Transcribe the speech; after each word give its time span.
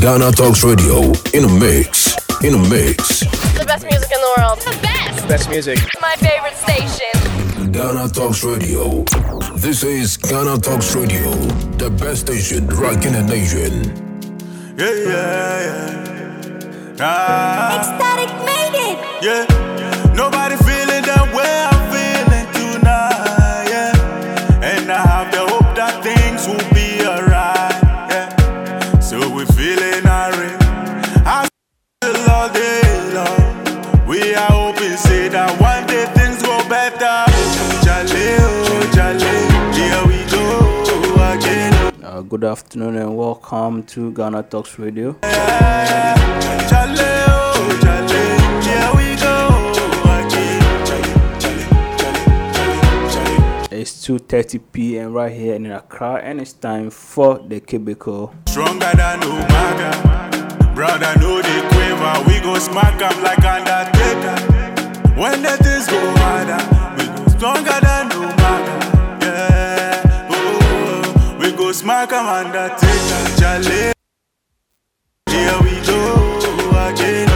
Ghana 0.00 0.32
Talks 0.32 0.64
Radio 0.64 1.12
in 1.34 1.44
a 1.44 1.48
mix. 1.60 2.16
In 2.42 2.54
a 2.54 2.58
mix. 2.68 3.20
The 3.58 3.64
best 3.66 3.84
music 3.84 4.10
in 4.10 4.20
the 4.20 4.34
world. 4.38 4.58
The 4.60 4.78
best. 4.82 5.28
Best 5.28 5.50
music. 5.50 5.78
My 6.00 6.16
favorite 6.16 6.56
station. 6.56 7.70
Ghana 7.72 8.08
Talks 8.08 8.42
Radio. 8.44 9.04
This 9.56 9.82
is 9.84 10.16
Ghana 10.16 10.58
Talks 10.58 10.94
Radio, 10.94 11.30
the 11.78 11.90
best 11.90 12.22
station 12.22 12.66
rocking 12.68 13.12
the 13.12 13.22
nation. 13.22 13.84
Yeah, 14.76 14.90
yeah, 14.90 15.64
yeah. 15.64 16.96
Ah, 17.00 17.78
Ecstatic 17.78 18.30
made 18.44 18.76
it. 18.92 18.98
yeah. 19.22 20.12
Nobody 20.14 20.56
feeling 20.56 21.02
the 21.02 21.30
way 21.36 21.68
good 42.34 42.42
afternoon 42.42 42.96
and 42.96 43.16
welcome 43.16 43.84
to 43.84 44.10
Ghana 44.10 44.42
Talks 44.42 44.76
Radio. 44.76 45.10
It's 53.70 53.92
2:30 54.04 54.60
p.m. 54.72 55.12
right 55.12 55.30
here 55.30 55.54
in 55.54 55.66
Accra, 55.66 56.14
and 56.24 56.40
it's 56.40 56.54
time 56.54 56.90
for 56.90 57.38
the 57.38 57.60
cubicle. 57.60 58.34
Stronger 58.48 58.90
than 58.96 59.20
Umaga. 59.20 60.74
Brother, 60.74 61.14
know 61.20 61.40
the 61.40 61.56
quiver. 61.70 62.14
We 62.26 62.40
go 62.40 62.58
smack 62.58 63.00
'em 63.00 63.22
like 63.22 63.44
Undertaker. 63.44 64.36
When 65.14 65.40
the 65.40 65.54
things 65.62 65.86
go 65.86 66.00
harder, 66.18 66.58
we 66.98 67.04
go 67.14 67.28
stronger 67.38 67.78
than 67.80 68.03
Jale. 73.36 73.92
Here 75.28 75.58
we 75.60 75.74
go 75.84 76.70
again. 76.86 77.28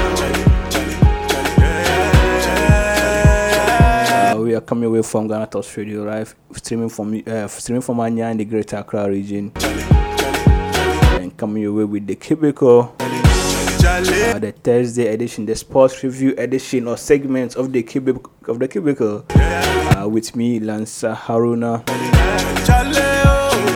Uh, 4.30 4.36
we 4.40 4.54
are 4.54 4.60
coming 4.60 4.84
away 4.84 5.02
from 5.02 5.26
Ghana 5.26 5.48
Talks 5.48 5.76
Radio 5.76 6.04
Live, 6.04 6.36
streaming 6.52 6.88
from 6.88 7.20
uh, 7.26 7.48
streaming 7.48 7.82
from 7.82 7.98
Anya 7.98 8.26
in 8.26 8.36
the 8.36 8.44
Greater 8.44 8.76
Accra 8.76 9.08
region, 9.08 9.50
and 9.56 11.36
coming 11.36 11.66
away 11.66 11.82
with 11.84 12.06
the 12.06 12.14
cubicle. 12.14 12.94
Uh, 13.00 14.38
the 14.38 14.52
Thursday 14.62 15.08
edition, 15.08 15.46
the 15.46 15.56
sports 15.56 16.04
review 16.04 16.32
edition 16.38 16.86
or 16.86 16.96
segments 16.96 17.56
of 17.56 17.72
the 17.72 17.82
cubicle 17.82 18.30
of 18.46 18.60
the 18.60 18.68
cubicle. 18.68 19.24
Uh, 19.30 20.06
with 20.08 20.36
me, 20.36 20.60
Lanza 20.60 21.18
Haruna. 21.20 21.82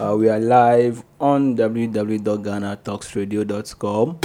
Uh, 0.02 0.16
we 0.16 0.28
are 0.28 0.40
live 0.40 1.04
on 1.20 1.56
www.ghanatalksradio.com 1.56 4.18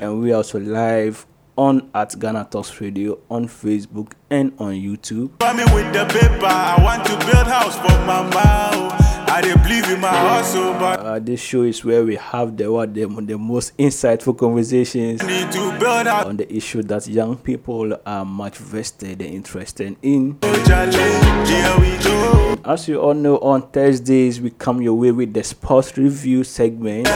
and 0.00 0.20
we 0.20 0.32
are 0.32 0.36
also 0.36 0.60
live 0.60 1.26
on 1.56 1.90
at 1.92 2.16
Ghana 2.16 2.46
Talks 2.48 2.80
Radio 2.80 3.18
on 3.28 3.48
Facebook 3.48 4.12
and 4.30 4.52
on 4.60 4.74
YouTube. 4.74 5.30
Coming 9.28 9.50
with 9.50 9.58
the 9.58 9.58
paper, 9.58 9.58
I 9.58 9.58
want 9.58 9.58
to 9.58 9.58
build 9.58 9.58
house 9.58 9.58
for 9.58 9.58
my 9.58 9.58
mouth. 9.58 9.58
I 9.58 9.58
dey 9.58 9.62
believe 9.62 9.88
in 9.90 10.00
my 10.00 10.08
hustle, 10.08 10.72
but 10.74 11.00
Uh, 11.00 11.18
this 11.18 11.40
show 11.40 11.62
is 11.62 11.84
where 11.84 12.04
we 12.04 12.16
have 12.16 12.56
the 12.56 12.70
what 12.72 12.94
the, 12.94 13.06
the 13.06 13.38
most 13.38 13.76
insightful 13.76 14.36
conversations 14.36 15.22
need 15.22 15.50
to 15.52 15.78
build 15.78 16.06
house. 16.06 16.26
on 16.26 16.36
the 16.36 16.52
issue 16.54 16.82
that 16.82 17.06
young 17.06 17.36
people 17.36 17.96
are 18.06 18.24
much 18.24 18.56
vested 18.58 19.20
and 19.22 19.34
interested 19.34 19.96
in. 20.02 20.38
Jale, 20.40 20.92
here 21.46 21.78
we 21.80 21.96
go. 22.02 22.56
As 22.64 22.88
you 22.88 23.00
all 23.00 23.14
know, 23.14 23.38
on 23.38 23.62
Thursdays 23.70 24.40
we 24.40 24.50
come 24.50 24.82
your 24.82 24.94
way 24.94 25.10
with 25.12 25.32
the 25.32 25.42
sports 25.44 25.96
review 25.96 26.44
segment 26.44 27.08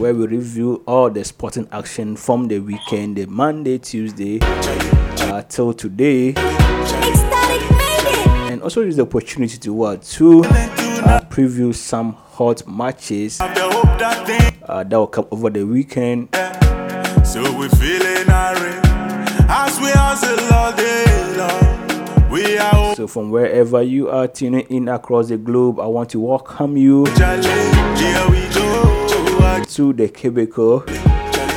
where 0.00 0.14
we 0.14 0.26
review 0.26 0.82
all 0.86 1.10
the 1.10 1.24
sporting 1.24 1.68
action 1.72 2.16
from 2.16 2.48
the 2.48 2.58
weekend, 2.58 3.16
the 3.16 3.26
Monday, 3.26 3.78
Tuesday, 3.78 4.38
uh, 4.40 5.42
till 5.48 5.72
today, 5.74 6.30
Ecstatic 6.30 7.70
made 7.70 8.06
it. 8.06 8.52
and 8.52 8.62
also 8.62 8.80
use 8.82 8.96
the 8.96 9.02
opportunity 9.02 9.58
to 9.58 9.72
what 9.72 10.02
to 10.02 10.42
uh, 11.04 11.20
preview 11.30 11.74
some 11.74 12.12
hot 12.12 12.66
matches 12.66 13.38
Have 13.38 13.54
the 13.54 13.62
hope 13.62 13.98
that 13.98 14.54
uh, 14.64 14.84
that 14.84 14.96
will 14.96 15.06
come 15.06 15.26
over 15.30 15.50
the 15.50 15.64
weekend. 15.64 16.28
so 17.24 17.42
we 17.58 17.68
feeling. 17.68 18.28
As 19.54 19.78
we 19.80 19.90
hustle 19.90 20.54
all 20.54 20.72
day 20.72 21.36
long, 21.36 22.30
we 22.30 22.56
are. 22.58 22.94
So 22.94 23.06
from 23.06 23.30
wherever 23.30 23.82
you 23.82 24.08
are 24.08 24.26
tuning 24.28 24.66
in 24.70 24.88
across 24.88 25.28
the 25.28 25.36
globe, 25.36 25.78
I 25.80 25.86
want 25.86 26.10
to 26.10 26.20
welcome 26.20 26.76
you 26.76 27.04
Jale, 27.16 27.42
here 27.96 28.30
we 28.30 28.48
go. 28.54 29.64
to 29.64 29.92
the 29.92 30.08
cubicle. 30.08 30.84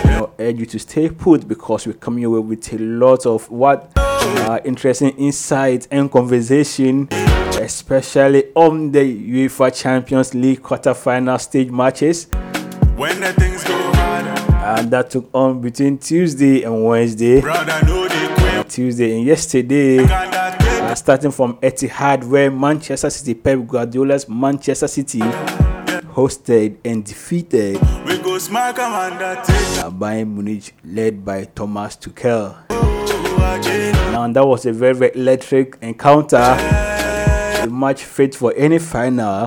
Know, 0.05 0.31
urge 0.39 0.59
you 0.59 0.65
to 0.67 0.79
stay 0.79 1.09
put 1.09 1.47
because 1.47 1.85
we're 1.87 1.93
coming 1.93 2.23
away 2.25 2.39
with 2.39 2.71
a 2.73 2.77
lot 2.77 3.25
of 3.25 3.49
what 3.51 3.91
uh, 3.95 4.59
interesting 4.65 5.09
insights 5.17 5.87
and 5.91 6.11
conversation, 6.11 7.07
especially 7.65 8.43
on 8.53 8.91
the 8.91 8.99
UEFA 8.99 9.73
Champions 9.75 10.35
League 10.35 10.61
quarterfinal 10.61 11.41
stage 11.41 11.71
matches, 11.71 12.27
When 12.95 13.19
the 13.19 13.33
things 13.33 13.63
go 13.63 13.75
harder, 13.93 14.55
and 14.79 14.91
that 14.91 15.09
took 15.09 15.27
on 15.33 15.61
between 15.61 15.97
Tuesday 15.97 16.61
and 16.63 16.85
Wednesday. 16.85 17.41
Tuesday 18.69 19.17
and 19.17 19.25
yesterday, 19.25 20.05
starting 20.95 21.31
from 21.31 21.55
Etihad, 21.57 22.23
where 22.25 22.51
Manchester 22.51 23.09
City, 23.09 23.33
Pep 23.33 23.59
Guardiola's 23.67 24.29
Manchester 24.29 24.87
City, 24.87 25.19
hosted 26.15 26.77
and 26.85 27.03
defeated. 27.03 27.79
We 28.05 28.17
go 28.19 28.37
smack 28.37 28.77
'em 28.79 28.93
Undertaker 28.93 29.85
uh, 29.85 29.89
Bayern 29.91 30.33
Munich, 30.35 30.73
led 30.85 31.25
by 31.25 31.45
Thomas 31.45 31.95
Tuchel. 31.97 32.55
again. 33.59 33.93
Now 34.11 34.27
that 34.31 34.45
was 34.45 34.65
a 34.65 34.71
very, 34.73 34.93
very 34.93 35.11
electric 35.15 35.77
encounter, 35.81 36.37
match 37.75 38.03
fit 38.03 38.33
for 38.33 38.53
any 38.55 38.79
final. 38.79 39.45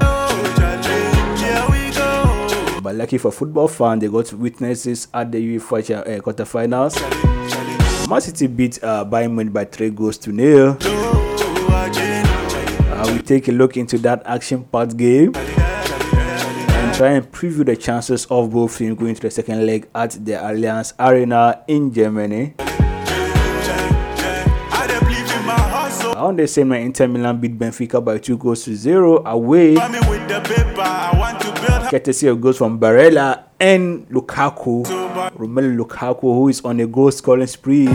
But 2.80 2.94
lucky 2.94 3.18
for 3.18 3.32
football 3.32 3.68
fans, 3.68 4.00
they 4.00 4.08
got 4.08 4.32
witnesses 4.32 5.08
at 5.12 5.32
the 5.32 5.58
UEFA 5.58 5.90
uh, 5.90 6.20
quarterfinals. 6.20 6.96
Man 8.08 8.20
City 8.20 8.46
beat 8.46 8.82
uh, 8.82 9.04
Bayern 9.04 9.34
Munich 9.34 9.52
by 9.52 9.64
three 9.64 9.90
goals 9.90 10.16
to 10.18 10.32
nil. 10.32 10.76
Uh, 12.98 13.12
we 13.12 13.18
take 13.22 13.48
a 13.48 13.52
look 13.52 13.76
into 13.76 13.98
that 13.98 14.22
action-packed 14.24 14.96
game 14.96 15.32
and 15.36 16.94
try 16.96 17.08
and 17.10 17.30
preview 17.30 17.64
the 17.66 17.76
chances 17.76 18.26
of 18.26 18.50
both 18.50 18.78
teams 18.78 18.98
going 18.98 19.14
to 19.14 19.20
the 19.20 19.30
second 19.30 19.66
leg 19.66 19.88
at 19.94 20.12
the 20.12 20.32
Allianz 20.32 20.94
Arena 20.98 21.62
in 21.68 21.92
Germany. 21.92 22.54
On 26.18 26.34
the 26.34 26.48
same 26.48 26.68
night, 26.70 26.82
Inter 26.82 27.06
Milan 27.06 27.40
beat 27.40 27.56
Benfica 27.56 28.04
by 28.04 28.18
two 28.18 28.36
goals 28.36 28.64
to 28.64 28.74
zero 28.74 29.22
away, 29.24 29.76
Coming 29.76 30.02
with 30.10 30.26
the 30.28 30.40
paper, 30.40 30.80
I 30.80 31.14
want 31.16 31.38
to 31.42 31.46
build 31.52 31.68
house. 31.86 31.90
courtesy 31.90 32.26
of 32.26 32.40
goals 32.40 32.58
from 32.58 32.80
Barella 32.80 33.44
and 33.60 34.04
Lukaku. 34.08 34.82
Romelu 35.38 35.78
Lukaku, 35.78 36.22
who 36.34 36.48
is 36.48 36.60
on 36.64 36.80
a 36.80 36.86
goal 36.88 37.12
scoring 37.12 37.46
spree 37.46 37.86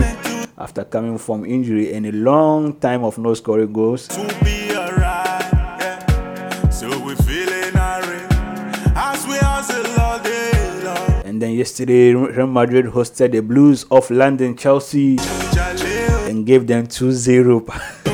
after 0.56 0.84
coming 0.84 1.18
from 1.18 1.44
injury 1.44 1.92
and 1.92 2.06
a 2.06 2.12
long 2.12 2.72
time 2.80 3.04
of 3.04 3.18
no 3.18 3.34
scoring 3.34 3.70
goals. 3.72 4.08
to 4.08 4.24
be 4.42 4.74
alright. 4.74 5.44
Yeah. 5.80 6.68
So 6.70 6.88
we 7.04 7.14
feeling 7.16 7.76
irate 7.76 8.32
as 8.96 9.26
we 9.26 9.36
hustle 9.36 10.00
all 10.00 10.18
day 10.20 10.80
long. 10.82 11.22
And 11.26 11.42
then 11.42 11.52
yesterday, 11.52 12.14
Real 12.14 12.46
Madrid 12.46 12.86
hosted 12.86 13.32
the 13.32 13.40
Blues 13.42 13.84
of 13.90 14.10
London, 14.10 14.56
Chelsea, 14.56 15.18
and 16.26 16.46
gave 16.46 16.66
them 16.66 16.86
2 16.86 17.12
0. 17.12 17.66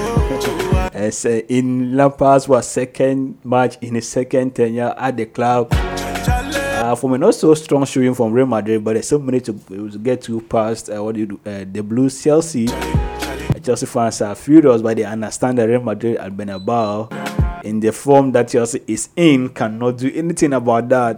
As 1.00 1.24
uh, 1.24 1.40
in 1.48 1.96
Lampard's 1.96 2.46
was 2.46 2.68
second 2.68 3.38
match 3.42 3.78
in 3.80 3.94
his 3.94 4.06
second 4.06 4.54
tenure 4.54 4.92
at 4.98 5.16
the 5.16 5.24
club. 5.24 5.68
Uh, 5.72 6.94
from 6.94 7.14
a 7.14 7.18
not 7.18 7.34
so 7.34 7.54
strong 7.54 7.86
showing 7.86 8.14
from 8.14 8.34
Real 8.34 8.44
Madrid, 8.44 8.84
but 8.84 8.92
there's 8.92 9.08
so 9.08 9.18
many 9.18 9.40
to, 9.40 9.54
to 9.54 9.98
get 9.98 10.20
to 10.20 10.42
past 10.42 10.90
uh, 10.90 11.02
what 11.02 11.14
do 11.14 11.20
you 11.20 11.26
do, 11.26 11.40
uh, 11.46 11.64
the 11.72 11.82
Blues 11.82 12.22
Chelsea. 12.22 12.68
Uh, 12.68 13.58
Chelsea 13.62 13.86
fans 13.86 14.20
are 14.20 14.34
furious, 14.34 14.82
but 14.82 14.94
they 14.98 15.04
understand 15.04 15.56
that 15.56 15.70
Real 15.70 15.80
Madrid 15.80 16.18
at 16.18 16.36
Bernabeu, 16.36 17.64
in 17.64 17.80
the 17.80 17.92
form 17.92 18.32
that 18.32 18.48
Chelsea 18.48 18.82
is 18.86 19.08
in, 19.16 19.48
cannot 19.48 19.96
do 19.96 20.12
anything 20.14 20.52
about 20.52 20.86
that. 20.90 21.16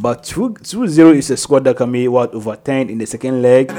But 0.00 0.24
2 0.24 0.56
0 0.64 1.10
is 1.12 1.28
a 1.28 1.36
score 1.36 1.60
that 1.60 1.76
can 1.76 1.92
be 1.92 2.08
what 2.08 2.32
overturned 2.32 2.90
in 2.90 2.96
the 2.96 3.06
second 3.06 3.42
leg. 3.42 3.70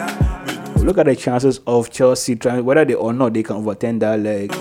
Look 0.84 0.98
at 0.98 1.06
the 1.06 1.16
chances 1.16 1.62
of 1.66 1.90
Chelsea 1.92 2.36
trying 2.36 2.66
whether 2.66 2.84
they 2.84 2.94
or 2.94 3.14
not 3.14 3.34
they 3.34 3.42
can 3.42 3.56
overturn 3.56 4.00
that 4.00 4.20
leg. 4.20 4.54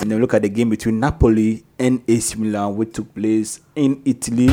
And 0.00 0.10
then 0.10 0.20
look 0.20 0.32
at 0.32 0.42
the 0.42 0.48
game 0.48 0.70
between 0.70 1.00
Napoli 1.00 1.64
and 1.76 2.00
AC 2.06 2.38
Milan, 2.38 2.76
which 2.76 2.92
took 2.92 3.12
place 3.12 3.60
in 3.74 4.00
Italy. 4.04 4.46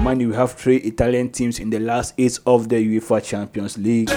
Mind 0.00 0.20
you, 0.20 0.30
we 0.30 0.34
have 0.34 0.52
three 0.54 0.78
Italian 0.78 1.30
teams 1.30 1.60
in 1.60 1.70
the 1.70 1.78
last 1.78 2.14
eight 2.18 2.36
of 2.46 2.68
the 2.68 2.76
UEFA 2.76 3.22
Champions 3.22 3.78
League, 3.78 4.10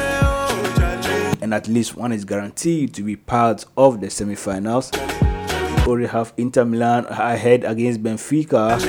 and 1.43 1.53
at 1.53 1.67
least 1.67 1.95
one 1.95 2.11
is 2.11 2.25
guaranteed 2.25 2.95
to 2.95 3.03
be 3.03 3.15
part 3.15 3.65
of 3.77 4.01
the 4.01 4.09
semi-finals. 4.09 4.89
We 4.91 5.83
already 5.85 6.07
have 6.07 6.33
Inter 6.37 6.65
Milan 6.65 7.05
ahead 7.09 7.63
against 7.63 8.01
Benfica, 8.01 8.79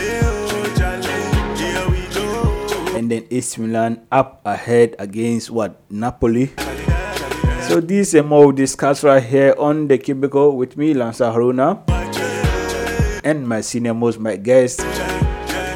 and 2.94 3.10
then 3.10 3.26
AC 3.30 3.60
Milan 3.60 4.06
up 4.10 4.40
ahead 4.44 4.94
against 4.98 5.50
what 5.50 5.80
Napoli. 5.90 6.52
So 7.68 7.80
this 7.80 8.14
and 8.14 8.28
more 8.28 8.48
we 8.48 8.54
discuss 8.54 9.02
right 9.02 9.22
here 9.22 9.54
on 9.58 9.88
the 9.88 9.98
cubicle 9.98 10.56
with 10.56 10.76
me, 10.76 10.94
Lanza 10.94 11.24
Haruna, 11.24 11.82
and 13.24 13.48
my 13.48 13.62
senior 13.62 13.94
most 13.94 14.20
my 14.20 14.36
guest, 14.36 14.80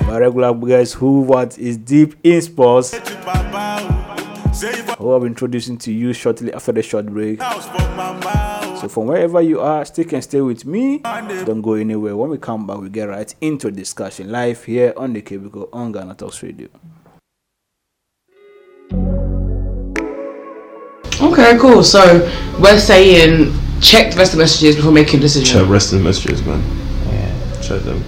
my 0.06 0.18
regular 0.18 0.54
guest 0.54 0.94
who 0.94 1.22
what 1.22 1.58
is 1.58 1.76
deep 1.76 2.14
in 2.22 2.40
sports, 2.42 2.94
who 4.98 5.10
I'll 5.10 5.20
be 5.20 5.26
introducing 5.26 5.78
to 5.78 5.92
you 5.92 6.12
shortly 6.12 6.52
after 6.52 6.72
the 6.72 6.82
short 6.82 7.06
break. 7.06 7.40
So 8.80 8.86
from 8.88 9.06
wherever 9.06 9.40
you 9.40 9.60
are, 9.60 9.84
stick 9.84 10.12
and 10.12 10.22
stay 10.22 10.40
with 10.40 10.64
me. 10.64 10.98
Don't 10.98 11.62
go 11.62 11.72
anywhere. 11.72 12.16
When 12.16 12.30
we 12.30 12.38
come 12.38 12.64
back, 12.64 12.78
we 12.78 12.88
get 12.90 13.08
right 13.08 13.34
into 13.40 13.72
discussion 13.72 14.30
live 14.30 14.62
here 14.62 14.92
on 14.96 15.14
the 15.14 15.22
cubicle 15.22 15.68
on 15.72 15.90
Ghana 15.90 16.14
Talks 16.14 16.42
Radio. 16.44 16.68
Okay, 21.20 21.58
cool. 21.58 21.82
So 21.82 22.28
we're 22.60 22.78
saying 22.78 23.52
check 23.80 24.12
the 24.12 24.18
rest 24.18 24.32
of 24.32 24.38
the 24.38 24.42
messages 24.44 24.76
before 24.76 24.92
making 24.92 25.18
a 25.18 25.22
decision. 25.22 25.54
Check 25.58 25.66
the 25.66 25.72
rest 25.72 25.92
of 25.92 25.98
the 25.98 26.04
messages, 26.04 26.42
man. 26.44 26.62
Yeah. 27.06 27.60
Check 27.60 27.82
them. 27.82 28.04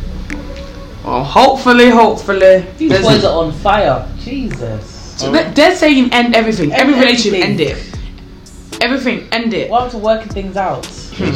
Well, 1.05 1.25
hopefully, 1.25 1.91
hopefully. 1.91 2.65
These 2.79 2.91
there's- 2.91 3.05
boys 3.05 3.25
are 3.25 3.45
on 3.45 3.53
fire. 3.53 4.07
Jesus. 4.23 5.15
So 5.17 5.31
they- 5.33 5.51
they're 5.55 5.77
saying 5.77 6.13
end 6.13 6.35
everything. 6.37 6.73
End 6.73 6.81
Every 6.83 6.95
relationship, 6.95 7.43
everything. 7.43 7.69
end 7.69 7.79
it. 7.79 8.83
Everything, 8.83 9.29
end 9.33 9.55
it. 9.55 9.71
Welcome 9.71 9.91
to 9.91 9.99
working 9.99 10.29
things 10.29 10.57
out. 10.57 10.89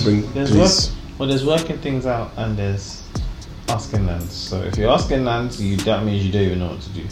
Bring, 0.03 0.31
There's 0.33 0.51
please. 0.51 0.57
work, 0.89 1.19
well, 1.19 1.29
there's 1.29 1.45
working 1.45 1.77
things 1.79 2.07
out 2.07 2.31
and 2.37 2.57
there's 2.57 3.03
asking 3.69 4.07
Nance. 4.07 4.33
So 4.33 4.63
if 4.63 4.79
you're 4.79 4.91
asking 4.91 5.25
Nance, 5.25 5.61
you 5.61 5.77
that 5.79 6.05
means 6.05 6.25
you 6.25 6.33
don't 6.33 6.43
even 6.43 6.59
know 6.61 6.69
what 6.69 6.81
to 6.83 6.89
do. 6.91 7.03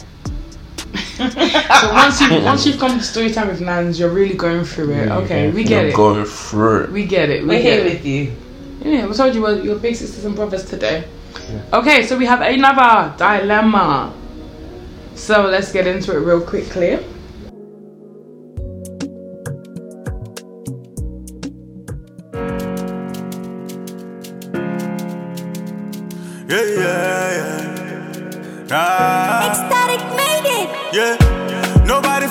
So 1.17 1.91
once 1.93 2.21
you 2.21 2.41
once 2.43 2.65
you've 2.65 2.79
come 2.79 2.97
to 2.97 3.03
story 3.03 3.31
time 3.31 3.47
with 3.47 3.61
Nans, 3.61 3.99
you're 3.99 4.09
really 4.09 4.35
going 4.35 4.63
through 4.63 4.91
it. 4.93 5.09
Okay, 5.09 5.51
we 5.51 5.63
get 5.63 5.81
You're 5.83 5.89
it. 5.91 5.95
going 5.95 6.25
through 6.25 6.83
it. 6.83 6.91
We 6.91 7.05
get 7.05 7.29
it. 7.29 7.41
We 7.43 7.49
We're 7.49 7.61
get 7.61 7.79
here 7.79 7.85
it. 7.85 7.93
with 7.93 8.05
you. 8.05 8.35
Yeah, 8.81 9.05
we 9.07 9.13
told 9.13 9.33
you 9.35 9.41
we're 9.41 9.61
your 9.61 9.77
big 9.79 9.95
sisters 9.95 10.25
and 10.25 10.35
brothers 10.35 10.65
today. 10.65 11.05
Okay, 11.71 12.05
so 12.05 12.17
we 12.17 12.25
have 12.25 12.41
another 12.41 13.13
dilemma. 13.17 14.13
So 15.15 15.47
let's 15.47 15.71
get 15.71 15.87
into 15.87 16.11
it 16.15 16.19
real 16.19 16.41
quickly. 16.41 16.99
Yeah, 26.47 26.61
yeah, 26.61 27.31
yeah. 27.37 28.67
Ah, 28.71 29.49
Ecstatic 29.49 30.01
made 30.11 30.19
it. 30.19 30.22
Yeah. 30.93 31.83
Nobody 31.85 32.27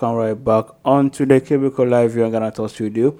welcome 0.00 0.16
right 0.16 0.44
back 0.44 0.64
on 0.82 1.10
to 1.10 1.26
the 1.26 1.38
Cubicle 1.40 1.86
Live 1.86 2.14
here 2.14 2.24
on 2.24 2.30
Ghana 2.30 2.52
Talk 2.52 2.70
Studio. 2.70 3.18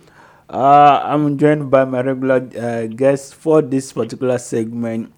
Uh, 0.49 1.01
I'm 1.05 1.37
joined 1.37 1.71
by 1.71 1.85
my 1.85 2.01
regular 2.01 2.49
uh, 2.59 2.87
guest 2.87 3.35
for 3.35 3.61
this 3.61 3.93
particular 3.93 4.39
segment. 4.39 5.13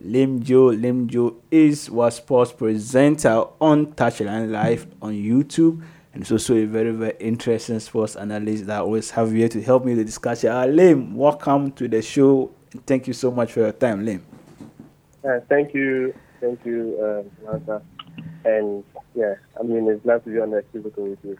Lim 0.00 0.42
Joe. 0.42 0.66
Lim 0.66 1.08
Joe 1.08 1.36
is 1.50 1.88
was 1.90 2.16
sports 2.16 2.52
presenter 2.52 3.42
on 3.58 3.86
Touchline 3.94 4.50
Live 4.50 4.86
on 5.00 5.14
YouTube. 5.14 5.82
And 6.12 6.22
it's 6.22 6.32
also 6.32 6.56
a 6.56 6.66
very, 6.66 6.90
very 6.90 7.16
interesting 7.20 7.80
sports 7.80 8.16
analyst 8.16 8.66
that 8.66 8.76
I 8.76 8.80
always 8.80 9.10
have 9.12 9.32
here 9.32 9.48
to 9.48 9.62
help 9.62 9.86
me 9.86 9.92
with 9.92 10.00
the 10.00 10.04
discussion. 10.04 10.50
Uh, 10.50 10.66
Lim, 10.66 11.16
welcome 11.16 11.72
to 11.72 11.88
the 11.88 12.02
show. 12.02 12.50
Thank 12.86 13.06
you 13.06 13.14
so 13.14 13.30
much 13.30 13.52
for 13.52 13.60
your 13.60 13.72
time, 13.72 14.04
Lim. 14.04 14.26
Uh, 15.24 15.40
thank 15.48 15.72
you, 15.72 16.12
thank 16.40 16.66
you, 16.66 17.24
uh. 17.48 17.78
And 18.44 18.84
yeah, 19.14 19.34
I 19.58 19.62
mean, 19.62 19.88
it's 19.88 20.02
glad 20.02 20.24
to 20.24 20.30
be 20.30 20.40
on 20.40 20.50
the 20.50 20.62
cubicle 20.72 21.04
with 21.04 21.18
you. 21.24 21.38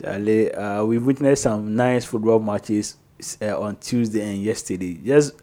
Charlie, 0.00 0.52
uh, 0.52 0.84
we 0.84 0.98
witnessed 0.98 1.42
some 1.42 1.76
nice 1.76 2.04
football 2.04 2.40
matches 2.40 2.96
uh, 3.40 3.60
on 3.60 3.76
Tuesday 3.76 4.22
and 4.22 4.42
yesterday. 4.42 4.94
Just 4.94 5.34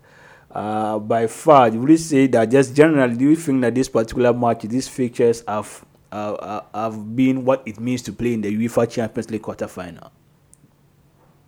uh, 0.51 0.97
by 0.99 1.27
far, 1.27 1.69
would 1.69 1.89
you 1.89 1.97
say 1.97 2.27
that 2.27 2.49
just 2.49 2.75
generally, 2.75 3.15
do 3.15 3.29
you 3.29 3.35
think 3.35 3.61
that 3.61 3.75
this 3.75 3.87
particular 3.87 4.33
match, 4.33 4.63
these 4.63 4.87
fixtures 4.87 5.43
have 5.47 5.85
uh, 6.11 6.15
uh, 6.15 6.61
have 6.73 7.15
been 7.15 7.45
what 7.45 7.61
it 7.67 7.79
means 7.79 8.01
to 8.01 8.11
play 8.11 8.33
in 8.33 8.41
the 8.41 8.67
UEFA 8.67 8.89
Champions 8.89 9.29
League 9.29 9.43
quarterfinal? 9.43 10.09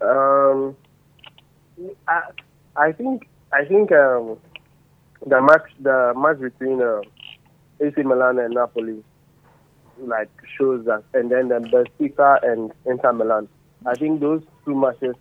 Um, 0.01 0.75
I, 2.07 2.21
I 2.75 2.91
think, 2.91 3.27
I 3.51 3.65
think 3.65 3.91
um, 3.91 4.37
the 5.25 5.41
match, 5.41 5.71
the 5.79 6.13
match 6.15 6.39
between 6.39 6.81
uh, 6.81 7.01
AC 7.79 8.03
Milan 8.03 8.37
and 8.39 8.53
Napoli, 8.53 9.03
like 10.07 10.29
shows 10.57 10.85
that, 10.85 11.03
and 11.13 11.31
then 11.31 11.49
the 11.49 11.59
Benfica 11.59 12.43
and 12.43 12.71
Inter 12.85 13.13
Milan. 13.13 13.47
I 13.85 13.95
think 13.95 14.19
those 14.19 14.43
two 14.65 14.75
matches 14.75 15.15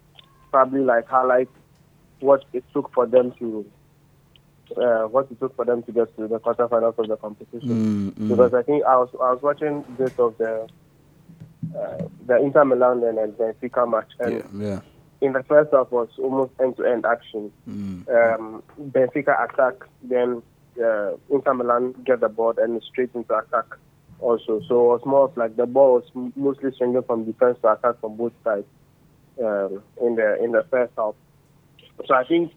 probably 0.51 0.81
like 0.81 1.07
highlight 1.07 1.49
what 2.21 2.45
it 2.53 2.65
took 2.73 2.93
for 2.93 3.07
them 3.07 3.33
to, 3.39 3.65
uh, 4.77 5.05
what 5.05 5.31
it 5.31 5.41
took 5.41 5.57
for 5.57 5.65
them 5.65 5.83
to 5.85 5.93
get 5.93 6.15
to 6.17 6.29
the 6.29 6.39
quarterfinals 6.39 6.99
of 6.99 7.09
the 7.09 7.17
competition. 7.17 8.13
Mm, 8.15 8.29
because 8.29 8.55
I 8.55 8.63
think 8.63 8.85
I 8.85 8.97
was 8.97 9.09
I 9.15 9.33
was 9.33 9.43
watching 9.43 9.85
this 9.99 10.13
of 10.19 10.37
the 10.39 10.69
uh, 11.77 11.99
the 12.27 12.37
Inter 12.39 12.65
Milan 12.65 13.03
and 13.05 13.19
then 13.19 13.33
Benfica 13.33 13.91
match, 13.91 14.11
and 14.19 14.45
yeah, 14.55 14.69
yeah. 14.69 14.81
in 15.21 15.33
the 15.33 15.43
first 15.45 15.73
half 15.73 15.91
was 15.91 16.09
almost 16.19 16.53
end 16.61 16.77
to 16.77 16.85
end 16.85 17.07
action. 17.07 17.51
Mm. 17.69 18.09
Um, 18.09 18.63
Benfica 18.81 19.45
attack, 19.45 19.75
then 20.03 20.43
uh, 20.83 21.13
Inter 21.31 21.55
Milan 21.55 21.95
get 22.05 22.21
the 22.21 22.29
ball 22.29 22.55
and 22.59 22.83
straight 22.83 23.11
into 23.15 23.37
attack 23.37 23.67
also. 24.21 24.61
So 24.69 24.75
it 24.75 24.89
was 24.89 25.03
more 25.05 25.25
of 25.25 25.37
like 25.37 25.57
the 25.57 25.67
ball 25.67 26.03
was 26.15 26.31
mostly 26.37 26.71
swinging 26.77 27.03
from 27.03 27.25
defense 27.25 27.59
to 27.63 27.73
attack 27.73 28.01
from 28.01 28.17
both 28.17 28.33
sides 28.45 28.67
um, 29.43 29.83
in 30.03 30.17
the 30.17 30.43
in 30.43 30.53
the 30.53 30.65
first 30.71 30.93
half. 30.97 31.15
So 32.07 32.15
I 32.15 32.25
think 32.25 32.53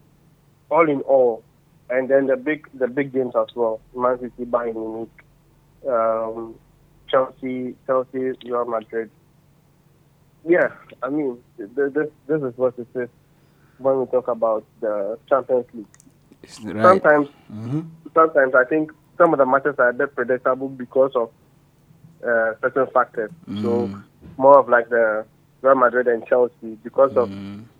all 0.69 0.89
in 0.89 1.01
all, 1.01 1.43
and 1.89 2.09
then 2.09 2.27
the 2.27 2.35
big 2.37 2.67
the 2.73 2.87
big 2.87 3.13
games 3.13 3.33
as 3.35 3.47
well. 3.55 3.79
Man 3.95 4.19
City, 4.19 4.49
Bayern 4.49 4.75
Munich, 4.75 5.09
um, 5.87 6.55
Chelsea, 7.09 7.75
Chelsea, 7.85 8.31
Real 8.45 8.65
Madrid. 8.65 9.09
Yeah, 10.45 10.69
I 11.01 11.09
mean, 11.09 11.37
th- 11.57 11.69
this 11.75 12.09
this 12.27 12.41
is 12.41 12.53
what 12.57 12.77
it 12.77 12.87
is 12.95 13.09
when 13.77 13.99
we 13.99 14.05
talk 14.07 14.27
about 14.27 14.65
the 14.81 15.17
Champions 15.29 15.65
League. 15.73 15.85
Right. 16.65 17.01
Sometimes, 17.01 17.27
hmm 17.47 17.81
sometimes 18.13 18.53
I 18.55 18.65
think 18.65 18.91
some 19.17 19.33
of 19.33 19.39
the 19.39 19.45
matches 19.45 19.75
are 19.77 19.89
a 19.89 19.93
bit 19.93 20.15
predictable 20.15 20.67
because 20.67 21.11
of 21.15 21.29
uh, 22.25 22.53
certain 22.61 22.87
factors. 22.93 23.31
So 23.61 23.89
more 24.37 24.57
of 24.59 24.69
like 24.69 24.89
the 24.89 25.25
Real 25.61 25.75
Madrid 25.75 26.07
and 26.07 26.25
Chelsea 26.27 26.77
because 26.83 27.15
of 27.15 27.31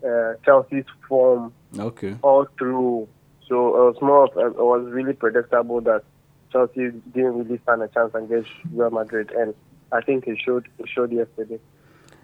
uh, 0.06 0.34
Chelsea's 0.46 0.86
form 1.08 1.54
Okay. 1.78 2.16
all 2.22 2.46
through. 2.58 3.08
So 3.48 3.68
it 3.76 3.94
was 3.94 4.02
more 4.02 4.24
of 4.26 4.32
it 4.38 4.56
was 4.58 4.86
really 4.92 5.14
predictable 5.14 5.82
that 5.82 6.04
Chelsea 6.52 6.92
didn't 7.14 7.38
really 7.40 7.60
stand 7.64 7.82
a 7.82 7.88
chance 7.90 8.14
against 8.16 8.50
Real 8.74 8.92
Madrid, 8.92 9.32
and 9.32 9.54
I 9.92 10.02
think 10.02 10.28
it 10.28 10.38
showed 10.44 10.68
it 10.80 10.88
showed 10.88 11.12
yesterday. 11.12 11.60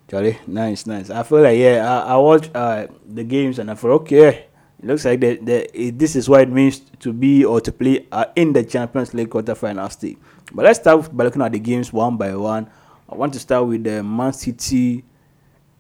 Charlie, 0.10 0.38
nice, 0.48 0.86
nice. 0.88 1.10
I 1.10 1.24
feel 1.24 1.42
like 1.42 1.58
yeah, 1.58 1.88
I, 1.88 2.14
I 2.14 2.18
watched 2.18 2.56
uh, 2.56 2.88
the 3.08 3.24
games 3.24 3.60
and 3.60 3.70
I 3.70 3.76
feel 3.76 3.92
okay. 3.92 4.46
It 4.80 4.86
looks 4.86 5.04
like 5.04 5.20
the, 5.20 5.36
the 5.38 5.80
it, 5.80 6.00
this 6.00 6.16
is 6.16 6.30
what 6.30 6.42
it 6.42 6.50
means 6.50 6.80
to 7.00 7.12
be 7.12 7.44
or 7.44 7.60
to 7.60 7.72
play 7.72 8.08
uh, 8.12 8.26
in 8.36 8.54
the 8.54 8.64
Champions 8.64 9.14
League 9.14 9.30
quarterfinal 9.30 9.92
stage. 9.92 10.18
But 10.54 10.66
let's 10.66 10.80
start 10.80 11.16
by 11.16 11.26
looking 11.26 11.42
at 11.42 11.52
the 11.52 11.60
games 11.60 11.92
one 11.92 12.16
by 12.18 12.36
one. 12.36 12.70
I 13.10 13.16
want 13.16 13.34
to 13.34 13.40
start 13.40 13.68
with 13.68 13.84
the 13.84 14.02
Man 14.04 14.32
City 14.34 15.04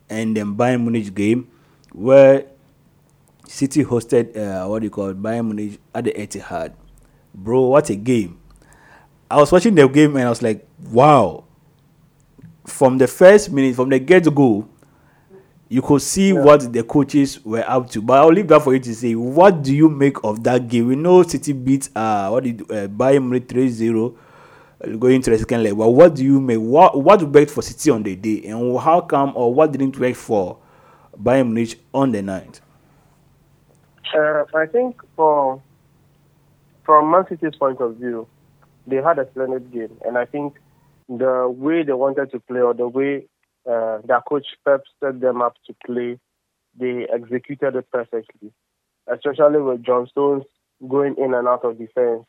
and 0.10 0.36
the 0.36 0.41
Bayern 0.41 0.82
Munich 0.82 1.13
game, 1.13 1.48
where 1.94 2.46
City 3.48 3.86
hosted 3.86 4.36
uh, 4.36 4.68
what 4.68 4.84
you 4.84 4.89
call 4.89 5.13
Bayern 5.13 5.46
Munich 5.46 5.79
at 5.96 6.03
the 6.03 6.12
Etihad. 6.12 6.74
Bro, 7.34 7.62
what 7.68 7.89
a 7.89 7.96
game! 7.96 8.39
I 9.32 9.38
was 9.38 9.51
watching 9.51 9.75
the 9.75 9.88
game 9.88 10.15
and 10.18 10.25
I 10.25 10.29
was 10.29 10.41
like, 10.41 10.68
wow. 10.91 11.46
From 12.65 12.98
the 12.98 13.08
first 13.08 13.51
minute, 13.51 13.75
from 13.75 13.89
the 13.89 14.00
get 14.00 14.34
go, 14.34 14.68
you 15.69 15.83
could 15.83 16.01
see 16.01 16.33
what 16.33 16.73
the 16.73 16.83
coaches 16.83 17.43
were 17.45 17.63
up 17.67 17.89
to. 17.91 18.01
But 18.01 18.17
I'll 18.17 18.33
leave 18.33 18.47
that 18.47 18.63
for 18.63 18.73
you 18.73 18.79
to 18.79 18.95
say. 18.95 19.13
What 19.13 19.61
do 19.61 19.73
you 19.73 19.88
make 19.88 20.17
of 20.23 20.43
that 20.43 20.67
game? 20.67 20.88
We 20.88 20.95
know 20.95 21.21
City 21.21 21.53
beat 21.53 21.89
uh 21.95 22.29
what 22.29 22.43
did 22.43 22.61
uh, 22.63 22.88
Bayern 22.88 23.29
Munich 23.29 23.47
3-0 23.47 24.15
uh, 24.83 24.88
going 24.97 25.21
to 25.21 25.29
the 25.29 25.38
second 25.38 25.63
leg. 25.63 25.77
But 25.77 25.89
what 25.89 26.15
do 26.15 26.23
you 26.25 26.41
make? 26.41 26.57
What 26.57 26.99
what 26.99 27.21
worked 27.21 27.51
for 27.51 27.61
City 27.61 27.91
on 27.91 28.01
the 28.01 28.15
day, 28.15 28.47
and 28.47 28.79
how 28.79 29.01
come 29.01 29.33
or 29.35 29.53
what 29.53 29.71
didn't 29.71 29.97
work 29.99 30.15
for 30.15 30.57
Bayern 31.15 31.51
Munich 31.51 31.79
on 31.93 32.11
the 32.11 32.23
night? 32.23 32.61
Uh, 34.15 34.45
I 34.55 34.65
think 34.65 34.99
for 35.15 35.61
from 36.83 37.11
Man 37.11 37.25
City's 37.29 37.55
point 37.55 37.79
of 37.79 37.97
view, 37.97 38.27
they 38.88 38.95
had 38.95 39.19
a 39.19 39.29
splendid 39.29 39.71
game, 39.71 39.95
and 40.03 40.17
I 40.17 40.25
think 40.25 40.55
the 41.07 41.47
way 41.47 41.83
they 41.83 41.93
wanted 41.93 42.31
to 42.31 42.39
play 42.39 42.61
or 42.61 42.73
the 42.73 42.88
way 42.88 43.27
uh, 43.69 43.99
their 44.05 44.21
coach 44.27 44.47
Pep 44.65 44.81
set 45.03 45.19
them 45.21 45.41
up 45.41 45.55
to 45.67 45.75
play, 45.85 46.19
they 46.77 47.07
executed 47.13 47.75
it 47.75 47.88
perfectly. 47.91 48.51
Especially 49.11 49.61
with 49.61 49.83
John 49.83 50.07
Stones 50.07 50.43
going 50.88 51.15
in 51.17 51.33
and 51.33 51.47
out 51.47 51.65
of 51.65 51.77
defense, 51.77 52.25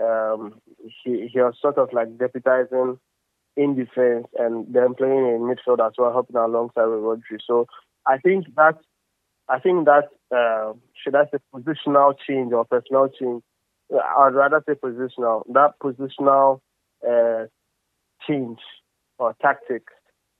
um, 0.00 0.60
he 1.02 1.28
he 1.32 1.40
was 1.40 1.54
sort 1.60 1.78
of 1.78 1.92
like 1.92 2.08
deputizing 2.18 2.98
in 3.56 3.74
defense 3.74 4.26
and 4.38 4.66
then 4.72 4.94
playing 4.94 5.26
in 5.26 5.40
midfield 5.40 5.86
as 5.86 5.94
well, 5.96 6.12
helping 6.12 6.36
alongside 6.36 6.86
with 6.86 7.00
Rodri. 7.00 7.38
So 7.46 7.66
I 8.06 8.18
think 8.18 8.46
that 8.56 8.78
I 9.48 9.58
think 9.60 9.86
that 9.86 10.08
uh, 10.34 10.74
should 11.02 11.14
I 11.14 11.24
say 11.26 11.38
positional 11.54 12.14
change 12.26 12.52
or 12.52 12.64
personnel 12.64 13.08
change. 13.08 13.42
I'd 13.92 14.34
rather 14.34 14.62
say 14.66 14.74
positional. 14.74 15.44
That 15.52 15.74
positional 15.82 16.60
uh, 17.08 17.46
change 18.26 18.58
or 19.18 19.34
tactic 19.40 19.84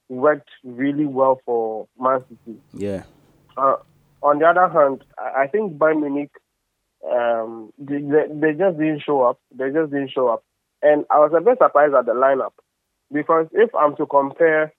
worked 0.09 0.49
really 0.65 1.07
well 1.07 1.41
for 1.45 1.89
Man 1.99 2.25
City. 2.29 2.59
Yeah. 2.73 3.05
Uh, 3.57 3.77
on 4.23 4.39
the 4.39 4.47
other 4.47 4.69
hand, 4.69 5.05
I 5.19 5.47
think 5.47 5.79
Bayern 5.79 6.01
Munich, 6.01 6.31
um, 7.11 7.73
they, 7.79 7.99
they, 7.99 8.27
they 8.29 8.53
just 8.53 8.79
didn't 8.79 9.03
show 9.03 9.23
up. 9.23 9.39
They 9.55 9.71
just 9.71 9.93
didn't 9.93 10.11
show 10.11 10.29
up. 10.29 10.45
And 10.83 11.05
I 11.11 11.19
was 11.19 11.33
a 11.37 11.41
bit 11.41 11.59
surprised 11.59 11.95
at 11.95 12.07
the 12.07 12.13
lineup 12.13 12.53
because 13.13 13.47
if 13.53 13.75
I'm 13.75 13.97
to 13.97 14.07
compare, 14.07 14.73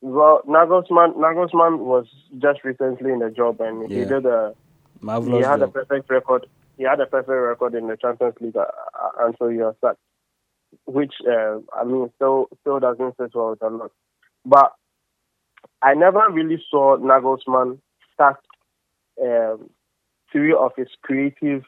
well, 0.00 0.42
Nagelsmann, 0.46 1.14
Nagelsmann 1.16 1.78
was 1.78 2.06
just 2.38 2.64
recently 2.64 3.12
in 3.12 3.18
the 3.20 3.30
job 3.30 3.60
and 3.60 3.90
he 3.90 4.04
did 4.04 4.26
a 4.26 4.54
Marvelous 5.00 5.44
he 5.44 5.50
had 5.50 5.62
a 5.62 5.68
perfect 5.68 6.10
record. 6.10 6.46
He 6.76 6.84
had 6.84 7.00
a 7.00 7.06
perfect 7.06 7.28
record 7.28 7.74
in 7.74 7.88
the 7.88 7.96
Champions 7.96 8.34
League 8.40 8.56
uh, 8.56 8.60
uh, 8.60 9.26
until 9.26 9.48
he 9.48 9.58
was 9.58 9.74
sacked, 9.80 9.98
which 10.86 11.14
uh, 11.28 11.58
I 11.74 11.84
mean 11.84 12.10
still 12.16 12.48
still 12.60 12.80
doesn't 12.80 13.16
sit 13.16 13.34
well 13.34 13.50
with 13.50 13.62
a 13.62 13.68
lot. 13.68 13.92
But 14.44 14.72
I 15.82 15.94
never 15.94 16.22
really 16.30 16.62
saw 16.70 16.96
Nagelsmann 16.96 17.78
start 18.14 18.36
um, 19.22 19.70
three 20.32 20.54
of 20.54 20.72
his 20.76 20.88
creative 21.02 21.62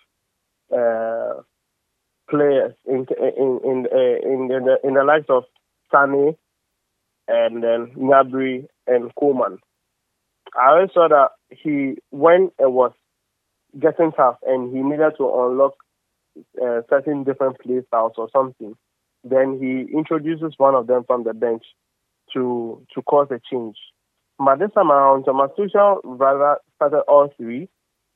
uh, 0.74 1.42
players 2.28 2.74
in 2.86 3.06
in 3.20 3.60
in 3.64 3.86
uh, 3.92 4.28
in, 4.28 4.48
the 4.48 4.78
in 4.84 4.94
the 4.94 5.04
likes 5.04 5.26
of 5.28 5.44
Sane 5.92 6.36
and 7.28 7.62
then 7.62 7.92
Gnabry 7.96 8.66
and 8.86 9.14
Coman. 9.14 9.58
I 10.54 10.70
always 10.70 10.90
saw 10.92 11.08
that 11.08 11.30
he 11.50 11.96
when 12.10 12.50
it 12.58 12.70
was 12.70 12.92
getting 13.78 14.12
tough 14.12 14.36
and 14.46 14.74
he 14.74 14.82
needed 14.82 15.12
to 15.18 15.24
unlock 15.24 15.74
uh, 16.62 16.82
certain 16.90 17.24
different 17.24 17.58
play 17.60 17.80
styles 17.88 18.12
or 18.16 18.28
something, 18.32 18.74
then 19.24 19.58
he 19.60 19.94
introduces 19.96 20.54
one 20.58 20.74
of 20.74 20.86
them 20.86 21.04
from 21.06 21.24
the 21.24 21.32
bench 21.34 21.64
to 22.34 22.84
to 22.94 23.02
cause 23.02 23.28
a 23.30 23.40
change. 23.50 23.76
But 24.38 24.58
this 24.58 24.70
time 24.74 24.90
around, 24.90 25.24
Thomas 25.24 25.50
Tuchel 25.58 26.00
rather 26.04 26.58
started 26.76 27.02
all 27.08 27.32
three 27.36 27.68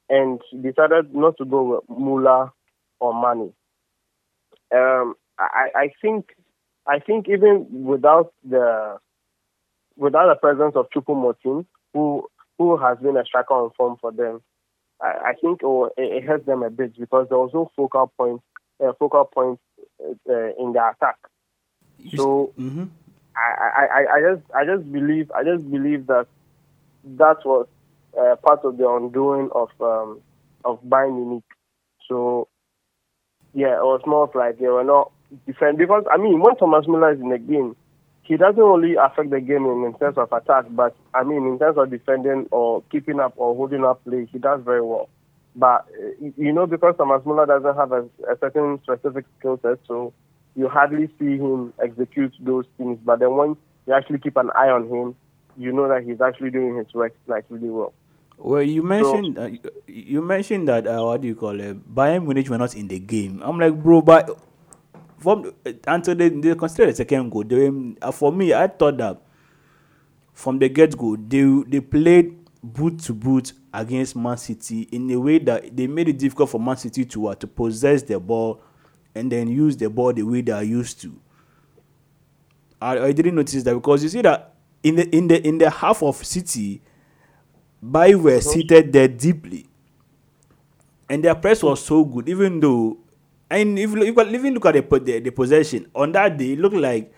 and 0.08 0.40
decided 0.62 1.14
not 1.14 1.36
to 1.38 1.44
go 1.44 1.62
with 1.62 1.98
Muller 1.98 2.50
or 3.00 3.14
Mane. 3.14 3.52
Um, 4.74 5.14
I, 5.38 5.68
I 5.74 5.90
think 6.00 6.30
I 6.86 6.98
think 6.98 7.28
even 7.28 7.66
without 7.84 8.32
the 8.48 8.98
without 9.96 10.28
the 10.28 10.36
presence 10.36 10.74
of 10.76 10.86
Choupo-Moting, 10.94 11.66
who 11.92 12.26
who 12.58 12.76
has 12.76 12.98
been 12.98 13.16
a 13.16 13.24
striker 13.24 13.54
on 13.54 13.70
form 13.76 13.96
for 14.00 14.12
them, 14.12 14.40
I, 15.00 15.30
I 15.30 15.32
think 15.40 15.60
it, 15.62 15.92
it, 15.96 16.16
it 16.16 16.24
hurts 16.24 16.46
them 16.46 16.62
a 16.62 16.70
bit 16.70 16.98
because 16.98 17.26
there 17.28 17.38
was 17.38 17.50
no 17.52 17.70
focal 17.76 18.12
point 18.16 18.40
uh, 18.84 18.92
focal 18.98 19.24
point 19.24 19.60
uh, 20.00 20.52
in 20.58 20.72
the 20.72 20.92
attack. 20.92 21.16
So 22.16 22.52
Mhm. 22.58 22.88
I, 23.36 23.86
I, 23.86 24.16
I, 24.16 24.20
just 24.34 24.50
I 24.54 24.64
just 24.64 24.90
believe 24.92 25.30
I 25.32 25.44
just 25.44 25.70
believe 25.70 26.06
that 26.06 26.26
that 27.18 27.36
was 27.44 27.66
uh, 28.18 28.36
part 28.36 28.64
of 28.64 28.78
the 28.78 28.88
undoing 28.88 29.50
of 29.54 29.68
um, 29.80 30.20
of 30.64 30.82
Bayern 30.84 31.14
Munich. 31.16 31.44
So 32.08 32.48
yeah, 33.52 33.76
it 33.76 33.84
was 33.84 34.00
more 34.06 34.24
of 34.24 34.34
like 34.34 34.58
they 34.58 34.68
were 34.68 34.84
not 34.84 35.12
defend 35.46 35.78
because 35.78 36.04
I 36.10 36.16
mean 36.16 36.40
when 36.40 36.56
Thomas 36.56 36.86
Müller 36.86 37.14
is 37.14 37.20
in 37.20 37.28
the 37.28 37.38
game, 37.38 37.76
he 38.22 38.36
doesn't 38.36 38.60
only 38.60 38.94
affect 38.96 39.30
the 39.30 39.40
game 39.40 39.66
in, 39.66 39.84
in 39.84 39.94
terms 39.98 40.16
of 40.18 40.32
attack, 40.32 40.66
but 40.70 40.96
I 41.14 41.22
mean 41.24 41.46
in 41.46 41.58
terms 41.58 41.78
of 41.78 41.90
defending 41.90 42.46
or 42.50 42.82
keeping 42.90 43.20
up 43.20 43.34
or 43.36 43.54
holding 43.54 43.84
up 43.84 44.02
play, 44.04 44.26
he 44.32 44.38
does 44.38 44.60
very 44.64 44.82
well. 44.82 45.08
But 45.54 45.86
uh, 45.98 46.30
you 46.36 46.52
know 46.52 46.66
because 46.66 46.94
Thomas 46.96 47.22
Müller 47.22 47.46
doesn't 47.46 47.76
have 47.76 47.92
a, 47.92 48.02
a 48.30 48.38
certain 48.40 48.80
specific 48.82 49.26
skill 49.38 49.58
set, 49.62 49.78
so 49.86 50.12
you 50.56 50.68
hardly 50.68 51.08
see 51.18 51.36
him 51.36 51.72
execute 51.82 52.34
those 52.40 52.64
things. 52.78 52.98
But 53.04 53.20
then 53.20 53.36
when 53.36 53.56
you 53.86 53.92
actually 53.94 54.18
keep 54.18 54.36
an 54.36 54.50
eye 54.56 54.70
on 54.70 54.88
him, 54.88 55.14
you 55.56 55.72
know 55.72 55.86
that 55.88 56.02
he's 56.04 56.20
actually 56.20 56.50
doing 56.50 56.76
his 56.76 56.92
work 56.94 57.14
like 57.26 57.44
really 57.48 57.68
well. 57.70 57.92
Well, 58.38 58.62
you 58.62 58.82
mentioned 58.82 59.38
uh, 59.38 59.46
you- 59.46 59.60
you 59.86 60.22
mentioned 60.22 60.68
that 60.68 60.86
uh, 60.86 61.02
what 61.04 61.20
do 61.20 61.28
you 61.28 61.34
call 61.36 61.58
it? 61.60 61.94
Bayern 61.94 62.24
Munich 62.24 62.48
were 62.50 62.58
not 62.58 62.74
in 62.76 62.88
the 62.88 62.98
game. 62.98 63.40
I'm 63.42 63.58
like, 63.58 63.74
bro, 63.82 64.02
but 64.02 64.38
from 65.18 65.52
uh, 65.64 65.72
until 65.86 66.14
they, 66.14 66.28
they 66.28 66.54
considered 66.54 66.90
the 66.92 66.96
second 66.96 67.30
goal, 67.30 67.44
they, 67.44 67.70
uh, 68.02 68.10
for 68.10 68.32
me, 68.32 68.52
I 68.52 68.66
thought 68.66 68.98
that 68.98 69.22
from 70.34 70.58
the 70.58 70.68
get 70.68 70.96
go, 70.96 71.16
they 71.16 71.42
they 71.66 71.80
played 71.80 72.36
boot 72.62 72.98
to 73.00 73.14
boot 73.14 73.52
against 73.72 74.16
Man 74.16 74.36
City 74.36 74.82
in 74.92 75.10
a 75.10 75.16
way 75.18 75.38
that 75.38 75.74
they 75.76 75.86
made 75.86 76.08
it 76.08 76.18
difficult 76.18 76.50
for 76.50 76.60
Man 76.60 76.76
City 76.76 77.04
to 77.06 77.28
uh, 77.28 77.34
to 77.36 77.46
possess 77.46 78.02
the 78.02 78.18
ball 78.20 78.60
and 79.16 79.32
then 79.32 79.48
use 79.48 79.76
the 79.76 79.88
ball 79.88 80.12
the 80.12 80.22
way 80.22 80.40
they 80.42 80.52
are 80.52 80.62
used 80.62 81.00
to. 81.02 81.18
I, 82.80 82.98
I 82.98 83.12
didn't 83.12 83.34
notice 83.34 83.62
that 83.62 83.74
because 83.74 84.02
you 84.02 84.08
see 84.08 84.22
that 84.22 84.54
in 84.82 84.96
the 84.96 85.16
in 85.16 85.28
the 85.28 85.46
in 85.46 85.58
the 85.58 85.70
half 85.70 86.02
of 86.02 86.16
City, 86.24 86.82
by 87.82 88.14
were 88.14 88.40
seated 88.40 88.92
there 88.92 89.08
deeply, 89.08 89.66
and 91.08 91.24
their 91.24 91.34
press 91.34 91.62
was 91.62 91.84
so 91.84 92.04
good. 92.04 92.28
Even 92.28 92.60
though, 92.60 92.98
and 93.50 93.78
if 93.78 93.90
you 93.90 94.02
if 94.02 94.18
even 94.34 94.54
look 94.54 94.66
at 94.66 94.74
the, 94.74 94.98
the 95.00 95.20
the 95.20 95.30
possession 95.30 95.86
on 95.94 96.12
that 96.12 96.36
day, 96.36 96.52
it 96.52 96.58
looked 96.58 96.76
like 96.76 97.12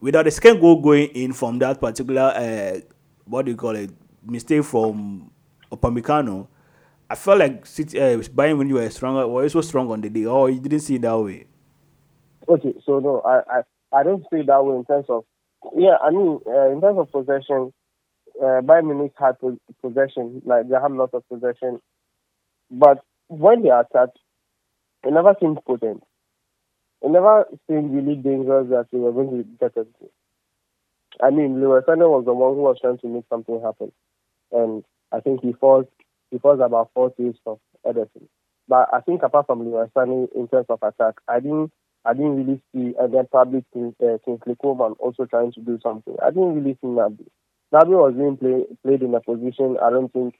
without 0.00 0.24
the 0.24 0.30
second 0.30 0.60
goal 0.60 0.80
going 0.80 1.08
in 1.10 1.32
from 1.32 1.58
that 1.58 1.80
particular 1.80 2.32
uh, 2.34 2.80
what 3.24 3.44
do 3.44 3.52
you 3.52 3.56
call 3.56 3.76
it 3.76 3.90
mistake 4.24 4.64
from 4.64 5.30
Upamecano, 5.70 6.48
I 7.10 7.16
felt 7.16 7.40
like 7.40 7.66
City 7.66 8.00
uh, 8.00 8.18
Bayern 8.18 8.56
when 8.56 8.68
you 8.68 8.76
were 8.76 8.88
stronger, 8.88 9.26
were 9.26 9.48
so 9.48 9.60
strong 9.62 9.90
on 9.90 10.00
the 10.00 10.08
day. 10.08 10.26
Oh, 10.26 10.46
you 10.46 10.60
didn't 10.60 10.78
see 10.78 10.94
it 10.94 11.02
that 11.02 11.18
way. 11.18 11.46
Okay, 12.48 12.72
so 12.86 13.00
no, 13.00 13.20
I, 13.22 13.58
I, 13.58 13.98
I 13.98 14.02
don't 14.04 14.22
see 14.30 14.38
it 14.38 14.46
that 14.46 14.64
way 14.64 14.76
in 14.76 14.84
terms 14.84 15.06
of, 15.08 15.24
yeah, 15.76 15.96
I 16.00 16.10
mean, 16.10 16.38
uh, 16.46 16.70
in 16.70 16.80
terms 16.80 17.00
of 17.00 17.10
possession, 17.10 17.72
uh, 18.40 18.62
Bayern 18.62 18.86
Munich 18.86 19.12
had 19.18 19.40
po- 19.40 19.58
possession, 19.82 20.40
like 20.44 20.68
they 20.68 20.76
have 20.80 20.92
lots 20.92 21.12
of 21.12 21.28
possession, 21.28 21.80
but 22.70 23.04
when 23.26 23.62
they 23.62 23.70
attacked, 23.70 24.18
it 25.04 25.12
never 25.12 25.34
seemed 25.40 25.58
potent. 25.66 26.04
It 27.02 27.10
never 27.10 27.44
seemed 27.66 27.92
really 27.92 28.14
dangerous 28.14 28.68
that 28.70 28.86
they 28.92 28.98
were 28.98 29.12
going 29.12 29.30
to 29.30 29.42
get 29.58 29.76
it. 29.76 29.88
I 31.20 31.30
mean, 31.30 31.60
Lewis 31.60 31.82
was 31.88 32.24
the 32.24 32.34
one 32.34 32.54
who 32.54 32.62
was 32.62 32.78
trying 32.80 32.98
to 32.98 33.08
make 33.08 33.24
something 33.28 33.60
happen, 33.60 33.90
and 34.52 34.84
I 35.10 35.18
think 35.18 35.40
he 35.42 35.52
falls 35.54 35.86
he 36.30 36.38
falls 36.38 36.60
about 36.60 36.90
four 36.94 37.12
saves 37.16 37.38
from 37.44 37.58
Ederson. 37.86 38.28
But 38.68 38.88
I 38.92 39.00
think 39.00 39.22
apart 39.22 39.46
from 39.46 39.64
Sané 39.64 40.28
in 40.34 40.48
terms 40.48 40.66
of 40.68 40.78
attack, 40.82 41.14
I 41.28 41.40
didn't 41.40 41.72
I 42.04 42.14
didn't 42.14 42.36
really 42.36 42.62
see, 42.72 42.94
and 42.98 43.12
then 43.12 43.26
probably 43.30 43.64
King, 43.74 43.94
uh, 44.02 44.16
Kingsley 44.24 44.56
also 44.62 45.26
trying 45.26 45.52
to 45.52 45.60
do 45.60 45.78
something. 45.82 46.16
I 46.22 46.30
didn't 46.30 46.54
really 46.54 46.78
see 46.80 46.86
Gnabry. 46.86 47.26
Gnabry 47.74 47.90
was 47.90 48.14
being 48.14 48.36
play, 48.38 48.64
played 48.82 49.02
in 49.02 49.14
a 49.14 49.20
position 49.20 49.76
I 49.82 49.90
don't 49.90 50.10
think 50.12 50.34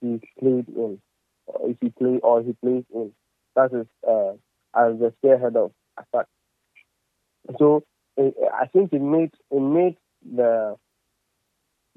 he 0.00 0.20
played 0.40 0.68
in, 0.68 1.00
or 1.46 1.70
if 1.70 1.76
he 1.80 1.90
play 1.90 2.18
or 2.22 2.42
he 2.42 2.54
plays 2.54 2.84
in. 2.92 3.12
That 3.54 3.72
is 3.72 3.86
uh, 4.08 4.32
as 4.74 4.98
the 4.98 5.12
spearhead 5.18 5.56
of 5.56 5.72
attack. 5.96 6.26
So 7.58 7.84
it, 8.16 8.34
I 8.52 8.66
think 8.66 8.92
it 8.92 9.00
made 9.00 9.32
it 9.50 9.60
made 9.60 9.96
the 10.24 10.76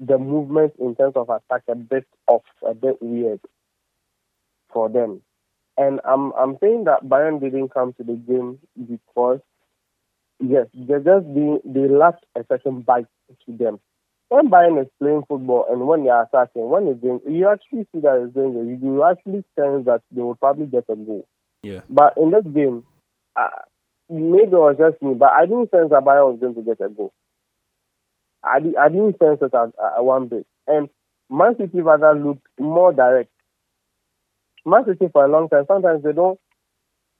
the 0.00 0.18
movement 0.18 0.72
in 0.80 0.96
terms 0.96 1.14
of 1.14 1.28
attack 1.28 1.62
a 1.68 1.74
bit 1.74 2.06
off, 2.26 2.42
a 2.66 2.74
bit 2.74 2.96
weird 3.00 3.40
for 4.72 4.88
them. 4.88 5.20
And 5.76 6.00
I'm 6.04 6.32
I'm 6.32 6.56
saying 6.60 6.84
that 6.84 7.04
Bayern 7.04 7.40
didn't 7.40 7.72
come 7.72 7.92
to 7.94 8.02
the 8.02 8.14
game 8.14 8.58
because 8.76 9.40
yes, 10.40 10.66
they 10.74 10.94
just 10.94 11.26
they, 11.34 11.58
they 11.64 11.88
lacked 11.88 12.24
a 12.36 12.44
certain 12.50 12.80
bite 12.80 13.06
to 13.46 13.56
them. 13.56 13.78
When 14.28 14.48
Bayern 14.48 14.80
is 14.80 14.88
playing 15.00 15.24
football 15.28 15.66
and 15.70 15.86
when 15.86 16.04
they 16.04 16.10
are 16.10 16.22
attacking, 16.22 16.68
when 16.68 16.86
it's 16.86 17.00
doing, 17.00 17.20
you 17.28 17.48
actually 17.48 17.86
see 17.92 18.00
that 18.00 18.22
it's 18.24 18.34
doing 18.34 18.54
it. 18.56 18.84
You 18.84 19.04
actually 19.04 19.44
sense 19.58 19.86
that 19.86 20.02
they 20.10 20.22
will 20.22 20.36
probably 20.36 20.66
get 20.66 20.84
a 20.88 20.96
goal. 20.96 21.26
Yeah. 21.62 21.80
But 21.90 22.14
in 22.16 22.30
this 22.30 22.44
game, 22.44 22.84
uh, 23.36 23.48
maybe 24.08 24.44
it 24.44 24.52
was 24.52 24.76
just 24.78 25.02
me, 25.02 25.14
but 25.14 25.30
I 25.32 25.46
didn't 25.46 25.70
sense 25.70 25.90
that 25.90 26.04
Bayern 26.04 26.32
was 26.32 26.40
going 26.40 26.54
to 26.54 26.62
get 26.62 26.80
a 26.80 26.88
goal. 26.88 27.12
I, 28.44 28.58
I 28.78 28.88
didn't 28.88 29.18
sense 29.18 29.38
it 29.42 29.54
at, 29.54 29.68
at 29.96 30.04
one 30.04 30.28
bit. 30.28 30.46
And 30.66 30.88
Man 31.28 31.56
City 31.58 31.80
rather 31.80 32.14
looked 32.14 32.46
more 32.58 32.92
direct. 32.92 33.30
Man 34.64 34.84
City 34.86 35.08
for 35.12 35.24
a 35.24 35.28
long 35.28 35.48
time, 35.48 35.64
sometimes 35.66 36.02
they 36.02 36.12
don't, 36.12 36.38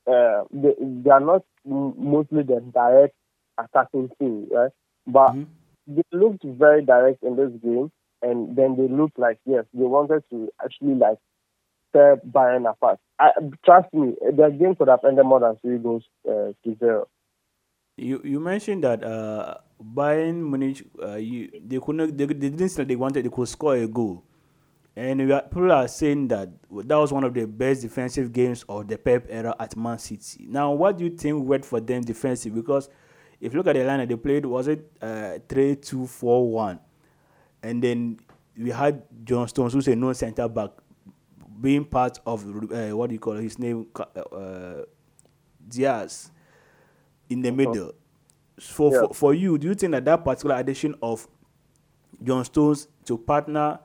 uh, 0.07 0.45
they, 0.51 0.75
they 0.81 1.11
are 1.11 1.21
not 1.21 1.43
mostly 1.65 2.43
the 2.43 2.61
direct 2.73 3.15
attacking 3.59 4.11
team, 4.19 4.49
right? 4.51 4.71
But 5.07 5.35
they 5.87 6.03
looked 6.13 6.45
very 6.45 6.85
direct 6.85 7.23
in 7.23 7.37
this 7.37 7.53
game, 7.63 7.91
and 8.23 8.57
then 8.57 8.77
they 8.77 8.89
looked 8.89 9.19
like, 9.19 9.39
yes, 9.45 9.65
they 9.73 9.85
wanted 9.85 10.23
to 10.31 10.51
actually 10.63 10.95
like 10.95 11.19
tear 11.93 12.17
Bayern 12.17 12.71
apart. 12.71 12.99
I, 13.19 13.31
trust 13.65 13.93
me, 13.93 14.15
the 14.21 14.49
game 14.59 14.75
could 14.77 14.89
have 14.89 15.05
ended 15.07 15.27
more 15.27 15.41
than 15.41 15.57
three 15.57 15.79
goals 15.79 16.05
uh, 16.29 16.53
to 16.65 16.77
zero. 16.79 17.09
You 18.01 18.19
you 18.25 18.41
mentioned 18.41 18.83
that 18.85 19.05
uh, 19.05 19.59
Bayern 19.79 20.49
Munich, 20.49 20.87
uh, 21.03 21.17
you, 21.17 21.51
they 21.63 21.79
couldn't, 21.79 22.17
they, 22.17 22.25
they 22.25 22.49
didn't 22.49 22.71
say 22.71 22.85
they 22.85 22.97
wanted 22.97 23.27
they 23.27 23.29
could 23.29 23.47
score 23.47 23.77
a 23.77 23.87
goal, 23.87 24.25
and 24.97 25.31
are, 25.31 25.43
people 25.43 25.71
are 25.71 25.87
saying 25.87 26.29
that 26.29 26.49
that 26.87 26.97
was 26.97 27.13
one 27.13 27.25
of 27.25 27.35
the 27.35 27.47
best 27.47 27.83
defensive 27.83 28.33
games 28.33 28.65
of 28.71 28.89
the 28.89 28.97
Pep 28.97 29.27
era 29.29 29.55
at 29.61 29.77
Man 29.77 29.99
City. 29.99 30.47
Now, 30.49 30.73
what 30.73 30.97
do 30.97 31.05
you 31.05 31.11
think 31.11 31.45
worked 31.45 31.67
for 31.67 31.79
them 31.79 32.01
defensive? 32.01 32.55
Because 32.55 32.89
if 33.39 33.53
you 33.53 33.59
look 33.59 33.67
at 33.67 33.75
the 33.75 33.85
line 33.85 34.09
they 34.09 34.17
played, 34.17 34.47
was 34.47 34.69
it 34.69 34.91
uh, 35.03 35.35
three 35.47 35.77
two 35.77 36.07
four 36.07 36.51
one, 36.51 36.81
and 37.63 37.85
then 37.85 38.19
we 38.57 38.71
had 38.71 39.03
John 39.25 39.47
Stones, 39.47 39.75
who's 39.75 39.89
a 39.89 39.95
non 39.95 40.15
centre 40.15 40.49
back, 40.49 40.71
being 41.61 41.85
part 41.85 42.19
of 42.25 42.47
uh, 42.73 42.97
what 42.97 43.09
do 43.09 43.13
you 43.13 43.21
call 43.21 43.35
his 43.35 43.59
name, 43.59 43.89
uh, 43.95 44.85
Dias 45.69 46.31
in 47.31 47.41
the 47.43 47.51
middle. 47.51 47.93
So 48.59 48.93
Yeah. 48.93 49.01
for, 49.09 49.15
for 49.15 49.35
you, 49.35 49.57
do 49.57 49.69
you 49.69 49.75
think 49.75 49.93
that 49.93 50.05
that 50.05 50.25
particular 50.25 50.57
addition 50.57 50.95
of 51.03 51.27
John 52.23 52.45
Stones 52.45 52.89
to 53.07 53.17
partner 53.17 53.79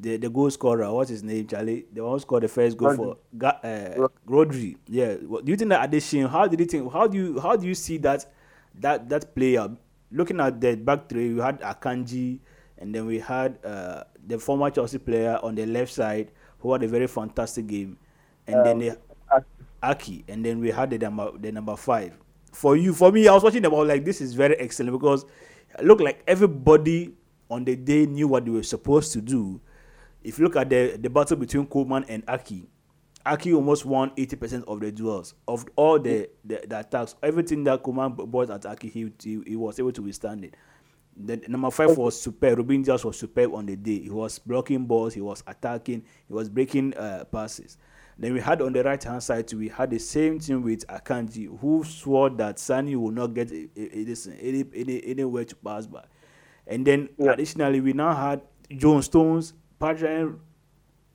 the, 0.00 0.16
the 0.16 0.28
goal 0.30 0.50
scorer, 0.50 0.90
what's 0.92 1.10
his 1.10 1.22
name, 1.22 1.46
Charlie? 1.46 1.86
The 1.92 2.02
one 2.02 2.12
who 2.14 2.18
scored 2.20 2.42
the 2.42 2.48
first 2.48 2.76
goal 2.76 2.90
Rodri. 2.90 3.16
for 3.40 3.46
uh, 3.46 4.08
Rodri. 4.26 4.76
Yeah. 4.88 5.14
What- 5.16 5.44
Do 5.44 5.52
you 5.52 5.56
think 5.56 5.68
that 5.70 5.84
addition? 5.84 6.26
How 6.26 6.46
did 6.48 6.58
you 6.58 6.66
think? 6.66 6.90
How 6.92 7.06
do 7.06 7.16
you 7.18 7.40
how 7.40 7.54
do 7.56 7.66
you 7.66 7.74
see 7.74 7.98
that 7.98 8.26
that 8.80 9.08
that 9.08 9.34
player? 9.34 9.68
Looking 10.10 10.40
at 10.40 10.60
the 10.60 10.76
back 10.76 11.08
three, 11.08 11.34
we 11.34 11.40
had 11.40 11.60
Akanji, 11.60 12.38
and 12.78 12.94
then 12.94 13.06
we 13.06 13.18
had 13.18 13.58
uh, 13.64 14.04
the 14.26 14.38
former 14.38 14.70
Chelsea 14.70 14.98
player 14.98 15.38
on 15.42 15.54
the 15.54 15.66
left 15.66 15.92
side 15.92 16.30
who 16.60 16.72
had 16.72 16.82
a 16.82 16.88
very 16.88 17.06
fantastic 17.06 17.66
game, 17.66 17.98
and 18.46 18.64
then 18.64 18.76
Um, 18.76 18.78
they 18.78 18.94
Ake, 19.82 20.24
and 20.28 20.44
then 20.44 20.60
we 20.60 20.70
had 20.70 20.90
the 20.90 20.98
number 20.98 21.30
the 21.38 21.52
number 21.52 21.76
five. 21.76 22.14
For 22.54 22.76
you, 22.76 22.94
for 22.94 23.10
me, 23.10 23.26
I 23.28 23.34
was 23.34 23.42
watching 23.42 23.62
them. 23.62 23.74
I 23.74 23.78
was 23.78 23.88
like, 23.88 24.04
this 24.04 24.20
is 24.20 24.32
very 24.34 24.54
excellent 24.56 24.92
because 24.92 25.24
it 25.78 25.84
looked 25.84 26.02
like 26.02 26.22
everybody 26.26 27.12
on 27.50 27.64
the 27.64 27.76
day 27.76 28.06
knew 28.06 28.28
what 28.28 28.44
they 28.44 28.50
were 28.50 28.62
supposed 28.62 29.12
to 29.12 29.20
do. 29.20 29.60
If 30.22 30.38
you 30.38 30.44
look 30.44 30.56
at 30.56 30.70
the 30.70 30.96
the 31.00 31.10
battle 31.10 31.36
between 31.36 31.66
Koeman 31.66 32.04
and 32.08 32.22
Aki, 32.28 32.66
Aki 33.26 33.52
almost 33.52 33.84
won 33.84 34.12
eighty 34.16 34.36
percent 34.36 34.64
of 34.66 34.80
the 34.80 34.92
duels 34.92 35.34
of 35.48 35.66
all 35.76 35.98
the, 35.98 36.30
the, 36.44 36.64
the 36.66 36.78
attacks. 36.78 37.16
Everything 37.22 37.64
that 37.64 37.82
Koeman 37.82 38.16
b- 38.16 38.24
brought 38.24 38.50
at 38.50 38.64
Aki, 38.64 38.88
he, 38.88 39.12
he 39.22 39.42
he 39.46 39.56
was 39.56 39.78
able 39.78 39.92
to 39.92 40.02
withstand 40.02 40.44
it. 40.44 40.54
The 41.16 41.36
number 41.48 41.70
five 41.70 41.96
was 41.96 42.20
superb. 42.20 42.58
Ruben 42.58 42.82
Diaz 42.82 43.04
was 43.04 43.18
superb 43.18 43.54
on 43.54 43.66
the 43.66 43.76
day. 43.76 44.00
He 44.00 44.10
was 44.10 44.38
blocking 44.38 44.84
balls. 44.84 45.14
He 45.14 45.20
was 45.20 45.42
attacking. 45.46 46.04
He 46.26 46.32
was 46.32 46.48
breaking 46.48 46.94
uh, 46.94 47.24
passes. 47.30 47.78
Then 48.18 48.32
we 48.34 48.40
had 48.40 48.62
on 48.62 48.72
the 48.72 48.82
right 48.84 49.02
hand 49.02 49.22
side. 49.22 49.52
We 49.52 49.68
had 49.68 49.90
the 49.90 49.98
same 49.98 50.38
thing 50.38 50.62
with 50.62 50.86
Akanji, 50.86 51.58
who 51.60 51.82
swore 51.84 52.30
that 52.30 52.58
Sani 52.58 52.94
will 52.96 53.10
not 53.10 53.34
get 53.34 53.50
a, 53.50 53.68
a, 53.76 54.04
a, 54.04 54.14
any, 54.40 54.64
any, 54.74 55.04
anywhere 55.04 55.44
to 55.44 55.56
pass 55.56 55.86
by. 55.86 56.04
And 56.66 56.86
then 56.86 57.08
additionally, 57.18 57.80
we 57.80 57.92
now 57.92 58.14
had 58.14 58.40
John 58.76 59.02
Stones, 59.02 59.52
Patrick 59.78 60.32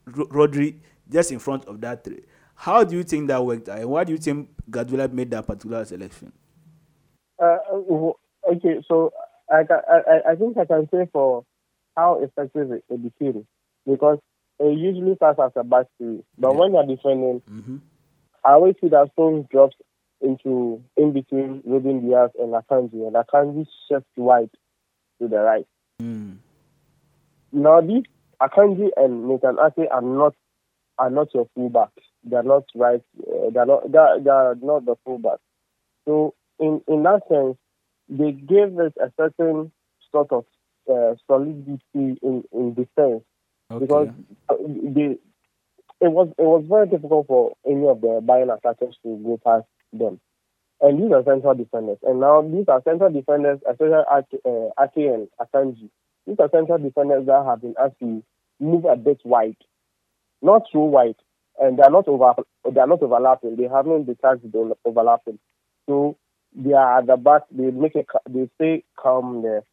Ro- 0.06 0.28
Rodri 0.28 0.76
just 1.10 1.32
in 1.32 1.40
front 1.40 1.66
of 1.66 1.82
that 1.82 2.04
three. 2.04 2.24
How 2.56 2.84
do 2.84 2.96
you 2.98 3.04
think 3.04 3.30
that 3.30 3.44
worked? 3.44 3.70
out? 3.70 3.80
And 3.80 3.90
why 3.90 4.04
do 4.04 4.12
you 4.12 4.18
think 4.18 4.50
Guardiola 4.70 5.08
made 5.08 5.32
that 5.32 5.48
particular 5.48 5.86
selection? 5.86 6.34
Uh, 7.42 7.58
w- 7.72 8.14
okay, 8.52 8.84
so 8.88 9.12
I, 9.50 9.62
I 9.62 9.98
I- 9.98 10.32
I 10.32 10.36
think 10.36 10.58
I 10.58 10.66
can 10.66 10.88
say 10.92 11.08
for 11.14 11.46
how 11.96 12.22
effective 12.22 12.72
it, 12.72 12.84
it 12.90 13.02
became 13.02 13.48
because 13.86 14.20
it 14.60 14.78
usually 14.78 15.16
starts 15.16 15.40
as 15.40 15.52
a 15.56 15.64
back 15.64 15.86
three, 15.98 16.22
but 16.38 16.56
when 16.56 16.74
you're 16.74 16.86
defending, 16.86 17.42
I 18.46 18.52
always 18.54 18.76
see 18.82 18.90
that 18.90 19.10
Stones 19.14 19.46
drops 19.52 19.76
into 20.22 20.82
in 20.98 21.14
between 21.14 21.62
Ruben 21.66 22.06
Dias 22.06 22.32
and 22.38 22.54
Akanji, 22.54 23.08
and 23.08 23.16
Akanji 23.16 23.66
shifts 23.88 24.10
wide 24.18 24.50
to 25.22 25.28
the 25.28 25.38
right. 25.38 25.68
Now 27.52 27.82
these 27.82 28.04
Akanji 28.42 28.90
and 28.98 29.28
Nathan 29.28 29.58
Ake 29.60 29.88
are 29.92 30.02
not 30.02 30.36
are 30.98 31.10
not 31.10 31.34
your 31.34 31.48
fullback. 31.56 31.92
They 32.24 32.36
are 32.36 32.44
not 32.44 32.64
right. 32.76 33.02
Uh, 33.18 33.50
they 33.52 33.60
are 33.60 33.66
not. 33.66 33.92
They 33.92 33.98
are, 33.98 34.20
they 34.20 34.30
are 34.30 34.56
not 34.62 34.86
the 34.86 34.96
fullback. 35.06 35.40
So 36.06 36.34
in 36.60 36.82
in 36.88 37.04
that 37.04 37.22
sense, 37.30 37.58
they 38.10 38.32
gave 38.32 38.78
us 38.78 38.92
a 39.02 39.12
certain 39.18 39.72
sort 40.12 40.32
of 40.32 40.46
uh, 40.92 41.16
solidity 41.28 42.20
in 42.22 42.44
in 42.52 42.74
defense 42.74 43.24
because 43.78 44.10
uh, 44.50 44.56
they 44.58 45.18
it 46.02 46.12
was 46.12 46.30
it 46.38 46.44
was 46.44 46.64
very 46.68 46.88
difficult 46.88 47.28
for 47.28 47.54
any 47.66 47.86
of 47.88 48.02
the 48.02 48.22
Bayern 48.24 48.56
attackers 48.56 48.98
to 49.04 49.18
go 49.24 49.40
past 49.44 49.66
them. 49.94 50.20
And 50.82 51.02
these 51.04 51.12
are 51.12 51.24
central 51.26 51.56
defenders. 51.56 51.98
And 52.04 52.22
now 52.22 52.42
these 52.42 52.66
are 52.70 52.82
central 52.84 53.12
defenders, 53.12 53.60
especially 53.70 54.04
Ake, 54.12 54.40
uh, 54.46 54.70
Ake 54.82 55.12
and 55.12 55.28
Akanji. 55.40 55.90
These 56.26 56.38
are 56.40 56.50
central 56.52 56.78
defenders 56.78 57.26
that 57.26 57.44
have 57.46 57.62
been 57.62 57.76
asked 57.80 58.00
to 58.00 58.24
move 58.62 58.86
a 58.86 58.96
bit 58.96 59.20
wide, 59.26 59.58
not 60.42 60.64
too 60.72 60.80
wide, 60.80 61.16
and 61.60 61.78
they 61.78 61.84
are 61.84 61.90
not 61.90 62.08
over 62.08 62.34
they 62.72 62.80
are 62.80 62.88
not 62.88 63.02
overlapping. 63.04 63.58
They 63.58 63.68
haven't 63.68 64.06
detached 64.06 64.50
the 64.52 64.76
overlapping. 64.86 65.40
So 65.88 66.18
they 66.56 66.74
are 66.74 67.00
at 67.00 67.08
the 67.08 67.18
back. 67.18 67.44
They 67.52 67.72
make 67.72 67.96
a 67.96 68.06
they 68.30 68.50
stay 68.56 68.84
calm 68.98 69.42
there. 69.44 69.64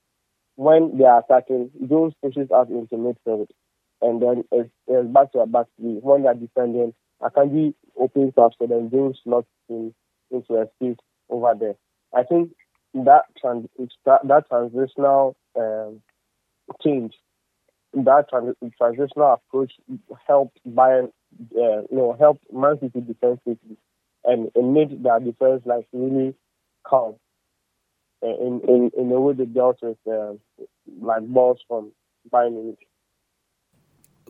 When 0.56 0.96
they 0.98 1.04
are 1.04 1.20
attacking, 1.20 1.70
Those 1.80 2.12
pushes 2.22 2.50
us 2.50 2.68
into 2.70 2.96
midfield, 2.96 3.48
and 4.02 4.20
then 4.22 4.44
it's, 4.52 4.70
back 5.12 5.32
to 5.32 5.40
a 5.40 5.46
back 5.46 5.66
three. 5.78 5.98
When 6.02 6.22
they 6.22 6.28
are 6.28 6.34
defending, 6.34 6.94
Akanji 7.22 7.74
opens 7.98 8.34
up, 8.36 8.52
so 8.58 8.66
then 8.66 8.88
Stones 8.88 9.20
slots 9.24 9.48
in 9.68 9.94
into 10.30 10.54
a 10.54 10.66
space 10.76 10.98
over 11.30 11.54
there. 11.58 11.74
I 12.14 12.24
think 12.24 12.50
that 12.94 13.22
trans- 13.40 13.68
that, 14.04 14.20
that 14.26 14.48
transitional 14.48 15.36
um, 15.58 16.00
change, 16.82 17.14
that 17.94 18.28
trans- 18.28 18.56
transitional 18.76 19.34
approach 19.34 19.72
helped 20.26 20.58
Bayern, 20.68 21.10
uh, 21.56 21.82
you 21.90 21.96
know, 21.96 22.16
helped 22.18 22.44
Man 22.52 22.78
City 22.80 23.00
defensively, 23.00 23.76
and 24.24 24.50
it 24.54 24.64
made 24.64 25.02
their 25.02 25.20
defense 25.20 25.62
like 25.64 25.86
really 25.92 26.34
calm 26.84 27.16
uh, 28.22 28.26
in 28.26 28.60
in 28.68 28.90
in 28.96 29.08
the 29.08 29.20
way 29.20 29.34
they 29.34 29.44
dealt 29.44 29.78
with 29.82 29.98
um, 30.06 30.38
like 31.00 31.22
balls 31.26 31.60
from 31.68 31.92
Bayern 32.32 32.52
Munich. 32.52 32.86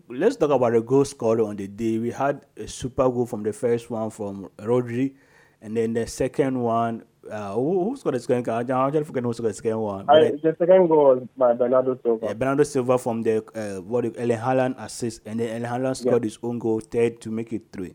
Let's 0.08 0.36
talk 0.36 0.50
about 0.50 0.72
the 0.72 0.80
goal 0.80 1.04
scorer 1.04 1.42
on 1.42 1.56
the 1.56 1.66
day. 1.66 1.98
We 1.98 2.10
had 2.10 2.46
a 2.56 2.68
super 2.68 3.08
goal 3.10 3.26
from 3.26 3.42
the 3.42 3.52
first 3.52 3.90
one 3.90 4.10
from 4.10 4.48
Rodri, 4.58 5.14
and 5.60 5.76
then 5.76 5.94
the 5.94 6.06
second 6.06 6.60
one. 6.60 7.04
Uh, 7.28 7.54
who, 7.54 7.82
who 7.90 7.96
scored 7.96 8.14
the 8.14 8.20
second? 8.20 8.48
I 8.48 8.60
actually 8.60 9.02
forget 9.02 9.24
who 9.24 9.32
scored 9.32 9.50
the 9.50 9.54
second 9.54 9.78
one. 9.78 10.08
I, 10.08 10.30
the 10.30 10.54
second 10.56 10.86
goal 10.86 11.16
was 11.16 11.28
by 11.36 11.54
Bernardo 11.54 11.98
Silva. 12.00 12.26
yeah, 12.26 12.34
Bernardo 12.34 12.62
Silva 12.62 12.98
from 12.98 13.22
the 13.22 13.38
uh, 13.54 13.82
what 13.82 14.04
Erling 14.16 14.38
Haaland 14.38 14.76
assist, 14.78 15.22
and 15.26 15.40
then 15.40 15.48
Erling 15.64 15.68
Haaland 15.82 15.96
scored 15.96 16.22
his 16.22 16.38
own 16.40 16.60
goal, 16.60 16.78
third 16.78 17.20
to 17.22 17.30
make 17.32 17.52
it 17.52 17.62
three 17.72 17.94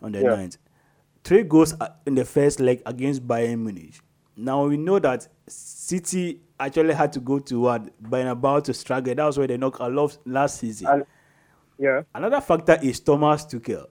on 0.00 0.12
the 0.12 0.20
Yeah. 0.22 0.36
ninth. 0.36 0.56
Three 1.22 1.42
goals 1.42 1.74
uh, 1.78 1.88
in 2.06 2.14
the 2.14 2.24
first 2.24 2.60
leg 2.60 2.80
against 2.86 3.26
Bayern 3.28 3.58
Munich. 3.58 4.00
Now 4.38 4.64
we 4.66 4.78
know 4.78 4.98
that 5.00 5.28
City 5.48 6.40
actually 6.58 6.94
had 6.94 7.12
to 7.12 7.20
go 7.20 7.38
to 7.40 7.60
what 7.60 8.02
Bernabeu 8.02 8.64
to 8.64 8.72
struggle. 8.72 9.14
That 9.14 9.24
was 9.26 9.36
where 9.36 9.46
they 9.48 9.58
knocked 9.58 9.82
out 9.82 9.92
last 9.92 10.20
last 10.24 10.60
season. 10.60 10.86
And, 10.86 11.04
yeah. 11.78 12.02
Another 12.14 12.40
factor 12.40 12.78
is 12.82 13.00
Thomas 13.00 13.44
Tuchel. 13.44 13.86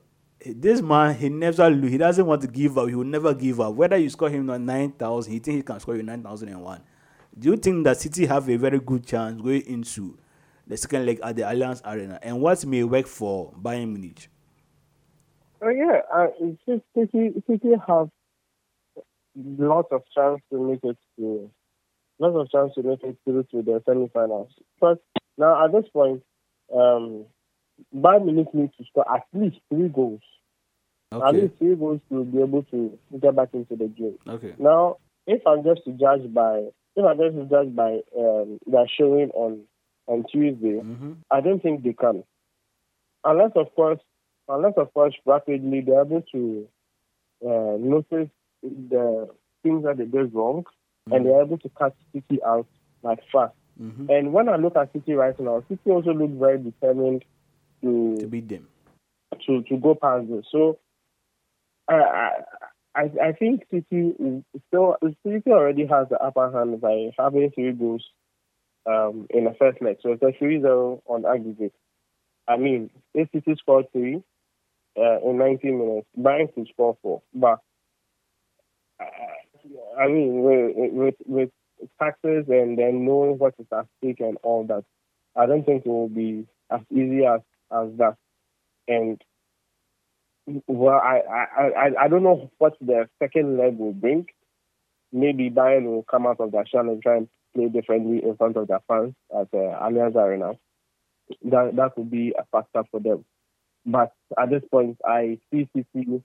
this 0.46 0.82
man 0.82 1.16
he 1.16 1.30
never 1.30 1.70
lose. 1.70 1.92
He 1.92 1.98
doesn't 1.98 2.26
want 2.26 2.42
to 2.42 2.48
give 2.48 2.78
up. 2.78 2.88
He 2.88 2.96
will 2.96 3.04
never 3.04 3.34
give 3.34 3.60
up. 3.60 3.74
Whether 3.74 3.98
you 3.98 4.10
score 4.10 4.30
him 4.30 4.50
on 4.50 4.66
nine 4.66 4.92
thousand, 4.92 5.34
he 5.34 5.40
think 5.40 5.58
he 5.58 5.64
can 5.64 5.80
score 5.80 5.96
you 5.96 6.04
nine 6.04 6.24
thousand 6.24 6.50
and 6.50 6.62
one. 6.62 6.82
Do 7.38 7.50
you 7.50 7.58
think 7.58 7.84
that 7.84 7.98
City 7.98 8.26
have 8.26 8.50
a 8.50 8.56
very 8.58 8.80
good 8.80 9.06
chance 9.06 9.42
going 9.42 9.62
into 9.66 10.18
the 10.68 10.78
second 10.78 11.06
leg 11.06 11.20
at 11.22 11.36
the 11.36 11.42
Allianz 11.44 11.82
Arena? 11.86 12.20
And 12.22 12.42
what 12.42 12.66
may 12.66 12.84
work 12.84 13.08
for 13.08 13.54
Bayern 13.62 13.90
Munich? 13.90 14.30
Oh 15.62 15.70
yeah, 15.70 16.02
uh, 16.14 16.28
City, 16.66 16.84
City 16.96 17.44
City 17.48 17.72
have 17.88 18.10
lots 19.36 19.90
of 19.92 20.02
chance 20.14 20.42
to 20.52 20.60
make 20.66 20.80
it 20.84 20.98
to 21.18 21.50
lots 22.20 22.36
of 22.36 22.50
chance 22.52 22.74
to 22.76 22.84
make 22.84 23.04
it 23.04 23.18
through 23.26 23.44
to 23.52 23.62
the 23.62 23.82
semi-finals. 23.86 24.50
But 24.80 25.00
now 25.38 25.66
at 25.66 25.72
this 25.72 25.90
point, 25.92 26.24
um, 26.74 27.26
Bayern 27.94 28.26
Munich 28.26 28.54
needs 28.54 28.76
to 28.78 28.86
score 28.86 29.06
at 29.14 29.24
least 29.34 29.58
three 29.70 29.90
goals. 29.90 30.22
At 31.12 31.34
least 31.34 31.58
three 31.60 31.76
goals 31.76 32.02
to 32.10 32.26
be 32.26 32.42
able 32.42 32.64
to 32.64 32.98
get 33.22 33.36
back 33.36 33.50
into 33.54 33.76
the 33.76 33.88
game. 33.88 34.18
Okay. 34.28 34.54
Now, 34.58 34.98
if 35.28 35.46
I'm 35.48 35.64
just 35.64 35.86
to 35.86 35.92
judge 35.92 36.34
by 36.34 36.66
if 36.96 37.06
I'm 37.06 37.18
just 37.18 37.36
to 37.36 37.46
judge 37.46 37.76
by 37.76 38.00
um, 38.18 38.60
their 38.66 38.88
showing 38.98 39.30
on 39.32 39.62
on 40.08 40.24
Tuesday, 40.32 40.82
Mm-hmm. 40.82 41.14
I 41.32 41.42
don't 41.42 41.62
think 41.62 41.84
they 41.84 41.94
can, 41.94 42.24
unless 43.24 43.52
of 43.56 43.74
course, 43.76 44.00
unless 44.48 44.74
of 44.78 44.94
course 44.94 45.16
rapidly 45.26 45.82
they're 45.82 46.02
able 46.02 46.24
to 46.34 46.68
uh, 47.44 47.78
notice 47.80 48.30
the 48.62 49.30
things 49.64 49.84
that 49.84 49.98
they 49.98 50.06
did 50.06 50.34
wrong, 50.34 50.66
and 51.12 51.26
they're 51.26 51.42
able 51.42 51.58
to 51.60 51.70
cut 51.70 51.96
City 52.14 52.40
out 52.46 52.68
like 53.04 53.20
fast. 53.32 53.54
Mm-hmm. 53.82 54.10
And 54.10 54.34
when 54.34 54.48
I 54.48 54.58
look 54.58 54.76
at 54.76 54.94
City 54.94 55.14
right 55.14 55.38
now, 55.40 55.64
City 55.68 55.90
also 55.90 56.14
look 56.14 56.32
very 56.32 56.60
determined 56.60 57.26
to 57.86 58.18
To 58.20 58.28
beat 58.28 58.50
them. 58.50 58.68
to 59.46 59.62
to 59.64 59.78
go 59.78 59.96
past 59.96 60.28
this. 60.30 60.46
So 60.52 60.80
I 61.88 62.32
I 62.96 63.04
I, 63.22 63.32
think 63.34 63.66
City 63.70 64.16
is 64.18 64.44
still 64.68 64.96
City 65.24 65.52
already 65.52 65.86
has 65.86 66.08
the 66.10 66.18
upper 66.22 66.52
hand 66.52 66.80
by 66.82 67.12
having 67.20 67.52
three 67.52 67.74
goals 67.74 68.04
um, 68.86 69.28
in 69.30 69.44
the 69.46 69.54
first 69.60 69.82
leg. 69.82 69.98
So 70.02 70.14
it's 70.14 70.24
a 70.24 70.32
3-0 70.44 71.02
on 71.06 71.26
aggregate. 71.26 71.74
I 72.48 72.58
mean, 72.58 72.90
if 73.14 73.30
City 73.34 73.56
scored 73.60 73.92
three 73.92 74.24
uh, 74.98 75.20
in 75.28 75.38
19 75.38 75.78
minutes, 75.78 76.08
Bayern 76.18 76.54
could 76.54 76.68
score 76.72 76.98
four. 77.02 77.22
But 77.34 77.60
uh, 79.00 80.00
I 80.00 80.08
mean, 80.08 80.42
with, 80.44 80.94
with 80.94 81.16
with 81.26 81.50
taxes 82.02 82.46
and 82.48 82.78
then 82.78 83.06
knowing 83.06 83.38
what 83.38 83.56
is 83.60 83.68
at 83.74 83.88
stake 83.98 84.22
and 84.22 84.38
all 84.44 84.64
that, 84.68 84.86
I 85.36 85.48
don't 85.48 85.66
think 85.66 85.86
it 85.86 85.90
will 85.90 86.08
be 86.08 86.48
as 86.72 86.82
easy 86.92 87.26
as 87.26 87.42
as 87.72 87.90
that. 87.98 88.16
And 88.88 89.22
well, 90.68 91.00
I 91.04 91.22
I, 91.30 91.64
I, 91.64 92.04
I 92.04 92.08
don't 92.08 92.24
know 92.24 92.52
what 92.58 92.74
the 92.80 93.10
second 93.20 93.58
leg 93.58 93.78
will 93.78 93.94
bring. 93.94 94.28
Maybe 95.12 95.50
Bayern 95.50 95.86
will 95.86 96.04
come 96.04 96.28
out 96.28 96.40
of 96.40 96.52
their 96.52 96.66
shell 96.68 96.82
and 96.82 97.02
try 97.02 97.18
and 97.18 97.30
play 97.56 97.68
differently 97.70 98.22
in 98.24 98.36
front 98.38 98.58
of 98.58 98.68
their 98.68 98.82
fans 98.88 99.14
at 99.36 99.50
the 99.52 99.58
Allianz 99.82 100.16
Arena. 100.16 100.54
That 101.44 101.76
that 101.76 101.98
would 101.98 102.12
be 102.12 102.34
a 102.38 102.46
factor 102.52 102.84
for 102.92 103.00
them. 103.00 103.26
But 103.86 104.14
at 104.40 104.50
this 104.50 104.64
point, 104.70 104.98
I 105.06 105.40
see 105.52 105.70
City 105.76 106.24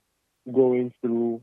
going 0.53 0.92
through 1.00 1.42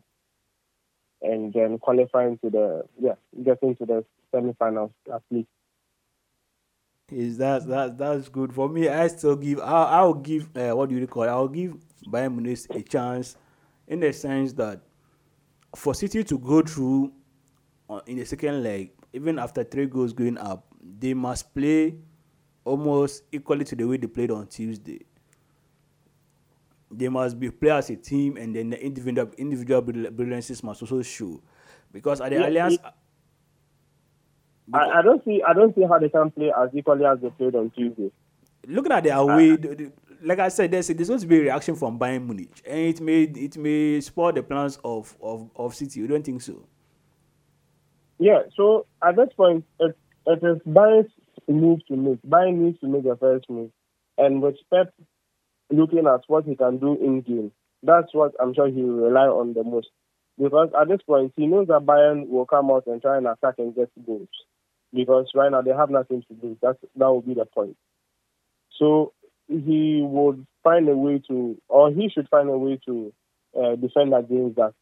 and 1.22 1.54
then 1.54 1.80
qualifying 1.80 2.38
to 2.40 2.50
the 2.50 2.84
yeah 3.00 3.16
getting 3.44 3.76
to 3.78 3.86
the 3.86 4.06
semi-finals 4.32 4.92
at 5.14 5.22
least. 5.32 5.50
Is 7.12 7.38
that 7.38 7.66
that 7.68 7.98
that's 7.98 8.28
good 8.28 8.54
for 8.54 8.68
me? 8.68 8.90
I 8.90 9.08
still 9.08 9.38
give. 9.38 9.60
I'll, 9.62 9.86
I'll 9.88 10.14
give. 10.14 10.50
Uh, 10.56 10.74
what 10.76 10.90
do 10.90 10.96
you 10.96 11.08
call? 11.08 11.24
it? 11.24 11.28
I'll 11.28 11.48
give 11.48 11.78
Bayern 12.06 12.34
Munich 12.36 12.60
a 12.70 12.82
chance, 12.82 13.38
in 13.88 14.02
the 14.02 14.12
sense 14.12 14.52
that 14.54 14.82
for 15.74 15.94
City 15.94 16.24
to 16.26 16.38
go 16.38 16.62
through 16.62 17.14
uh, 17.90 18.02
in 18.08 18.18
the 18.18 18.26
second 18.26 18.62
leg, 18.62 18.92
even 19.14 19.40
after 19.40 19.64
three 19.64 19.86
goals 19.86 20.12
going 20.12 20.38
up, 20.38 20.66
they 21.00 21.14
must 21.14 21.54
play 21.56 21.96
almost 22.66 23.24
equally 23.32 23.64
to 23.64 23.76
the 23.78 23.86
way 23.86 23.96
they 23.96 24.08
played 24.08 24.32
on 24.32 24.46
Tuesday. 24.48 25.00
They 26.92 27.08
must 27.08 27.40
be 27.40 27.50
play 27.52 27.72
as 27.72 27.90
a 27.90 27.96
team, 27.96 28.36
and 28.36 28.54
then 28.54 28.70
the 28.72 28.84
individual 28.86 29.32
individual 29.38 29.82
brill- 29.82 30.12
brilliances 30.12 30.62
must 30.62 30.82
also 30.82 31.02
show, 31.04 31.42
because 31.94 32.20
at 32.20 32.32
the 32.32 32.36
Yeah, 32.40 32.50
Allianz. 32.50 32.74
it- 32.74 32.82
I, 34.74 35.00
I 35.00 35.02
don't 35.02 35.24
see 35.24 35.42
I 35.48 35.54
don't 35.54 35.74
see 35.76 35.84
how 35.84 35.98
they 36.00 36.10
can 36.10 36.32
play 36.32 36.52
as 36.58 36.70
equally 36.74 37.06
as 37.06 37.20
they 37.22 37.30
played 37.30 37.56
on 37.56 37.70
Tuesday. 37.72 38.12
looking 38.68 38.92
at 38.92 39.04
the 39.04 39.16
away, 39.16 39.56
the- 39.56 39.92
like 40.24 40.40
I 40.40 40.48
said, 40.50 40.72
there's, 40.72 40.88
there's 40.88 41.08
going 41.10 41.20
to 41.20 41.28
be 41.28 41.38
a 41.38 41.42
reaction 41.42 41.76
from 41.76 42.00
Bayern 42.00 42.26
Munich, 42.26 42.62
and 42.66 42.80
it 42.80 43.00
may 43.00 43.24
it 43.24 43.56
may 43.56 44.02
spoil 44.02 44.34
the 44.34 44.42
plans 44.44 44.80
of 44.84 45.16
of, 45.22 45.50
of 45.56 45.76
City. 45.76 46.00
You 46.00 46.08
don't 46.08 46.24
think 46.26 46.42
so? 46.42 46.66
Yeah, 48.20 48.40
so 48.56 48.88
at 49.04 49.16
this 49.16 49.30
point, 49.38 49.64
it, 49.80 49.96
it 50.26 50.40
is 50.44 50.58
Bayern's 50.68 51.12
move 51.48 51.86
to 51.88 51.96
make. 51.96 52.22
Bayern 52.24 52.56
needs 52.58 52.80
to 52.80 52.88
make 52.88 53.04
the 53.04 53.16
first 53.16 53.50
move. 53.50 53.70
And 54.18 54.42
with 54.42 54.56
Pep 54.74 54.92
looking 55.70 56.08
at 56.08 56.22
what 56.28 56.46
he 56.46 56.56
can 56.56 56.78
do 56.80 56.94
in 56.96 57.22
game, 57.22 57.52
that's 57.84 58.14
what 58.14 58.34
I'm 58.42 58.54
sure 58.56 58.68
he 58.68 58.82
will 58.82 59.06
rely 59.08 59.28
on 59.28 59.54
the 59.54 59.64
most. 59.64 59.90
Because 60.42 60.70
at 60.80 60.88
this 60.88 61.02
point, 61.06 61.34
he 61.36 61.46
knows 61.46 61.68
that 61.68 61.86
Bayern 61.86 62.28
will 62.28 62.46
come 62.48 62.72
out 62.72 62.88
and 62.88 63.02
try 63.02 63.18
and 63.18 63.28
attack 63.28 63.56
and 63.60 63.76
get 63.76 63.90
goals. 64.06 64.28
Because 64.94 65.30
right 65.36 65.52
now 65.52 65.62
they 65.62 65.72
have 65.72 65.90
nothing 65.90 66.24
to 66.28 66.34
do. 66.34 66.58
That's, 66.62 66.80
that 66.96 67.06
will 67.06 67.22
be 67.22 67.34
the 67.34 67.46
point. 67.46 67.76
So 68.78 69.14
he 69.48 70.02
would 70.04 70.46
find 70.64 70.88
a 70.90 70.96
way 70.96 71.22
to, 71.28 71.62
or 71.68 71.92
he 71.92 72.10
should 72.10 72.30
find 72.30 72.50
a 72.50 72.58
way 72.58 72.80
to 72.86 73.14
uh, 73.58 73.76
defend 73.76 74.14
against 74.14 74.56
that. 74.58 74.74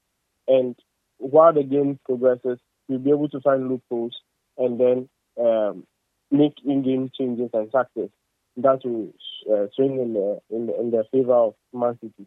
And 0.47 0.75
while 1.17 1.53
the 1.53 1.63
game 1.63 1.99
progresses, 2.05 2.59
you'll 2.87 2.99
be 2.99 3.09
able 3.09 3.29
to 3.29 3.41
find 3.41 3.69
loopholes 3.69 4.15
and 4.57 4.79
then 4.79 5.09
um, 5.39 5.85
make 6.31 6.53
in-game 6.65 7.11
changes 7.17 7.49
and 7.53 7.71
tactics 7.71 8.13
that 8.57 8.79
will 8.85 9.13
uh, 9.51 9.67
swing 9.75 9.99
in 9.99 10.13
the 10.13 10.39
in 10.49 10.67
the 10.67 10.79
in 10.79 10.91
the 10.91 11.03
favor 11.11 11.33
of 11.33 11.55
Man 11.73 11.97
City. 12.01 12.25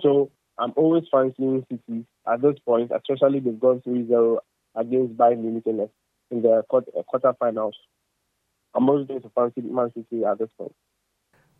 So 0.00 0.30
I'm 0.58 0.72
always 0.76 1.04
fancying 1.10 1.64
City 1.70 2.04
at 2.30 2.42
this 2.42 2.58
point, 2.64 2.90
especially 2.94 3.40
they've 3.40 3.58
gone 3.58 3.80
3-0 3.86 4.38
against 4.76 5.16
Bayern 5.16 5.40
Munich 5.40 5.64
in 5.66 5.78
the 5.78 5.90
in 6.30 6.42
the 6.42 6.62
quarter, 6.68 6.90
quarterfinals. 7.12 7.74
I'm 8.74 8.88
always 8.88 9.06
going 9.06 9.22
to 9.22 9.30
fancy 9.30 9.60
Man 9.60 9.92
City 9.94 10.24
at 10.24 10.38
this 10.38 10.48
point. 10.58 10.74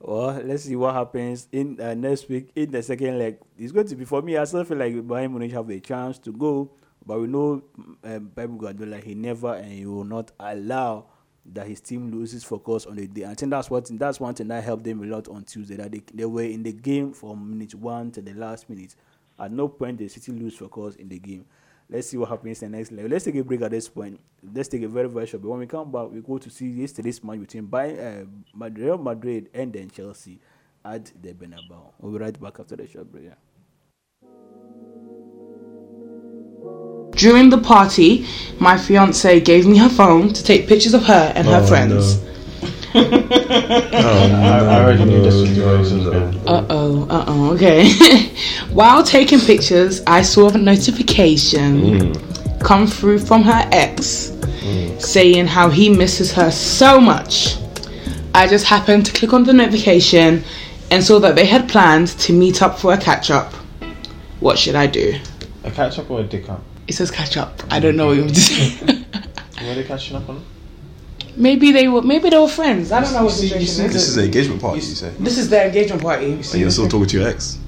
Well, 0.00 0.40
let's 0.44 0.64
see 0.64 0.76
what 0.76 0.94
happens 0.94 1.48
in 1.52 1.80
uh, 1.80 1.94
next 1.94 2.28
week 2.28 2.50
in 2.54 2.70
the 2.70 2.82
second 2.82 3.18
leg. 3.18 3.38
It's 3.56 3.72
going 3.72 3.86
to 3.86 3.96
be 3.96 4.04
for 4.04 4.20
me. 4.20 4.36
I 4.36 4.44
still 4.44 4.64
feel 4.64 4.76
like 4.76 4.92
Bayern 4.94 5.30
Munich 5.30 5.52
have 5.52 5.70
a 5.70 5.80
chance 5.80 6.18
to 6.20 6.32
go, 6.32 6.72
but 7.06 7.20
we 7.20 7.26
know 7.26 7.62
um, 8.02 8.30
Pep 8.34 8.50
Guardiola 8.58 8.98
he 8.98 9.14
never 9.14 9.54
and 9.54 9.72
he 9.72 9.86
will 9.86 10.04
not 10.04 10.32
allow 10.40 11.06
that 11.52 11.66
his 11.66 11.80
team 11.80 12.10
loses 12.10 12.42
focus 12.42 12.86
on 12.86 12.96
the 12.96 13.06
day. 13.06 13.24
I 13.24 13.34
think 13.34 13.50
that's 13.50 13.70
what 13.70 13.88
that's 13.98 14.18
one 14.18 14.34
thing 14.34 14.48
that 14.48 14.64
helped 14.64 14.84
them 14.84 15.02
a 15.02 15.06
lot 15.06 15.28
on 15.28 15.44
Tuesday. 15.44 15.76
That 15.76 15.92
they, 15.92 16.02
they 16.12 16.24
were 16.24 16.42
in 16.42 16.62
the 16.62 16.72
game 16.72 17.12
from 17.12 17.50
minute 17.50 17.74
one 17.74 18.10
to 18.12 18.22
the 18.22 18.32
last 18.34 18.68
minute. 18.68 18.96
At 19.38 19.52
no 19.52 19.68
point 19.68 19.98
did 19.98 20.10
City 20.10 20.32
lose 20.32 20.56
focus 20.56 20.96
in 20.96 21.08
the 21.08 21.18
game. 21.18 21.44
Let's 21.90 22.08
see 22.08 22.16
what 22.16 22.30
happens 22.30 22.62
in 22.62 22.72
the 22.72 22.78
next 22.78 22.92
leg. 22.92 23.10
Let's 23.10 23.24
take 23.24 23.34
a 23.36 23.44
break 23.44 23.60
at 23.62 23.70
this 23.70 23.88
point. 23.88 24.18
Let's 24.54 24.68
take 24.68 24.82
a 24.82 24.88
very 24.88 25.08
very 25.08 25.26
short. 25.26 25.42
But 25.42 25.50
when 25.50 25.60
we 25.60 25.66
come 25.66 25.92
back, 25.92 26.10
we 26.10 26.20
go 26.20 26.38
to 26.38 26.50
see 26.50 26.66
yesterday's 26.66 27.22
match 27.22 27.40
between 27.40 27.66
Bayern, 27.68 28.26
uh, 28.60 28.70
Real 28.70 28.98
Madrid 28.98 29.48
and 29.54 29.72
then 29.72 29.90
Chelsea 29.90 30.40
at 30.84 31.12
the 31.22 31.32
Bernabeu. 31.34 31.92
We'll 32.00 32.12
be 32.12 32.18
right 32.18 32.40
back 32.40 32.58
after 32.60 32.76
the 32.76 32.86
short 32.88 33.10
break. 33.12 33.24
Yeah. 33.24 33.34
During 37.16 37.48
the 37.48 37.58
party, 37.58 38.26
my 38.58 38.76
fiance 38.76 39.40
gave 39.40 39.66
me 39.66 39.76
her 39.78 39.88
phone 39.88 40.32
to 40.32 40.42
take 40.42 40.66
pictures 40.66 40.94
of 40.94 41.04
her 41.04 41.32
and 41.36 41.46
her 41.46 41.60
Oh, 41.62 41.66
friends. 41.66 42.16
Oh, 43.96 44.30
I, 44.32 44.58
I 44.60 44.84
already 44.84 45.04
knew 45.04 45.22
this 45.22 45.34
was 45.34 45.58
where 45.58 45.78
this 45.78 45.90
going. 45.90 46.48
Uh 46.48 46.66
oh, 46.70 47.06
uh 47.10 47.24
oh, 47.26 47.54
okay. 47.54 47.92
While 48.72 49.02
taking 49.02 49.40
pictures, 49.40 50.02
I 50.06 50.22
saw 50.22 50.50
a 50.50 50.58
notification 50.58 52.14
come 52.60 52.86
through 52.86 53.18
from 53.20 53.42
her 53.42 53.68
ex 53.72 54.32
saying 54.98 55.46
how 55.46 55.68
he 55.70 55.88
misses 55.88 56.32
her 56.32 56.50
so 56.50 57.00
much. 57.00 57.56
I 58.34 58.46
just 58.46 58.64
happened 58.66 59.06
to 59.06 59.12
click 59.12 59.32
on 59.32 59.44
the 59.44 59.52
notification 59.52 60.44
and 60.90 61.02
saw 61.02 61.18
that 61.20 61.34
they 61.34 61.46
had 61.46 61.68
planned 61.68 62.08
to 62.20 62.32
meet 62.32 62.62
up 62.62 62.78
for 62.78 62.92
a 62.92 62.98
catch 62.98 63.30
up. 63.30 63.52
What 64.40 64.58
should 64.58 64.74
I 64.76 64.86
do? 64.86 65.18
A 65.64 65.70
catch 65.70 65.98
up 65.98 66.10
or 66.10 66.20
a 66.20 66.24
dick 66.24 66.48
up? 66.48 66.62
It 66.86 66.94
says 66.94 67.10
catch 67.10 67.36
up. 67.36 67.62
I 67.70 67.80
don't 67.80 67.96
know 67.96 68.06
what 68.06 68.16
you 68.16 68.22
want 68.22 68.34
to 68.34 68.40
say. 68.40 69.04
Were 69.62 69.74
they 69.74 69.84
catching 69.84 70.16
up 70.16 70.28
on? 70.28 70.44
Maybe 71.36 71.72
they 71.72 71.88
were 71.88 72.02
maybe 72.02 72.30
they 72.30 72.38
were 72.38 72.48
friends. 72.48 72.92
I 72.92 73.00
don't 73.02 73.12
know 73.12 73.24
what 73.24 73.32
see- 73.34 73.48
situation 73.48 73.74
see 73.74 73.84
is. 73.84 73.92
This 73.92 74.08
is 74.08 74.16
an 74.16 74.24
engagement 74.24 74.60
party, 74.60 74.76
you 74.80 74.94
say? 74.94 75.10
This 75.18 75.38
is 75.38 75.48
their 75.48 75.66
engagement 75.66 76.02
party. 76.02 76.32
And 76.32 76.54
you're 76.54 76.70
still 76.70 76.88
talking 76.88 77.06
to 77.08 77.18
your 77.18 77.28
ex? 77.28 77.58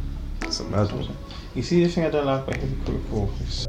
That's 0.40 0.60
a 0.60 0.64
mad 0.64 0.92
one. 0.92 1.08
You 1.54 1.62
see 1.62 1.84
the 1.84 1.90
thing 1.90 2.04
I 2.04 2.10
don't 2.10 2.26
like 2.26 2.42
about 2.42 2.56
hypocritical. 2.56 3.30
is- 3.46 3.66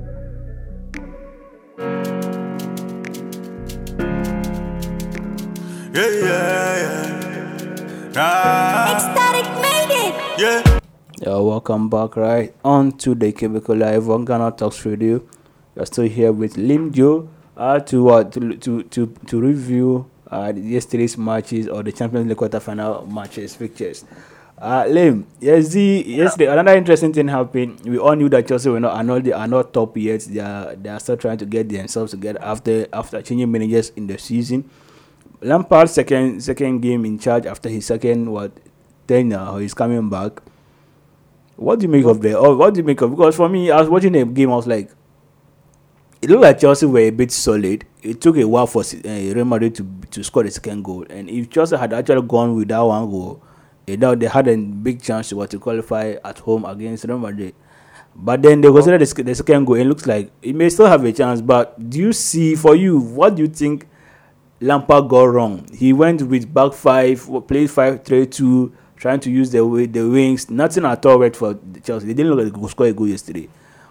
Yeah, 5.98 6.10
yeah, 6.14 6.78
yeah. 6.84 8.12
Nah, 8.14 8.94
Ecstatic 8.94 9.48
made 9.62 9.92
it. 10.06 10.14
yeah. 10.38 10.80
Yeah, 11.22 11.38
welcome 11.42 11.90
back 11.90 12.16
right 12.16 12.54
on 12.64 12.92
to 13.00 13.16
the 13.16 13.32
Cubicle 13.32 13.76
Live 13.76 14.08
on 14.10 14.24
Ghana 14.26 14.52
Talks 14.52 14.86
Radio. 14.86 15.22
You're 15.76 15.86
still 15.88 16.06
here 16.06 16.32
with 16.32 16.58
Lim 16.58 16.92
Joe 16.94 17.28
uh, 17.58 17.80
to, 17.80 18.10
uh, 18.10 18.24
to 18.24 18.56
to 18.58 18.84
to 18.84 19.08
to 19.26 19.42
review 19.42 20.06
uh, 20.32 20.54
yesterday's 20.56 21.18
matches 21.18 21.68
or 21.68 21.84
the 21.84 21.92
Champions 21.92 22.28
League 22.30 22.38
quarterfinal 22.38 23.10
matches 23.10 23.56
fixtures. 23.56 24.06
Uh, 24.60 24.86
Lim, 24.90 25.28
yes, 25.40 25.70
the 25.70 26.04
yesterday 26.08 26.48
another 26.48 26.76
interesting 26.76 27.14
thing 27.14 27.28
happened. 27.28 27.80
We 27.82 27.98
all 27.98 28.16
knew 28.16 28.30
that 28.30 28.48
Chelsea 28.48 28.70
were 28.70 28.80
not 28.80 28.94
are 28.94 29.04
not 29.04 29.32
are 29.32 29.48
not 29.48 29.74
top 29.74 29.98
yet. 29.98 30.22
They 30.22 30.40
are 30.40 30.76
they 30.76 30.90
are 30.90 31.00
still 31.00 31.18
trying 31.18 31.38
to 31.40 31.46
get 31.46 31.70
themselves 31.70 32.12
together 32.12 32.40
after 32.42 32.88
after 32.94 33.22
changing 33.22 33.52
managers 33.52 33.90
in 33.96 34.08
the 34.08 34.18
season. 34.18 34.70
Lampard's 35.42 35.94
second 35.94 36.42
second 36.42 36.82
game 36.82 37.06
in 37.06 37.20
charge 37.20 37.46
after 37.46 37.70
his 37.70 37.86
second 37.86 38.32
what 38.32 38.52
tenure, 39.08 39.60
he's 39.60 39.74
coming 39.74 40.10
back. 40.10 40.42
What 41.56 41.80
do 41.80 41.86
you 41.86 41.90
make 41.90 42.06
of 42.06 42.22
the? 42.22 42.38
Or 42.38 42.56
what 42.56 42.74
do 42.74 42.80
you 42.80 42.84
make 42.84 43.02
of? 43.02 43.12
Because 43.12 43.36
for 43.36 43.50
me, 43.50 43.72
I 43.72 43.80
was 43.80 43.90
watching 43.90 44.14
the 44.14 44.26
game. 44.26 44.52
I 44.52 44.56
was 44.56 44.68
like, 44.68 44.92
it 46.22 46.30
looked 46.30 46.42
like 46.42 46.60
Chelsea 46.60 46.86
were 46.86 47.00
a 47.00 47.10
bit 47.10 47.32
solid. 47.32 47.86
It 48.02 48.22
took 48.22 48.38
a 48.38 48.48
while 48.48 48.68
for 48.68 48.82
uh, 48.82 49.10
Real 49.10 49.46
Madrid 49.46 49.76
to 49.76 49.88
to 50.12 50.24
score 50.24 50.44
the 50.44 50.52
second 50.52 50.84
goal, 50.84 51.06
and 51.10 51.30
if 51.30 51.50
Chelsea 51.50 51.78
had 51.78 51.94
actually 51.94 52.22
gone 52.28 52.56
with 52.56 52.68
that 52.70 52.80
one 52.80 53.10
goal, 53.10 53.44
they 53.86 53.98
know 53.98 54.16
they 54.16 54.28
had 54.28 54.48
a 54.48 54.58
big 54.58 55.02
chance 55.02 55.30
to 55.30 55.48
to 55.48 55.60
qualify 55.60 56.16
at 56.24 56.40
home 56.40 56.66
against 56.66 57.06
Real 57.06 57.20
Madrid. 57.20 57.54
But 58.16 58.42
then 58.42 58.62
they 58.62 58.68
consider 58.70 58.98
the, 58.98 59.24
the 59.24 59.36
second 59.36 59.66
goal. 59.66 59.76
It 59.76 59.86
looks 59.86 60.08
like 60.08 60.32
it 60.42 60.56
may 60.56 60.70
still 60.70 60.88
have 60.88 61.04
a 61.06 61.12
chance. 61.12 61.40
But 61.40 61.90
do 61.90 62.00
you 62.00 62.14
see 62.14 62.56
for 62.56 62.76
you? 62.76 63.00
What 63.00 63.36
do 63.36 63.44
you 63.44 63.48
think 63.48 63.88
Lampard 64.60 65.08
got 65.08 65.26
wrong? 65.26 65.68
He 65.72 65.94
went 65.94 66.24
with 66.24 66.52
back 66.52 66.74
five, 66.74 67.30
played 67.48 67.70
five 67.70 68.04
three 68.04 68.26
two, 68.26 68.74
trying 68.96 69.20
to 69.20 69.30
use 69.30 69.52
the 69.52 69.60
the 69.92 70.10
wings. 70.10 70.50
Nothing 70.50 70.86
at 70.86 71.06
all 71.06 71.20
worked 71.20 71.36
for 71.36 71.60
Chelsea. 71.84 72.08
They 72.08 72.14
didn't 72.16 72.32
look 72.34 72.44
like 72.44 72.54
they 72.54 72.60
could 72.60 72.70
score 72.72 72.88
a 72.88 72.94
goal 72.94 73.08
yesterday. 73.08 73.50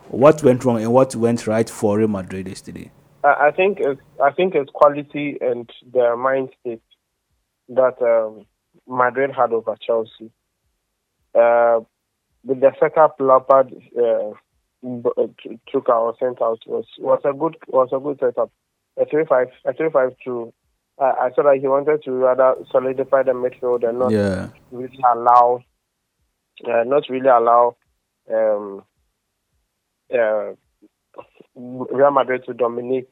What 0.09 0.43
went 0.43 0.65
wrong 0.65 0.81
and 0.83 0.93
what 0.93 1.15
went 1.17 1.47
right 1.47 1.69
for 1.69 1.99
Real 1.99 2.09
Madrid 2.09 2.49
yesterday? 2.49 2.91
I 3.25 3.51
think 3.51 3.79
it's 3.81 4.01
I 4.23 4.31
think 4.31 4.55
it's 4.55 4.71
quality 4.73 5.37
and 5.41 5.69
their 5.93 6.17
mind 6.17 6.51
state 6.61 6.81
that 7.71 8.01
um, 8.01 8.47
Madrid 8.87 9.33
had 9.35 9.53
over 9.53 9.77
Chelsea. 9.85 10.31
Uh, 11.35 11.81
with 12.45 12.61
the 12.61 12.71
setup 12.79 13.17
Lampard 13.19 13.73
uh, 13.99 14.31
b- 14.83 15.11
uh, 15.19 15.27
took 15.73 15.89
out 15.89 16.03
or 16.03 16.15
sent 16.21 16.41
out 16.41 16.61
was 16.67 16.85
was 16.99 17.21
a 17.25 17.33
good 17.33 17.57
was 17.67 17.89
a 17.93 17.99
good 17.99 18.19
setup. 18.21 18.51
A 18.99 19.05
three 19.07 19.25
five 19.29 19.49
a 19.65 19.73
three 19.73 19.91
five 19.91 20.13
two. 20.25 20.53
I, 21.01 21.05
I 21.05 21.31
saw 21.35 21.43
that 21.43 21.59
he 21.61 21.67
wanted 21.67 22.05
to 22.05 22.13
rather 22.13 22.55
solidify 22.71 23.25
the 23.25 23.33
midfield 23.33 23.87
and 23.87 23.99
not 23.99 24.13
Yeah. 24.13 24.51
really 24.71 24.99
allow 25.13 25.65
uh, 26.65 26.85
not 26.85 27.03
really 27.11 27.29
allow 27.29 27.77
um, 28.33 28.85
uh, 30.13 30.53
Real 31.55 32.11
Madrid 32.11 32.45
to 32.47 32.55
dominate 32.55 33.09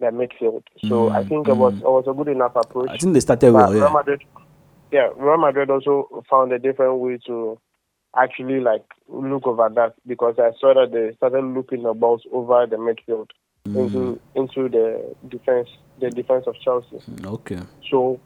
the 0.00 0.06
midfield. 0.06 0.62
So 0.88 1.08
mm, 1.08 1.12
I 1.12 1.24
think 1.24 1.48
it 1.48 1.54
mm. 1.54 1.56
was 1.56 1.74
it 1.74 1.82
was 1.82 2.04
a 2.08 2.12
good 2.12 2.28
enough 2.28 2.56
approach. 2.56 2.90
I 2.90 2.96
think 2.98 3.14
they 3.14 3.20
started 3.20 3.52
well. 3.52 3.72
Real 3.72 3.84
Yeah. 3.84 3.92
Madrid, 3.92 4.22
yeah, 4.90 5.08
Real 5.16 5.38
Madrid 5.38 5.70
also 5.70 6.24
found 6.28 6.52
a 6.52 6.58
different 6.58 6.98
way 6.98 7.18
to 7.26 7.58
actually 8.16 8.60
like 8.60 8.84
look 9.08 9.46
over 9.46 9.68
that 9.74 9.94
because 10.06 10.34
I 10.38 10.50
saw 10.60 10.74
that 10.74 10.92
they 10.92 11.14
started 11.16 11.44
looking 11.44 11.82
the 11.82 11.94
balls 11.94 12.22
over 12.32 12.66
the 12.66 12.76
midfield 12.76 13.30
mm. 13.66 13.76
into 13.76 14.20
into 14.34 14.68
the 14.68 15.14
defense 15.28 15.68
the 16.00 16.10
defense 16.10 16.44
of 16.46 16.54
Chelsea. 16.60 17.00
Okay. 17.24 17.60
So 17.90 18.20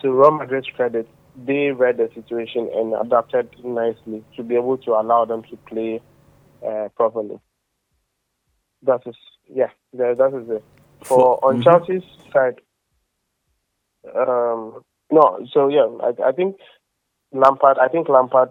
to 0.00 0.12
Real 0.12 0.32
Madrid's 0.32 0.68
credit, 0.74 1.08
they 1.36 1.70
read 1.70 1.98
the 1.98 2.10
situation 2.14 2.70
and 2.74 2.94
adapted 2.94 3.48
nicely 3.64 4.24
to 4.36 4.42
be 4.42 4.54
able 4.56 4.78
to 4.78 4.92
allow 4.92 5.24
them 5.24 5.42
to 5.44 5.56
play 5.68 6.00
uh, 6.66 6.88
properly. 6.96 7.38
That 8.82 9.00
is 9.06 9.16
yeah, 9.48 9.70
that, 9.94 10.16
that 10.18 10.34
is 10.42 10.48
it. 10.50 10.64
For 11.02 11.38
For- 11.40 11.44
on 11.44 11.60
mhm. 11.60 11.64
Chelsea's 11.64 12.02
side, 12.32 12.60
um, 14.14 14.82
no, 15.10 15.46
so 15.52 15.68
yeah, 15.68 15.86
I, 16.02 16.28
I 16.28 16.32
think 16.32 16.56
Lampard. 17.32 17.78
I 17.78 17.88
think 17.88 18.08
Lampard 18.08 18.50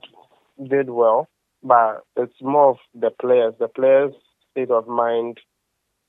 did 0.70 0.90
well, 0.90 1.28
but 1.64 2.04
it's 2.16 2.42
more 2.42 2.72
of 2.72 2.78
the 2.94 3.10
players, 3.10 3.54
the 3.60 3.68
players' 3.68 4.14
state 4.52 4.72
of 4.72 4.88
mind, 4.88 5.40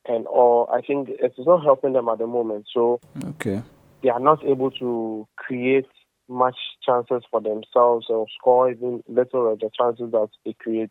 and 0.06 0.26
all. 0.26 0.68
I 0.72 0.80
think 0.80 1.08
it's 1.10 1.38
not 1.38 1.62
helping 1.62 1.92
them 1.92 2.08
at 2.08 2.18
the 2.18 2.26
moment. 2.26 2.66
So 2.72 3.00
Okay. 3.24 3.62
they 4.02 4.10
are 4.10 4.20
not 4.20 4.44
able 4.44 4.70
to 4.72 5.26
create 5.36 5.86
much 6.28 6.56
chances 6.84 7.22
for 7.30 7.40
themselves 7.40 8.06
or 8.08 8.26
score 8.38 8.70
even 8.70 9.02
little 9.08 9.52
of 9.52 9.60
the 9.60 9.70
chances 9.78 10.10
that 10.12 10.28
they 10.44 10.54
create. 10.58 10.90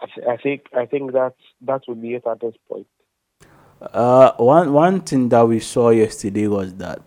I, 0.00 0.06
th- 0.06 0.26
I 0.26 0.36
think 0.36 0.66
I 0.76 0.86
think 0.86 1.12
that 1.12 1.34
that 1.62 1.82
would 1.88 2.02
be 2.02 2.14
it 2.14 2.26
at 2.26 2.40
this 2.40 2.54
point. 2.68 2.86
Uh, 3.80 4.32
one 4.38 4.72
one 4.72 5.00
thing 5.00 5.28
that 5.28 5.46
we 5.46 5.60
saw 5.60 5.90
yesterday 5.90 6.46
was 6.46 6.74
that, 6.74 7.00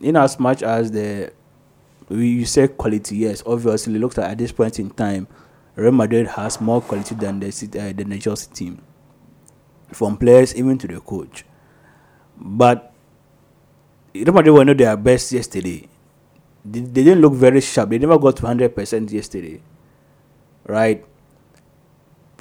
in 0.00 0.16
as 0.16 0.38
much 0.40 0.62
as 0.62 0.90
the 0.90 1.32
we 2.08 2.28
you 2.28 2.44
say 2.44 2.68
quality, 2.68 3.16
yes, 3.16 3.42
obviously, 3.46 3.98
looks 3.98 4.16
like 4.16 4.30
at 4.30 4.38
this 4.38 4.52
point 4.52 4.78
in 4.78 4.90
time, 4.90 5.26
Real 5.76 5.92
Madrid 5.92 6.26
has 6.28 6.60
more 6.60 6.80
quality 6.80 7.14
than 7.14 7.40
the 7.40 7.48
uh, 7.48 7.92
than 7.92 8.10
the 8.10 8.18
Chelsea 8.18 8.50
team, 8.52 8.82
from 9.92 10.16
players 10.16 10.54
even 10.54 10.78
to 10.78 10.86
the 10.86 11.00
coach. 11.00 11.44
But 12.36 12.92
Real 14.14 14.32
Madrid 14.32 14.54
were 14.54 14.64
not 14.64 14.78
their 14.78 14.96
best 14.96 15.32
yesterday. 15.32 15.88
They, 16.64 16.80
they 16.80 17.04
didn't 17.04 17.20
look 17.20 17.34
very 17.34 17.60
sharp. 17.60 17.90
They 17.90 17.98
never 17.98 18.18
got 18.18 18.36
to 18.36 18.46
hundred 18.46 18.74
percent 18.74 19.10
yesterday, 19.12 19.60
right? 20.66 21.04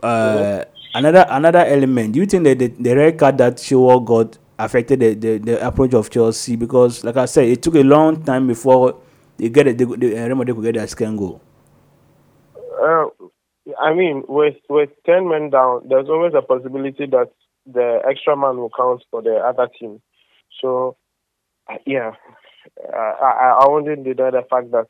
Uh, 0.04 0.66
another 0.94 1.26
another 1.30 1.66
element. 1.66 2.14
Do 2.14 2.20
you 2.20 2.26
think 2.26 2.44
that 2.44 2.60
the, 2.60 2.68
the 2.68 2.96
red 2.96 3.18
card 3.18 3.38
that 3.38 3.58
Chilwell 3.58 4.06
got 4.06 4.38
affected 4.60 5.00
the, 5.00 5.14
the, 5.14 5.38
the 5.38 5.68
approach 5.68 5.94
of 5.94 6.10
Chelsea? 6.10 6.56
Because, 6.56 7.04
like 7.04 7.18
I 7.18 7.26
said, 7.26 7.46
it 7.46 7.62
took 7.62 7.76
a 7.76 7.84
long 7.84 8.24
time 8.24 8.48
before 8.48 9.00
they 9.38 9.50
get 9.50 9.68
it. 9.68 9.78
They, 9.78 9.86
they, 9.86 10.18
uh, 10.20 10.36
could 10.36 10.64
get 10.64 10.76
their 10.76 10.88
second 10.88 11.18
goal. 11.18 11.42
Uh, 12.82 13.06
I 13.80 13.94
mean, 13.94 14.24
with 14.28 14.58
with 14.70 14.90
ten 15.06 15.30
men 15.30 15.50
down, 15.50 15.88
there's 15.88 16.10
always 16.10 16.34
a 16.36 16.42
possibility 16.42 17.06
that 17.08 17.32
the 17.66 18.02
extra 18.08 18.36
man 18.36 18.58
will 18.58 18.72
count 18.76 19.04
for 19.12 19.22
the 19.22 19.36
other 19.36 19.68
team. 19.80 20.02
So, 20.62 20.98
uh, 21.70 21.78
yeah, 21.86 22.14
uh, 22.84 22.96
I 22.98 23.60
I 23.62 23.70
wouldn't 23.70 24.04
deny 24.04 24.32
the 24.32 24.44
fact 24.50 24.72
that 24.72 24.88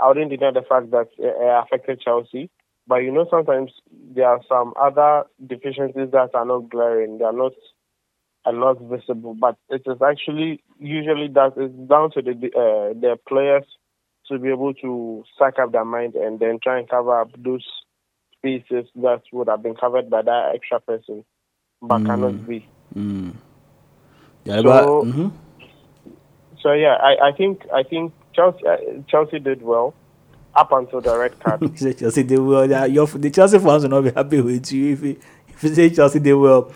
I 0.00 0.08
wouldn't 0.08 0.30
deny 0.30 0.50
the 0.50 0.62
fact 0.62 0.90
that 0.90 1.08
it 1.18 1.34
affected 1.40 2.00
Chelsea. 2.00 2.50
But 2.86 2.96
you 2.96 3.12
know, 3.12 3.26
sometimes 3.30 3.72
there 4.14 4.28
are 4.28 4.40
some 4.48 4.72
other 4.80 5.24
deficiencies 5.44 6.10
that 6.12 6.30
are 6.34 6.44
not 6.44 6.70
glaring. 6.70 7.18
They 7.18 7.24
are 7.24 7.32
not 7.32 7.52
are 8.44 8.52
not 8.52 8.80
visible. 8.80 9.34
But 9.34 9.56
it 9.68 9.82
is 9.86 9.98
actually 10.02 10.62
usually 10.78 11.28
that 11.34 11.54
it's 11.56 11.74
down 11.88 12.12
to 12.12 12.22
the 12.22 12.30
uh, 12.32 12.94
the 12.98 13.18
players 13.28 13.64
to 14.28 14.38
be 14.38 14.50
able 14.50 14.74
to 14.74 15.24
suck 15.38 15.58
up 15.58 15.72
their 15.72 15.84
mind 15.84 16.14
and 16.14 16.38
then 16.38 16.58
try 16.62 16.78
and 16.78 16.88
cover 16.88 17.20
up 17.20 17.30
those 17.36 17.64
spaces 18.36 18.88
that 18.96 19.22
would 19.32 19.48
have 19.48 19.62
been 19.62 19.74
covered 19.74 20.08
by 20.10 20.22
that 20.22 20.52
extra 20.54 20.80
person, 20.80 21.24
but 21.82 22.04
cannot 22.04 22.46
be. 22.46 22.66
Mm. 22.94 23.34
Yeah, 24.44 24.62
So- 24.62 24.64
but 24.64 25.08
mhm. 25.08 25.32
So 26.62 26.72
yeah, 26.72 26.96
I, 27.00 27.28
I 27.28 27.32
think 27.32 27.62
I 27.72 27.82
think 27.82 28.12
Chelsea 28.34 28.66
uh, 28.66 28.76
Chelsea 29.08 29.38
did 29.38 29.62
well 29.62 29.94
up 30.56 30.72
until 30.72 31.00
the 31.00 31.16
red 31.16 31.38
card. 31.38 31.78
Say 31.78 31.92
Chelsea 31.92 32.22
did 32.22 32.38
well. 32.38 32.68
Yeah, 32.68 32.86
your, 32.86 33.06
the 33.06 33.30
Chelsea 33.30 33.58
fans 33.58 33.82
will 33.82 33.90
not 33.90 34.00
be 34.02 34.10
happy 34.10 34.40
with 34.40 34.72
you 34.72 34.92
if 34.92 35.02
you, 35.02 35.20
if 35.48 35.62
you 35.62 35.74
say 35.74 35.90
Chelsea 35.90 36.18
did 36.18 36.34
well, 36.34 36.72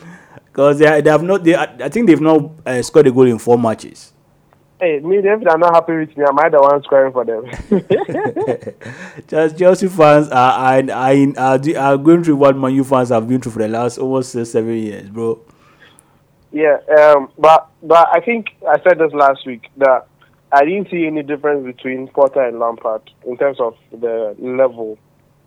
because 0.47 0.79
they, 0.79 1.01
they 1.01 1.11
have 1.11 1.23
not. 1.23 1.45
They, 1.45 1.57
I 1.57 1.89
think 1.89 2.07
they've 2.07 2.21
not 2.21 2.51
uh, 2.67 2.83
scored 2.83 3.07
a 3.07 3.13
goal 3.13 3.27
in 3.27 3.39
four 3.39 3.59
matches. 3.59 4.13
hey, 4.81 4.99
me 5.01 5.19
if 5.19 5.25
they're 5.25 5.59
not 5.59 5.75
happy 5.75 5.97
with 5.97 6.17
me, 6.17 6.25
am 6.27 6.39
I 6.39 6.49
the 6.49 6.61
one 6.61 6.83
scoring 6.83 7.13
for 7.13 7.25
them? 7.25 7.45
Just 9.29 9.59
Chelsea 9.59 9.89
fans 9.89 10.29
are 10.29 10.83
are, 10.83 10.91
are, 10.91 11.39
are, 11.39 11.79
are 11.79 11.99
going 11.99 12.25
through 12.25 12.37
what 12.37 12.57
Man 12.57 12.75
U 12.75 12.85
fans 12.85 13.11
have 13.11 13.29
been 13.29 13.41
through 13.41 13.53
for 13.53 13.59
the 13.61 13.69
last 13.69 13.99
almost 13.99 14.33
six, 14.33 14.51
seven 14.51 14.77
years, 14.77 15.09
bro. 15.09 15.41
Yeah, 16.53 16.79
um, 16.99 17.31
but 17.39 17.69
but 17.83 18.09
I 18.13 18.21
think 18.21 18.51
I 18.69 18.81
said 18.83 18.99
this 18.99 19.13
last 19.13 19.47
week 19.47 19.69
that 19.77 20.07
I 20.53 20.65
didn't 20.65 20.91
see 20.91 21.07
any 21.07 21.23
difference 21.23 21.65
between 21.65 22.09
Potter 22.09 22.43
and 22.43 22.59
Lampard 22.59 23.03
in 23.27 23.37
terms 23.37 23.61
of 23.61 23.77
the 23.93 24.35
level. 24.39 24.99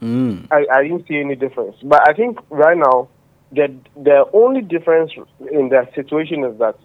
Mm. 0.02 0.48
I, 0.52 0.66
I 0.72 0.84
didn't 0.84 1.08
see 1.08 1.20
any 1.20 1.36
difference. 1.36 1.76
But 1.84 2.08
I 2.08 2.14
think 2.14 2.40
right 2.50 2.78
now 2.78 3.10
the 3.52 3.74
the 3.96 4.26
only 4.34 4.62
difference 4.62 5.12
in 5.52 5.70
the 5.70 5.88
situation 5.96 6.44
is 6.44 6.58
that 6.60 6.76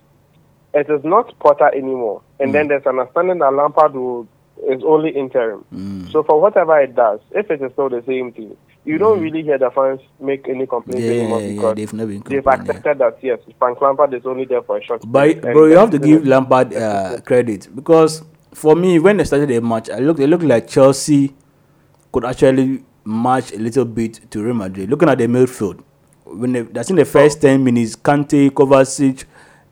it 0.75 0.91
is 0.91 1.03
not 1.05 1.39
Potter 1.39 1.71
anymore, 1.75 2.23
and 2.39 2.55
then 2.55 2.69
there's 2.69 2.85
an 2.87 2.99
understanding 2.99 3.39
that 3.39 3.53
Lampard 3.55 3.95
will, 3.95 4.29
is 4.69 4.83
only 4.85 5.11
interim. 5.11 5.65
So 6.13 6.23
for 6.23 6.41
whatever 6.41 6.79
it 6.81 6.95
does, 6.95 7.21
if 7.31 7.51
it 7.51 7.63
is 7.63 7.73
still 7.73 7.89
the 7.89 8.03
same 8.07 8.33
thing, 8.33 8.57
you 8.89 8.97
don't 8.97 9.21
really 9.21 9.43
hear 9.43 9.59
the 9.59 9.71
fans 9.71 10.01
make 10.19 10.49
any 10.49 10.67
complaints 10.67 11.05
Yeah, 11.05 11.21
anymore 11.21 11.41
yeah, 11.43 11.49
because 11.53 11.75
they've 11.77 11.93
never 11.93 12.13
they've 12.13 12.47
accepted 12.47 12.99
that 12.99 13.19
yes, 13.23 13.39
Frank 13.59 13.81
Lampard 13.83 14.15
is 14.15 14.25
only 14.25 14.47
there 14.47 14.63
for 14.63 14.79
a 14.79 14.83
short. 14.83 15.03
But 15.07 15.43
bro, 15.43 15.67
you 15.67 15.77
have 15.77 15.91
to 15.91 15.99
give 15.99 16.27
Lampard 16.27 16.75
uh, 16.75 17.21
credit 17.21 17.69
because 17.75 18.23
for 18.55 18.75
me, 18.75 18.99
when 18.99 19.19
they 19.19 19.25
started 19.25 19.51
the 19.51 19.61
match, 19.61 19.91
I 19.91 19.99
looked. 19.99 20.21
It 20.21 20.27
looked 20.29 20.45
like 20.45 20.69
Chelsea 20.69 21.35
could 22.13 22.25
actually 22.25 22.83
match 23.05 23.53
a 23.53 23.59
little 23.59 23.85
bit 23.85 24.31
to 24.31 24.43
Real 24.43 24.55
Madrid. 24.55 24.89
Looking 24.89 25.09
at 25.11 25.19
the 25.19 25.27
midfield, 25.27 25.83
when 26.25 26.53
they, 26.53 26.61
I 26.61 26.83
think 26.83 26.99
the 26.99 27.05
first 27.05 27.43
ten 27.43 27.63
minutes, 27.63 27.95
Kante, 27.95 28.51
Kovacic, 28.51 29.25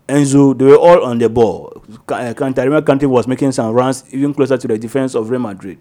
Enzo, 0.09 0.57
they 0.57 0.67
were 0.67 0.77
all 0.77 1.05
on 1.05 1.19
the 1.19 1.29
ball. 1.31 1.73
Uh, 2.09 2.35
Kante, 2.35 2.59
I 2.59 2.65
remember 2.65 2.93
Kante 2.93 3.07
was 3.07 3.27
making 3.27 3.53
some 3.53 3.73
runs 3.73 4.05
even 4.13 4.35
closer 4.35 4.59
to 4.59 4.69
the 4.69 4.79
defense 4.79 5.15
of 5.15 5.31
Real 5.31 5.41
Madrid, 5.41 5.79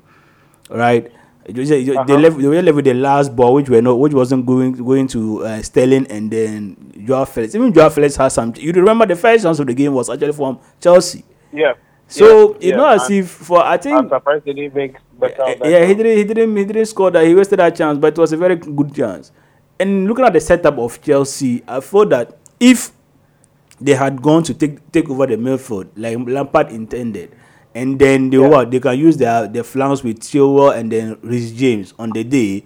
right? 0.70 1.12
Was- 1.54 1.70
it- 1.72 1.86
They 2.08 2.18
left. 2.18 2.38
They 2.40 2.48
were 2.48 2.62
left 2.62 2.76
with 2.76 2.86
the 2.86 2.94
last 2.94 3.36
ball, 3.36 3.54
which 3.54 3.70
were 3.70 3.82
not, 3.82 4.00
which 4.00 4.14
wasn't 4.14 4.46
going 4.46 4.72
going 4.74 5.08
to 5.10 5.44
uh, 5.46 5.62
Sterling 5.62 6.08
and 6.10 6.32
then 6.32 6.76
Joao 7.06 7.26
Felix. 7.26 7.54
Even 7.54 7.72
Joao 7.72 7.90
Felix 7.90 8.16
had 8.16 8.30
some. 8.30 8.54
You 8.58 8.72
remember 8.72 9.06
the 9.06 9.16
first 9.16 9.44
chance 9.44 9.60
of 9.60 9.68
the 9.68 9.74
game 9.74 9.94
was 9.94 10.10
actually 10.10 10.34
from 10.34 10.60
Chelsea. 10.82 11.24
Yeah. 11.54 11.74
So 12.08 12.54
yeah, 12.54 12.58
you 12.62 12.70
yeah. 12.70 12.76
know, 12.78 12.88
as 12.88 13.06
And 13.10 13.20
if 13.20 13.30
for 13.30 13.64
I 13.64 13.78
think 13.78 13.98
I'm 13.98 14.10
surprised 14.10 14.46
they 14.46 14.54
didn't 14.54 14.76
make 14.76 14.96
better. 15.20 15.42
on 15.44 15.70
yeah, 15.72 15.86
he 15.86 15.94
didn't, 15.94 16.18
he 16.18 16.24
didn't, 16.24 16.56
he 16.58 16.66
didn't 16.66 16.86
score 16.88 17.12
that. 17.12 17.26
He 17.26 17.34
wasted 17.36 17.60
that 17.60 17.76
chance, 17.76 17.98
but 18.00 18.14
it 18.14 18.18
was 18.18 18.32
a 18.34 18.38
very 18.38 18.56
good 18.56 18.94
chance. 18.94 19.32
And 19.80 20.08
looking 20.08 20.26
at 20.26 20.34
the 20.34 20.40
setup 20.42 20.78
of 20.78 21.02
Chelsea, 21.02 21.64
I 21.68 21.80
thought 21.80 22.10
that 22.10 22.38
if 22.60 22.92
they 23.82 23.94
had 23.94 24.22
gone 24.22 24.42
to 24.44 24.54
take 24.54 24.92
take 24.92 25.10
over 25.10 25.26
the 25.28 25.36
midfield 25.36 25.90
like 25.96 26.18
Lampard 26.28 26.72
intended, 26.72 27.36
and 27.76 28.00
then 28.00 28.30
they 28.30 28.40
what 28.40 28.72
they 28.72 28.80
can 28.80 28.98
use 28.98 29.18
their 29.18 29.48
their 29.48 29.64
flanks 29.64 30.02
with 30.02 30.22
Chilwell 30.22 30.76
and 30.76 30.90
then 30.92 31.20
Reece 31.22 31.52
James 31.52 31.94
on 32.00 32.10
the 32.12 32.24
day, 32.24 32.64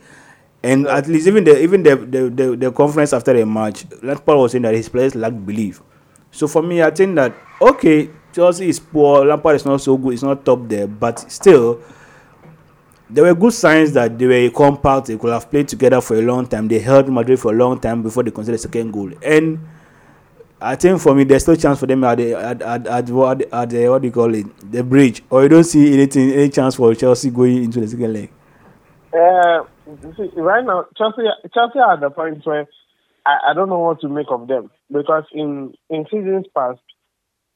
and 0.64 0.86
at 0.88 1.08
least 1.08 1.28
even 1.28 1.44
the 1.44 1.60
even 1.62 1.82
the 1.82 1.96
the, 1.98 2.30
the 2.30 2.56
the 2.56 2.72
conference 2.72 3.12
after 3.12 3.34
the 3.34 3.46
match, 3.46 3.86
Lampard 4.04 4.38
was 4.38 4.52
saying 4.54 4.62
that 4.62 4.76
his 4.76 4.88
players 4.88 5.16
lack 5.16 5.34
belief. 5.34 5.82
So 6.32 6.48
for 6.48 6.62
me, 6.62 6.84
I 6.84 6.92
think 6.92 7.16
that 7.16 7.34
okay, 7.60 8.10
Chelsea 8.32 8.70
is 8.70 8.80
poor, 8.80 9.26
Lampard 9.26 9.56
is 9.56 9.66
not 9.66 9.82
so 9.82 9.98
good, 9.98 10.14
it's 10.14 10.24
not 10.24 10.46
top 10.46 10.70
there, 10.70 10.88
but 10.88 11.20
still 11.32 11.82
there 13.10 13.24
were 13.24 13.34
good 13.34 13.54
signs 13.54 13.92
that 13.94 14.20
they 14.20 14.28
were 14.28 14.50
compact. 14.52 15.08
They 15.08 15.18
could 15.18 15.34
have 15.34 15.50
played 15.50 15.68
together 15.68 16.02
for 16.02 16.18
a 16.18 16.22
long 16.22 16.46
time. 16.46 16.68
They 16.68 16.78
held 16.78 17.10
Madrid 17.10 17.40
for 17.40 17.52
a 17.52 17.58
long 17.58 17.80
time 17.80 18.04
before 18.04 18.22
they 18.22 18.30
conceded 18.30 18.60
the 18.60 18.62
second 18.62 18.92
goal. 18.92 19.12
And 19.24 19.58
I 20.62 20.76
think 20.76 21.00
for 21.00 21.16
me, 21.16 21.24
there's 21.24 21.44
still 21.44 21.56
chance 21.56 21.80
for 21.80 21.86
them 21.86 22.04
at 22.04 22.18
the 22.18 22.34
at 22.34 22.62
at, 22.62 22.88
at, 22.88 23.10
what, 23.10 23.42
at 23.54 23.70
the 23.70 23.88
what 23.90 24.02
do 24.02 24.08
you 24.08 24.12
call 24.12 24.34
it, 24.34 24.72
the 24.72 24.84
bridge. 24.84 25.24
Or 25.30 25.44
you 25.44 25.50
don't 25.50 25.64
see 25.64 25.94
anything 25.94 26.32
any 26.32 26.50
chance 26.50 26.76
for 26.76 26.94
Chelsea 26.96 27.30
going 27.30 27.64
into 27.64 27.80
the 27.80 27.88
second 27.88 28.14
leg. 28.14 28.32
Uh, 29.14 29.64
see, 30.18 30.30
right 30.36 30.66
now, 30.66 30.86
Chelsea 30.98 31.24
Chelsea 31.54 31.80
are 31.80 31.94
at 31.94 32.02
the 32.02 32.10
point 32.10 32.46
where 32.46 32.68
I, 33.26 33.52
I 33.52 33.54
don't 33.54 33.70
know 33.70 33.80
what 33.80 34.02
to 34.02 34.10
make 34.10 34.28
of 34.30 34.48
them 34.48 34.70
because 34.92 35.24
in 35.32 35.74
in 35.90 36.06
seasons 36.12 36.46
past 36.56 36.82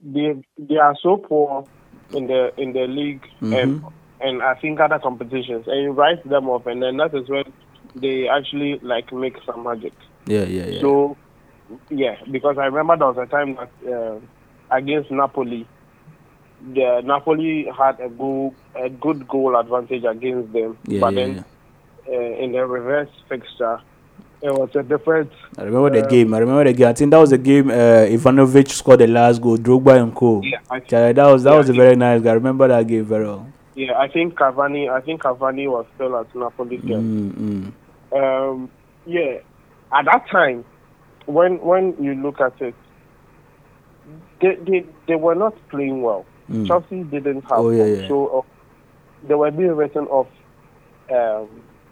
they 0.02 0.42
they 0.58 0.78
are 0.78 0.96
so 1.02 1.18
poor 1.18 1.66
in 2.14 2.28
the 2.28 2.52
in 2.58 2.74
the 2.74 2.88
league 2.88 3.26
and 3.42 3.84
and 4.22 4.42
I 4.42 4.56
think 4.56 4.80
other 4.80 5.00
competitions 5.00 5.66
and 5.68 5.82
you 5.82 5.92
write 5.92 6.28
them 6.28 6.50
off 6.50 6.66
and 6.68 6.82
then 6.82 6.98
that 6.98 7.14
is 7.14 7.28
when 7.28 7.52
they 7.96 8.28
actually 8.28 8.80
like 8.82 9.12
make 9.12 9.38
some 9.46 9.64
magic. 9.64 9.94
Yeah, 10.26 10.44
yeah, 10.44 10.68
yeah. 10.68 10.82
So 10.82 11.18
yeah, 11.90 12.16
because 12.32 12.58
I 12.58 12.66
remember 12.66 12.98
there 12.98 13.08
was 13.08 13.18
a 13.18 13.26
time 13.30 13.56
that 13.56 13.72
uh, 13.94 14.20
against 14.76 15.12
Napoli, 15.12 15.68
the 16.74 17.02
Napoli 17.04 17.68
had 17.78 18.00
a 18.00 18.10
goal, 18.10 18.54
a 18.76 18.90
good 18.90 19.28
goal 19.28 19.56
advantage 19.58 20.04
against 20.04 20.54
them, 20.54 20.78
Yeah, 20.88 21.00
but 21.02 21.14
yeah, 21.14 21.26
then 21.26 21.46
Uh, 22.06 22.44
in 22.44 22.52
the 22.52 22.60
reverse 22.66 23.08
fixture, 23.30 23.80
it 24.42 24.52
was 24.52 24.70
a 24.76 24.84
different. 24.84 25.32
I 25.58 25.64
remember 25.64 25.90
the 25.90 26.06
game. 26.06 26.34
I 26.34 26.40
remember 26.40 26.66
the 26.66 26.74
game. 26.74 26.88
I 26.90 26.94
think 26.94 27.12
that 27.12 27.18
was 27.18 27.30
the 27.30 27.38
game 27.38 27.70
uh, 27.72 28.04
Ivanovic 28.16 28.68
scored 28.72 29.00
the 29.00 29.08
last 29.08 29.42
goal, 29.42 29.58
Drogba 29.58 30.02
and 30.02 30.14
Co. 30.14 30.42
Yeah, 30.44 30.60
I 30.70 30.80
think- 30.82 31.16
that 31.16 31.28
was 31.32 31.44
that 31.44 31.52
yeah, 31.52 31.58
was 31.58 31.70
a 31.70 31.74
very 31.74 31.96
nice 31.96 32.22
Guy. 32.22 32.32
I 32.32 32.34
remember 32.34 32.68
that 32.68 32.86
game 32.88 33.06
very 33.06 33.24
well. 33.24 33.48
Yeah, 33.76 33.98
I 33.98 34.10
think 34.10 34.36
Cavani. 34.36 34.90
I 34.92 35.00
think 35.00 35.22
Cavani 35.24 35.66
was 35.72 35.86
still 35.96 36.18
at 36.18 36.28
Napoli. 36.36 36.78
Mm, 36.80 37.32
mm. 37.32 37.72
Um, 38.20 38.70
yeah, 39.06 39.38
at 39.94 40.04
that 40.06 40.28
time, 40.30 40.66
when 41.26 41.60
when 41.62 41.96
you 42.04 42.16
look 42.16 42.40
at 42.42 42.54
it, 42.62 42.76
they 44.42 44.56
they, 44.66 44.86
they 45.08 45.16
were 45.16 45.36
not 45.36 45.56
playing 45.70 46.02
well. 46.02 46.26
Mm. 46.50 46.68
Chelsea 46.68 47.04
didn't 47.04 47.42
have 47.44 47.60
Oh, 47.60 47.70
yeah, 47.70 48.08
of. 48.10 48.46
They 49.28 49.36
were 49.36 49.52
being 49.52 49.72
written 49.76 50.06
off 50.08 50.28
um, 51.10 51.48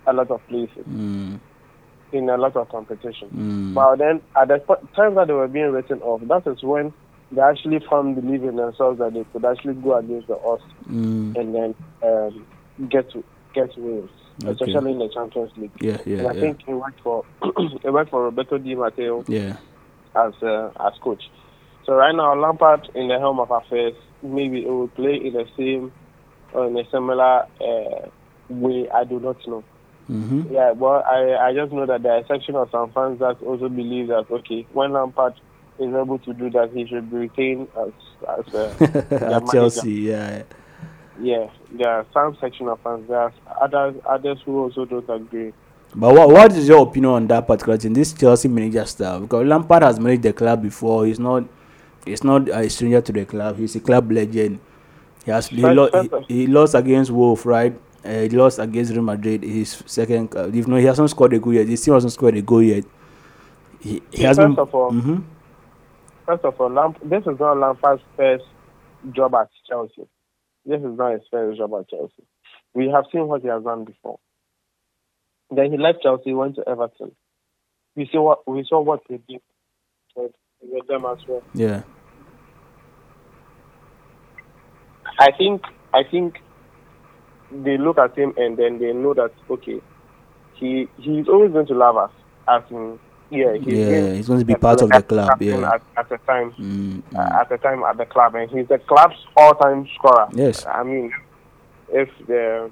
a 0.05 0.13
lot 0.13 0.29
of 0.31 0.45
places 0.47 0.85
Mm, 0.87 1.39
in 2.11 2.29
a 2.29 2.37
lot 2.37 2.55
of 2.57 2.67
competition. 2.69 3.29
mm. 3.33 3.73
But 3.73 3.97
then, 3.97 4.21
at 4.35 4.49
the 4.49 4.59
time 4.95 5.15
that 5.15 5.27
they 5.27 5.33
were 5.33 5.47
being 5.47 5.71
written 5.71 6.01
off, 6.01 6.21
that 6.27 6.51
is 6.51 6.61
when 6.61 6.91
they 7.31 7.41
actually 7.41 7.79
found 7.89 8.15
belief 8.15 8.41
in 8.41 8.57
themselves 8.57 8.99
that 8.99 9.13
they 9.13 9.23
could 9.31 9.45
actually 9.45 9.75
go 9.75 9.97
against 9.97 10.27
the 10.27 10.37
odds 10.45 10.63
Mm. 10.89 11.37
and 11.37 11.55
then 11.55 11.75
um, 12.03 12.45
get 12.89 13.09
to 13.11 13.23
get 13.53 13.69
wins, 13.77 14.09
Okay. 14.43 14.51
especially 14.51 14.91
in 14.91 14.99
the 14.99 15.09
Champions 15.09 15.51
League. 15.57 15.71
Yeah, 15.79 15.97
yeah, 16.05 16.19
and 16.19 16.27
I 16.27 16.33
yeah. 16.33 16.41
think 16.41 16.61
he 16.65 16.73
worked 16.73 17.01
for 17.01 17.25
it 17.83 17.91
worked 17.91 18.11
for 18.11 18.23
Roberto 18.23 18.57
Di 18.57 18.75
Matteo 18.75 19.23
Yeah. 19.27 19.57
as 20.15 20.33
uh, 20.41 20.71
as 20.79 20.93
coach. 21.01 21.23
So 21.85 21.93
right 21.93 22.15
now, 22.15 22.35
Lampard 22.39 22.89
in 22.95 23.07
the 23.07 23.19
helm 23.19 23.39
of 23.39 23.51
affairs, 23.51 23.93
maybe 24.21 24.63
it 24.63 24.69
will 24.69 24.87
play 24.89 25.15
in 25.15 25.33
the 25.33 25.47
same 25.57 25.91
or 26.53 26.67
in 26.67 26.77
a 26.77 26.89
similar 26.91 27.45
uh, 27.59 28.09
way. 28.49 28.89
I 28.89 29.03
do 29.03 29.19
not 29.19 29.37
know. 29.47 29.63
Mm-hmm. 30.09 30.53
Yeah, 30.53 30.73
but 30.73 31.05
I, 31.05 31.47
I 31.49 31.53
just 31.53 31.71
know 31.71 31.85
that 31.85 32.03
there 32.03 32.13
are 32.13 32.19
a 32.19 32.27
section 32.27 32.55
of 32.55 32.69
some 32.71 32.91
fans 32.91 33.19
that 33.19 33.41
also 33.41 33.69
believe 33.69 34.07
that 34.07 34.29
okay, 34.29 34.67
when 34.73 34.91
Lampard 34.91 35.33
is 35.79 35.93
able 35.93 36.19
to 36.19 36.33
do 36.33 36.49
that, 36.51 36.71
he 36.73 36.85
should 36.85 37.09
be 37.09 37.17
retained 37.17 37.67
as 37.79 37.91
as 38.37 38.53
uh, 38.53 38.75
At. 39.11 39.47
Chelsea, 39.51 39.91
yeah. 39.93 40.43
Yeah, 41.19 41.49
there 41.71 41.89
are 41.89 42.05
some 42.13 42.37
section 42.39 42.67
of 42.67 42.79
fans. 42.81 43.07
There 43.07 43.17
are 43.19 43.33
others 43.61 43.95
others 44.05 44.39
who 44.45 44.63
also 44.63 44.85
don't 44.85 45.09
agree. 45.09 45.53
But 45.93 46.13
what 46.15 46.29
what 46.29 46.51
is 46.53 46.67
your 46.67 46.83
opinion 46.87 47.11
on 47.13 47.27
that 47.27 47.45
particular 47.47 47.77
thing? 47.77 47.93
This 47.93 48.13
Chelsea 48.13 48.47
manager 48.47 48.85
style 48.85 49.19
because 49.19 49.45
Lampard 49.45 49.83
has 49.83 49.99
managed 49.99 50.23
the 50.23 50.33
club 50.33 50.61
before. 50.61 51.05
He's 51.05 51.19
not 51.19 51.43
he's 52.05 52.23
not 52.23 52.47
a 52.49 52.69
stranger 52.69 53.01
to 53.01 53.11
the 53.11 53.25
club. 53.25 53.57
He's 53.57 53.75
a 53.75 53.79
club 53.81 54.09
legend. 54.11 54.59
He 55.25 55.31
has 55.31 55.47
he, 55.47 55.61
lo- 55.61 55.89
he, 56.27 56.33
he 56.33 56.47
lost 56.47 56.75
against 56.75 57.11
Wolf, 57.11 57.45
right? 57.45 57.77
Uh, 58.03 58.21
he 58.21 58.29
lost 58.29 58.57
against 58.57 58.91
Real 58.93 59.03
Madrid. 59.03 59.43
His 59.43 59.83
second, 59.85 60.35
uh, 60.35 60.47
even 60.47 60.71
though 60.71 60.77
he 60.77 60.85
hasn't 60.85 61.09
scored 61.11 61.33
a 61.33 61.39
goal 61.39 61.53
yet, 61.53 61.67
He 61.67 61.75
still 61.75 61.93
hasn't 61.93 62.13
scored 62.13 62.35
a 62.35 62.41
goal 62.41 62.63
yet. 62.63 62.83
He, 63.79 64.01
he 64.11 64.23
has 64.23 64.37
first 64.37 64.55
been. 64.55 64.59
of 64.59 64.73
all, 64.73 64.91
Mhm. 64.91 65.23
First 66.25 66.45
of 66.45 66.59
all, 66.59 66.69
Lamp- 66.69 66.97
this 67.03 67.21
is 67.27 67.39
not 67.39 67.57
Lampard's 67.57 68.01
first 68.17 68.45
job 69.11 69.35
at 69.35 69.49
Chelsea. 69.67 70.07
This 70.65 70.79
is 70.79 70.97
not 70.97 71.13
his 71.13 71.21
first 71.31 71.57
job 71.57 71.73
at 71.79 71.89
Chelsea. 71.89 72.23
We 72.73 72.89
have 72.89 73.05
seen 73.11 73.27
what 73.27 73.41
he 73.41 73.47
has 73.47 73.63
done 73.63 73.85
before. 73.85 74.19
Then 75.49 75.71
he 75.71 75.77
left 75.77 76.01
Chelsea, 76.03 76.33
went 76.33 76.55
to 76.55 76.67
Everton. 76.67 77.11
We 77.95 78.09
saw 78.11 78.21
what 78.21 78.47
we 78.47 78.65
saw 78.67 78.81
what 78.81 79.01
he 79.09 79.17
did 79.27 79.41
with, 80.15 80.31
with 80.61 80.87
them 80.87 81.05
as 81.05 81.17
well. 81.27 81.43
Yeah. 81.53 81.83
I 85.19 85.31
think 85.37 85.61
I 85.93 86.03
think 86.09 86.39
they 87.51 87.77
look 87.77 87.97
at 87.97 88.17
him 88.17 88.33
and 88.37 88.57
then 88.57 88.79
they 88.79 88.93
know 88.93 89.13
that 89.13 89.31
okay, 89.49 89.81
he 90.55 90.87
he's 90.97 91.27
always 91.27 91.51
going 91.51 91.67
to 91.67 91.73
love 91.73 91.97
us. 91.97 92.11
As 92.47 92.63
in, 92.71 92.97
yeah, 93.31 93.53
he's 93.53 93.65
Yeah, 93.65 93.89
been 93.89 94.15
he's 94.15 94.27
going 94.27 94.39
to 94.39 94.45
be 94.45 94.55
part 94.55 94.81
of 94.81 94.89
the 94.91 95.01
club, 95.01 95.41
yeah. 95.41 95.71
At, 95.73 95.81
at 95.97 96.09
the 96.09 96.17
time, 96.19 96.51
Mm, 96.59 97.01
uh, 97.15 97.39
at 97.41 97.49
the 97.49 97.57
time 97.57 97.81
at 97.83 97.97
the 97.97 98.05
club, 98.05 98.35
and 98.35 98.49
he's 98.51 98.67
the 98.67 98.77
club's 98.79 99.15
all-time 99.37 99.87
scorer. 99.95 100.27
Yes. 100.33 100.65
I 100.65 100.83
mean, 100.83 101.11
if 101.89 102.09
the 102.27 102.69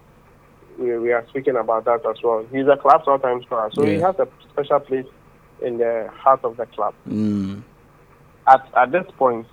we, 0.78 0.98
we 0.98 1.12
are 1.12 1.26
speaking 1.30 1.56
about 1.58 1.86
that 1.86 2.06
as 2.06 2.22
well, 2.24 2.45
he's 2.52 2.67
a 2.67 2.78
club's 2.78 3.08
all-time 3.08 3.41
scorer, 3.43 3.69
so 3.74 3.84
he 3.84 3.95
has 4.00 4.15
a 4.19 4.28
special 4.52 4.80
place 4.82 5.06
in 5.62 5.78
the 5.78 6.10
heart 6.13 6.41
of 6.43 6.56
the 6.58 6.65
club. 6.67 6.93
Mm, 7.08 7.63
At 8.48 8.67
at 8.76 8.91
this 8.91 9.06
point, 9.17 9.45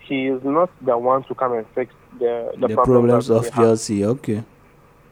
he 0.00 0.26
is 0.26 0.42
not 0.44 0.70
the 0.84 0.96
one 0.96 1.24
to 1.24 1.34
come 1.34 1.52
and 1.54 1.66
fix 1.74 1.92
the 2.18 2.52
the, 2.58 2.68
the 2.68 2.74
problems 2.74 3.26
that 3.28 3.34
of. 3.36 3.52
Chelsea. 3.52 4.04
Okay. 4.04 4.42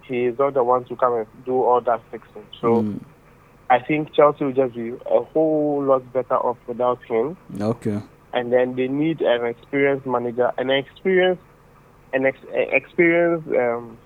He 0.03 0.25
is 0.27 0.39
not 0.39 0.53
the 0.55 0.63
one 0.63 0.85
to 0.85 0.97
come 0.97 1.15
and 1.15 1.27
do 1.47 1.63
all 1.63 1.81
that 1.81 2.01
fixing. 2.11 2.45
So 2.61 2.83
Mm, 2.83 3.01
I 3.71 3.79
think 3.79 4.13
Chelsea 4.13 4.45
will 4.45 4.53
just 4.53 4.75
be 4.75 4.91
a 4.91 5.23
whole 5.23 5.83
lot 5.83 6.13
better 6.13 6.37
off 6.37 6.59
without 6.67 7.03
him. 7.05 7.37
okay. 7.61 8.01
and 8.33 8.53
then 8.53 8.75
they 8.77 8.89
need 8.89 9.21
an 9.23 9.45
experienced 9.47 10.07
manager, 10.07 10.53
an 10.59 10.69
experienced, 10.71 11.43
an 12.13 12.27
ex- 12.27 12.39
experienced 12.53 13.49
um, 13.49 13.97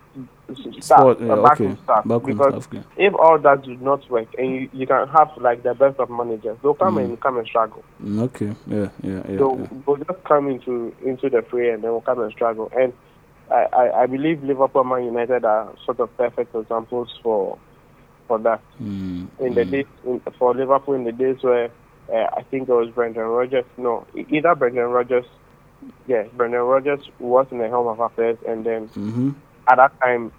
staff, 0.80 0.98
Sport, 1.00 1.20
yeah, 1.20 1.32
a 1.34 1.42
backroom 1.42 1.72
okay. 1.72 1.82
staff. 1.84 2.04
Backroom 2.06 2.36
because 2.38 2.64
staff, 2.64 2.74
okay. 2.74 2.84
if 2.96 3.14
all 3.14 3.38
that 3.38 3.62
do 3.62 3.74
not 3.76 4.08
work, 4.10 4.28
and 4.38 4.54
you, 4.54 4.70
you 4.72 4.86
can 4.86 5.08
have 5.08 5.30
like 5.38 5.62
the 5.62 5.74
best 5.74 5.98
of 5.98 6.08
managers, 6.10 6.56
they'll 6.62 6.74
come 6.74 6.96
Mm. 6.96 7.04
and 7.04 7.20
come 7.20 7.38
and 7.38 7.46
struggle. 7.46 7.82
Mm, 8.02 8.20
okay. 8.22 8.52
Yeah. 8.66 8.88
Yeah. 9.02 9.22
Yeah. 9.28 9.36
they'll, 9.38 9.58
yeah. 9.60 9.66
they'll 9.86 9.96
just 9.96 10.24
come 10.24 10.48
into 10.50 10.94
into 11.04 11.28
the 11.30 11.42
fray 11.42 11.70
and 11.70 11.82
then 11.82 11.90
will 11.90 12.00
come 12.00 12.20
and 12.20 12.32
struggle. 12.32 12.70
And 12.76 12.92
I, 13.50 13.66
I, 13.72 14.02
I 14.02 14.06
believe 14.06 14.42
Liverpool, 14.44 14.84
Man 14.84 15.04
United 15.04 15.44
are 15.44 15.72
sort 15.84 16.00
of 16.00 16.14
perfect 16.16 16.54
examples 16.54 17.08
for 17.22 17.58
for 18.28 18.38
that. 18.40 18.62
Mm, 18.80 19.28
In 19.40 19.54
the 19.54 19.62
mm. 19.62 19.70
days 19.72 19.86
in, 20.04 20.20
for 20.38 20.54
Liverpool, 20.54 20.94
in 20.94 21.04
the 21.04 21.12
days 21.12 21.38
where 21.42 21.70
uh, 22.14 22.26
I 22.36 22.42
think 22.50 22.68
it 22.68 22.72
was 22.72 22.90
Brendan 22.94 23.24
Rodgers. 23.24 23.64
No, 23.76 24.06
either 24.14 24.54
Brendan 24.54 24.84
Rodgers. 24.86 25.26
Yeah, 26.06 26.24
Brendan 26.36 26.60
Rodgers 26.62 27.04
was 27.18 27.46
in 27.50 27.58
the 27.58 27.68
helm 27.68 27.86
of 27.88 28.00
affairs, 28.00 28.38
and 28.46 28.64
then 28.64 28.88
Mhm. 28.96 29.34
at 29.70 29.76
that 29.76 29.92
time 30.02 30.32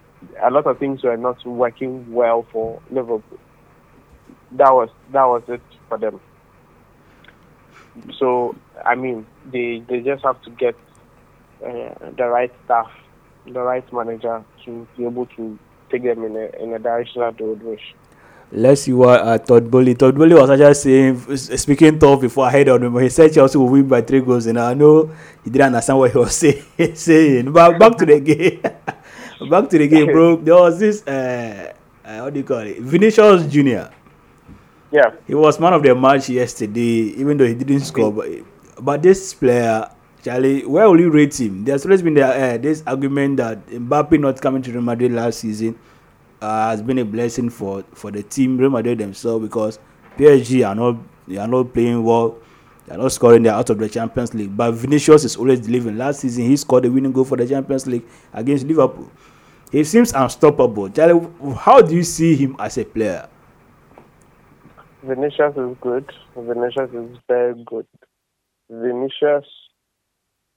a 0.43 0.49
lot 0.51 0.67
of 0.67 0.79
things 0.79 1.03
were 1.03 1.17
not 1.17 1.37
working 1.45 2.11
well 2.11 2.45
for 2.51 2.81
Liverpool. 2.89 3.39
That 4.51 4.71
was 4.73 4.89
that 5.13 5.25
was 5.25 5.43
it 5.47 5.61
for 5.87 5.97
them. 5.97 6.19
So 8.19 8.55
I 8.85 8.95
mean, 8.95 9.25
they 9.45 9.83
they 9.87 9.99
just 10.01 10.23
have 10.23 10.41
to 10.43 10.51
get 10.51 10.75
uh, 11.65 11.93
the 12.17 12.27
right 12.27 12.51
staff, 12.65 12.87
the 13.45 13.59
right 13.61 13.85
manager 13.91 14.43
to 14.65 14.87
be 14.97 15.05
able 15.05 15.25
to 15.37 15.57
take 15.89 16.03
them 16.03 16.23
in 16.23 16.35
a 16.35 16.63
in 16.63 16.73
a 16.73 16.79
direction 16.79 17.21
that 17.21 17.37
they 17.37 17.45
would 17.45 17.63
wish. 17.63 17.95
Let's 18.51 18.81
see 18.81 18.93
what 18.93 19.21
uh, 19.21 19.37
Todd 19.37 19.69
Boehly. 19.69 19.93
Todd 19.93 20.15
Boehly 20.15 20.33
was 20.33 20.49
actually 20.49 20.73
saying, 20.73 21.37
speaking 21.37 21.99
tough 21.99 22.21
before 22.21 22.47
I 22.47 22.51
heard 22.51 22.69
on 22.69 22.83
him. 22.83 22.97
He 22.97 23.09
said 23.09 23.31
Chelsea 23.31 23.59
will 23.59 23.69
win 23.69 23.87
by 23.87 24.01
three 24.01 24.21
goals, 24.21 24.47
and 24.47 24.59
I 24.59 24.73
know 24.73 25.11
he 25.43 25.51
didn't 25.51 25.67
understand 25.67 25.99
what 25.99 26.11
he 26.11 26.17
was 26.17 26.35
say, 26.43 26.63
saying. 26.95 27.51
But 27.51 27.77
back 27.77 27.95
to 27.97 28.05
the 28.07 28.19
game. 28.19 28.59
back 29.49 29.69
to 29.69 29.77
the 29.77 29.87
game, 29.87 30.07
bro. 30.07 30.37
There 30.37 30.55
was 30.55 30.79
this, 30.79 31.05
uh, 31.05 31.73
uh, 32.03 32.19
what 32.21 32.33
do 32.33 32.39
you 32.39 32.45
call 32.45 32.65
it? 32.65 32.79
Vinicius 32.79 33.45
Junior. 33.45 33.91
Yeah. 34.91 35.13
He 35.27 35.35
was 35.35 35.59
man 35.59 35.73
of 35.73 35.83
the 35.83 35.93
match 35.93 36.29
yesterday, 36.29 37.13
even 37.21 37.37
though 37.37 37.45
he 37.45 37.53
didn't 37.53 37.81
score. 37.81 38.11
But, 38.11 38.29
but 38.81 39.01
this 39.03 39.31
player, 39.35 39.91
Charlie, 40.23 40.65
where 40.65 40.89
will 40.89 40.99
you 40.99 41.09
rate 41.09 41.39
him? 41.39 41.63
There's 41.63 41.85
always 41.85 42.01
been 42.01 42.15
the, 42.15 42.25
uh, 42.25 42.57
this 42.57 42.83
argument 42.85 43.37
that 43.37 43.65
Mbappe 43.67 44.19
not 44.19 44.41
coming 44.41 44.61
to 44.63 44.71
Real 44.71 44.81
Madrid 44.81 45.13
last 45.13 45.39
season 45.39 45.79
uh, 46.41 46.69
has 46.69 46.81
been 46.81 46.99
a 46.99 47.05
blessing 47.05 47.49
for, 47.49 47.83
for 47.93 48.11
the 48.11 48.23
team, 48.23 48.57
Real 48.57 48.69
Madrid 48.69 48.97
themselves, 48.97 49.45
because 49.45 49.79
PSG 50.17 50.67
are 50.67 50.75
not 50.75 50.97
they 51.29 51.37
are 51.37 51.47
not 51.47 51.71
playing 51.73 52.03
well. 52.03 52.37
They 52.87 52.95
are 52.95 52.97
not 52.97 53.11
scoring. 53.11 53.43
They 53.43 53.49
are 53.49 53.59
out 53.59 53.69
of 53.69 53.77
the 53.77 53.87
Champions 53.87 54.33
League. 54.33 54.57
But 54.57 54.71
Vinicius 54.71 55.23
is 55.23 55.35
always 55.35 55.59
delivering. 55.59 55.97
Last 55.97 56.21
season, 56.21 56.45
he 56.45 56.57
scored 56.57 56.85
the 56.85 56.89
winning 56.89 57.11
goal 57.11 57.23
for 57.23 57.37
the 57.37 57.47
Champions 57.47 57.85
League 57.85 58.03
against 58.33 58.65
Liverpool. 58.65 59.11
He 59.71 59.83
seems 59.83 60.11
unstoppable. 60.11 60.89
Charlie, 60.89 61.29
how 61.55 61.81
do 61.81 61.95
you 61.95 62.03
see 62.03 62.35
him 62.35 62.55
as 62.57 62.79
a 62.79 62.83
player? 62.83 63.29
Vinicius 65.03 65.55
is 65.55 65.77
good. 65.79 66.11
Vinicius 66.35 66.89
is 66.91 67.17
very 67.27 67.63
good. 67.63 67.85
Vinicius, 68.71 69.45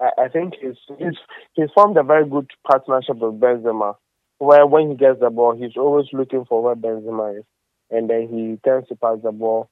I, 0.02 0.24
I 0.24 0.28
think 0.28 0.54
he's, 0.60 0.76
he's 0.98 1.16
he's 1.54 1.70
formed 1.74 1.96
a 1.96 2.02
very 2.02 2.28
good 2.28 2.50
partnership 2.66 3.16
with 3.16 3.40
Benzema, 3.40 3.94
where 4.38 4.66
when 4.66 4.90
he 4.90 4.96
gets 4.96 5.20
the 5.20 5.30
ball, 5.30 5.56
he's 5.56 5.76
always 5.76 6.06
looking 6.12 6.44
for 6.44 6.62
where 6.62 6.74
Benzema 6.74 7.38
is, 7.38 7.44
and 7.90 8.10
then 8.10 8.28
he 8.28 8.58
tends 8.68 8.88
to 8.88 8.96
pass 8.96 9.18
the 9.22 9.32
ball. 9.32 9.70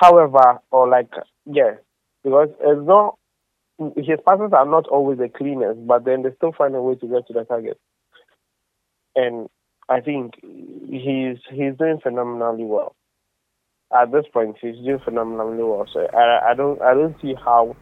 However, 0.00 0.60
or 0.70 0.88
like 0.88 1.10
yeah, 1.46 1.76
because 2.22 2.50
it's 2.60 2.86
not 2.86 3.16
his 3.96 4.18
passes 4.26 4.52
are 4.52 4.66
not 4.66 4.86
always 4.88 5.18
the 5.18 5.28
cleanest, 5.28 5.86
but 5.86 6.04
then 6.04 6.22
they 6.22 6.30
still 6.36 6.52
find 6.52 6.74
a 6.74 6.82
way 6.82 6.94
to 6.94 7.06
get 7.06 7.26
to 7.26 7.32
the 7.32 7.44
target. 7.44 7.78
And 9.16 9.48
I 9.88 10.00
think 10.00 10.34
he's 10.42 11.38
he's 11.50 11.76
doing 11.78 11.98
phenomenally 12.02 12.64
well 12.64 12.94
at 13.92 14.12
this 14.12 14.24
point 14.32 14.56
he's 14.60 14.76
doing 14.76 15.00
phenomenally 15.04 15.62
well. 15.62 15.86
So 15.92 16.06
I, 16.12 16.50
I 16.50 16.54
don't 16.54 16.80
I 16.80 16.94
don't 16.94 17.16
see 17.20 17.34
how 17.34 17.76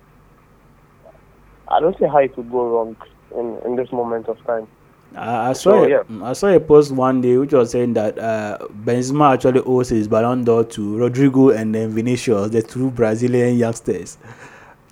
I 1.78 1.80
don't 1.80 1.96
see 1.96 2.06
how 2.06 2.18
it 2.18 2.34
could 2.34 2.50
go 2.50 2.66
wrong 2.66 2.96
in, 3.36 3.56
in 3.64 3.76
this 3.76 3.92
moment 3.92 4.26
of 4.26 4.44
time. 4.44 4.66
I, 5.14 5.50
I 5.50 5.52
saw 5.52 5.70
So, 5.70 5.84
a, 5.84 5.88
yeah. 5.88 6.02
I 6.24 6.32
saw 6.32 6.48
a 6.48 6.58
post 6.58 6.90
one 6.90 7.20
day 7.20 7.36
which 7.36 7.52
was 7.52 7.70
saying 7.70 7.92
that 7.92 8.18
uh, 8.18 8.58
Benzema 8.84 9.34
actually 9.34 9.60
owes 9.60 9.90
his 9.90 10.08
Ballon 10.08 10.42
d'Or 10.42 10.64
to 10.64 10.96
Rodrygo 10.96 11.56
and 11.56 11.72
then 11.72 11.90
Vinicius, 11.90 12.50
the 12.50 12.62
two 12.62 12.90
Brazilian 12.90 13.56
youngsters. 13.56 14.18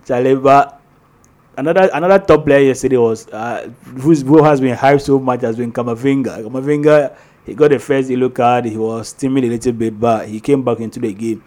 Charlie, 0.06 0.36
but 0.36 0.80
another 1.58 1.90
another 1.92 2.24
top 2.24 2.44
player 2.44 2.68
yesterday 2.68 2.98
was 2.98 3.26
uh, 3.30 3.68
who's, 3.98 4.22
who 4.22 4.44
has 4.44 4.60
been 4.60 4.76
hyped 4.76 5.02
so 5.02 5.18
much 5.18 5.40
has 5.40 5.56
been 5.56 5.72
Kamavinga. 5.72 6.40
Kamavinga, 6.44 7.16
he 7.44 7.54
got 7.54 7.72
the 7.72 7.80
first 7.80 8.08
yellow 8.08 8.28
card. 8.28 8.66
He 8.66 8.76
was 8.76 9.12
timid 9.12 9.42
a 9.42 9.48
little 9.48 9.72
bit, 9.72 9.98
but 9.98 10.28
he 10.28 10.38
came 10.38 10.62
back 10.62 10.78
into 10.78 11.00
the 11.00 11.12
game. 11.12 11.42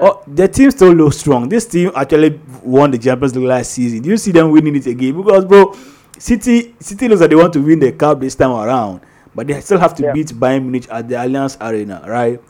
Oh, 0.00 0.22
the 0.26 0.48
team 0.48 0.70
still 0.70 0.92
looks 0.92 1.18
strong. 1.18 1.48
This 1.48 1.66
team 1.66 1.90
actually 1.94 2.40
won 2.62 2.90
the 2.90 2.98
Champions 2.98 3.34
League 3.36 3.44
last 3.44 3.72
season. 3.72 4.00
Do 4.00 4.08
you 4.10 4.16
see 4.16 4.30
them 4.32 4.50
winning 4.50 4.74
it 4.76 4.86
again? 4.86 5.16
Because, 5.16 5.44
bro, 5.44 5.76
City 6.18 6.74
City 6.80 7.08
looks 7.08 7.20
like 7.20 7.30
they 7.30 7.36
want 7.36 7.52
to 7.52 7.60
win 7.62 7.78
the 7.78 7.92
cup 7.92 8.20
this 8.20 8.34
time 8.34 8.52
around, 8.52 9.00
but 9.34 9.46
they 9.46 9.60
still 9.60 9.78
have 9.78 9.94
to 9.96 10.12
beat 10.12 10.28
Bayern 10.28 10.62
Munich 10.62 10.86
at 10.90 11.08
the 11.08 11.16
Allianz 11.16 11.56
Arena, 11.60 12.02
right? 12.06 12.40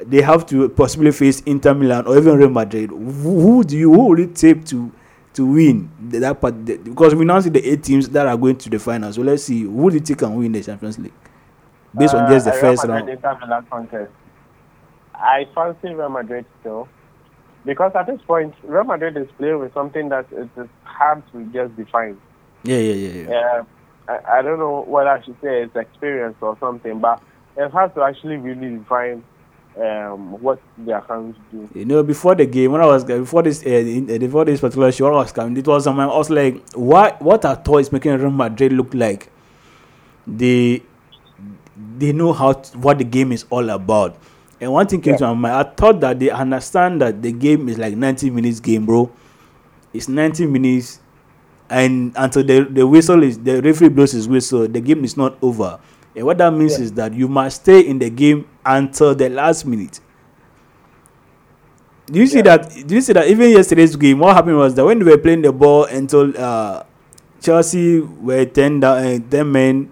They 0.00 0.20
have 0.22 0.44
to 0.46 0.68
possibly 0.68 1.12
face 1.12 1.40
Inter 1.42 1.72
Milan 1.72 2.06
or 2.06 2.18
even 2.18 2.36
Real 2.36 2.50
Madrid. 2.50 2.90
Who, 2.90 3.40
who 3.40 3.64
do 3.64 3.78
you 3.78 3.92
who 3.92 4.08
will 4.08 4.18
it 4.18 4.34
take 4.34 4.64
to 4.66 4.90
to 5.34 5.46
win 5.46 5.88
the- 6.10 6.18
that 6.18 6.40
part? 6.40 6.66
the- 6.66 6.76
because 6.76 7.14
we 7.14 7.24
now 7.24 7.40
see 7.40 7.48
the 7.50 7.64
eight 7.66 7.82
teams 7.82 8.08
that 8.10 8.26
are 8.26 8.36
going 8.36 8.56
to 8.56 8.68
the 8.68 8.78
final. 8.78 9.10
So 9.12 9.22
let's 9.22 9.44
see 9.44 9.62
who 9.62 9.88
do 9.90 9.94
you 9.96 10.00
think 10.00 10.18
can 10.18 10.34
win 10.34 10.52
the 10.52 10.62
Champions 10.62 10.98
League 10.98 11.12
based 11.96 12.14
on 12.14 12.28
just 12.30 12.44
the 12.46 12.52
Uh, 12.52 12.60
first 12.60 12.82
Real 12.84 12.92
round. 12.94 13.06
Madrid 13.06 13.18
Inter 13.24 13.38
Milan 13.40 13.66
contest. 13.70 14.10
I 15.14 15.46
fancy 15.54 15.94
Real 15.94 16.08
Madrid 16.08 16.44
still. 16.60 16.88
Because 17.64 17.92
at 17.94 18.06
this 18.06 18.20
point, 18.26 18.54
Real 18.62 18.84
Madrid 18.84 19.16
is 19.16 19.28
playing 19.38 19.58
with 19.58 19.72
something 19.72 20.10
that 20.10 20.26
it 20.32 20.50
is 20.56 20.68
hard 20.82 21.22
to 21.32 21.44
just 21.46 21.74
define. 21.76 22.18
Yeah, 22.62 22.78
yeah, 22.78 22.94
yeah, 22.94 23.22
yeah. 23.22 23.30
Yeah, 23.30 23.62
I, 24.08 24.38
I 24.38 24.42
don't 24.42 24.58
know 24.58 24.84
what 24.86 25.06
I 25.06 25.22
should 25.22 25.36
say 25.42 25.62
it's 25.62 25.74
experience 25.74 26.36
or 26.40 26.58
something, 26.60 26.98
but 26.98 27.22
it's 27.56 27.72
hard 27.72 27.94
to 27.94 28.02
actually 28.02 28.36
really 28.36 28.76
define 28.78 29.24
um, 29.80 30.40
what 30.40 30.60
their 30.78 31.00
hands 31.00 31.36
do. 31.50 31.68
You 31.74 31.84
know, 31.84 32.02
before 32.02 32.34
the 32.34 32.46
game, 32.46 32.72
when 32.72 32.80
I 32.80 32.86
was 32.86 33.04
before 33.04 33.42
this, 33.42 33.64
uh, 33.64 33.70
in, 33.70 34.10
uh, 34.10 34.18
before 34.18 34.44
this 34.44 34.60
particular 34.60 34.92
show, 34.92 35.06
I 35.06 35.16
was 35.16 35.32
coming, 35.32 35.56
it 35.56 35.66
was 35.66 35.84
someone. 35.84 36.08
I 36.08 36.16
was 36.16 36.30
like, 36.30 36.68
"What? 36.74 37.20
What 37.22 37.44
are 37.44 37.56
toys 37.56 37.90
making 37.90 38.12
Real 38.18 38.30
Madrid 38.30 38.72
look 38.72 38.92
like?" 38.94 39.30
They, 40.26 40.82
they 41.98 42.12
know 42.12 42.32
how 42.32 42.54
what 42.74 42.98
the 42.98 43.04
game 43.04 43.32
is 43.32 43.46
all 43.50 43.68
about. 43.70 44.16
And 44.60 44.72
one 44.72 44.86
thing 44.86 45.00
came 45.00 45.16
to 45.16 45.26
my 45.28 45.34
mind. 45.34 45.54
I 45.54 45.62
thought 45.70 46.00
that 46.00 46.18
they 46.18 46.30
understand 46.30 47.00
that 47.02 47.20
the 47.20 47.32
game 47.32 47.68
is 47.68 47.78
like 47.78 47.96
90 47.96 48.30
minutes 48.30 48.60
game, 48.60 48.86
bro. 48.86 49.10
It's 49.92 50.08
90 50.08 50.46
minutes, 50.46 51.00
and 51.70 52.12
until 52.16 52.42
the 52.42 52.64
the 52.64 52.86
whistle 52.86 53.22
is 53.22 53.38
the 53.38 53.62
referee 53.62 53.90
blows 53.90 54.12
his 54.12 54.26
whistle, 54.28 54.66
the 54.66 54.80
game 54.80 55.04
is 55.04 55.16
not 55.16 55.38
over. 55.42 55.78
And 56.16 56.26
what 56.26 56.38
that 56.38 56.52
means 56.52 56.78
is 56.78 56.92
that 56.92 57.12
you 57.12 57.26
must 57.28 57.62
stay 57.62 57.80
in 57.80 57.98
the 57.98 58.10
game 58.10 58.46
until 58.64 59.14
the 59.14 59.28
last 59.28 59.66
minute. 59.66 60.00
Do 62.06 62.18
you 62.20 62.26
see 62.26 62.42
that? 62.42 62.70
Do 62.86 62.94
you 62.94 63.00
see 63.00 63.12
that 63.14 63.28
even 63.28 63.50
yesterday's 63.50 63.96
game? 63.96 64.18
What 64.18 64.36
happened 64.36 64.58
was 64.58 64.74
that 64.74 64.84
when 64.84 64.98
they 64.98 65.04
were 65.04 65.18
playing 65.18 65.42
the 65.42 65.52
ball 65.52 65.84
until 65.84 66.36
uh, 66.36 66.82
Chelsea 67.40 68.00
were 68.00 68.44
ten 68.44 68.80
down, 68.80 68.98
uh, 68.98 69.18
ten 69.30 69.50
men 69.50 69.90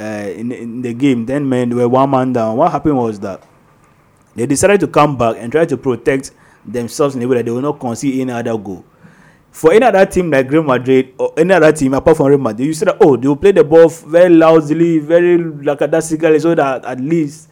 uh, 0.00 0.30
in, 0.34 0.50
in 0.50 0.82
the 0.82 0.94
game, 0.94 1.26
ten 1.26 1.46
men 1.48 1.74
were 1.76 1.88
one 1.88 2.10
man 2.10 2.32
down. 2.32 2.56
What 2.56 2.72
happened 2.72 2.96
was 2.96 3.20
that 3.20 3.42
they 4.34 4.46
decided 4.46 4.80
to 4.80 4.88
come 4.88 5.16
back 5.16 5.36
and 5.38 5.52
try 5.52 5.64
to 5.64 5.76
protect 5.76 6.32
themselves 6.64 7.14
in 7.14 7.22
a 7.22 7.28
way 7.28 7.36
that 7.36 7.44
they 7.44 7.50
will 7.50 7.60
not 7.60 7.80
concede 7.80 8.20
any 8.20 8.32
other 8.32 8.56
goal. 8.56 8.84
For 9.50 9.72
any 9.72 9.84
other 9.84 10.06
team 10.06 10.30
like 10.30 10.50
Real 10.50 10.62
Madrid 10.62 11.14
or 11.18 11.34
any 11.36 11.52
other 11.52 11.72
team 11.72 11.92
apart 11.92 12.16
from 12.16 12.26
Real 12.26 12.38
Madrid, 12.38 12.66
you 12.66 12.74
see 12.74 12.86
that 12.86 12.96
oh 13.00 13.16
they 13.16 13.28
will 13.28 13.36
play 13.36 13.52
the 13.52 13.64
ball 13.64 13.88
very 13.88 14.30
loudly, 14.30 14.98
very 14.98 15.36
lackadaisically, 15.38 16.38
so 16.38 16.54
that 16.54 16.84
at 16.84 16.98
least 17.00 17.50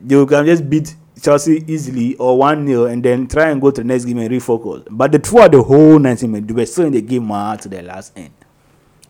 they 0.00 0.26
can 0.26 0.44
just 0.44 0.68
beat 0.68 0.94
Chelsea 1.20 1.64
easily 1.66 2.14
or 2.16 2.36
1 2.38 2.66
0 2.66 2.84
and 2.86 3.02
then 3.02 3.26
try 3.26 3.48
and 3.48 3.60
go 3.60 3.70
to 3.70 3.80
the 3.80 3.86
next 3.86 4.04
game 4.04 4.18
and 4.18 4.30
refocus. 4.30 4.86
But 4.90 5.12
the, 5.12 5.18
throughout 5.18 5.52
the 5.52 5.62
whole 5.62 5.98
90 5.98 6.26
minutes, 6.26 6.46
they 6.48 6.54
were 6.54 6.66
still 6.66 6.86
in 6.86 6.92
the 6.92 7.00
game 7.00 7.30
uh, 7.30 7.56
to 7.56 7.68
the 7.68 7.82
last 7.82 8.12
end. 8.16 8.34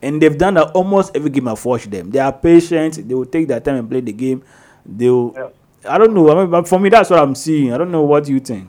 And 0.01 0.23
they've 0.23 0.37
done 0.37 0.55
that 0.55 0.71
almost 0.71 1.17
every 1.17 1.31
game 1.31 1.49
I've 1.49 1.65
watched 1.65 1.91
them. 1.91 2.11
They 2.11 2.21
are 2.21 2.33
patient, 2.33 3.09
they 3.09 3.15
will 3.15 3.27
take 3.27 3.49
their 3.49 3.61
time 3.61 3.77
and 3.77 3.91
play 3.91 4.01
the 4.01 4.13
game. 4.13 4.45
They 4.85 5.11
will, 5.11 5.53
I 5.89 5.99
don't 5.99 6.15
know. 6.15 6.31
I 6.31 6.35
mean, 6.43 6.51
but 6.51 6.67
for 6.69 6.79
me, 6.79 6.89
that's 6.89 7.11
what 7.11 7.19
I'm 7.21 7.35
seeing. 7.35 7.73
I 7.73 7.79
don't 7.79 7.91
know 7.91 8.03
what 8.03 8.29
you 8.29 8.41
think. 8.41 8.69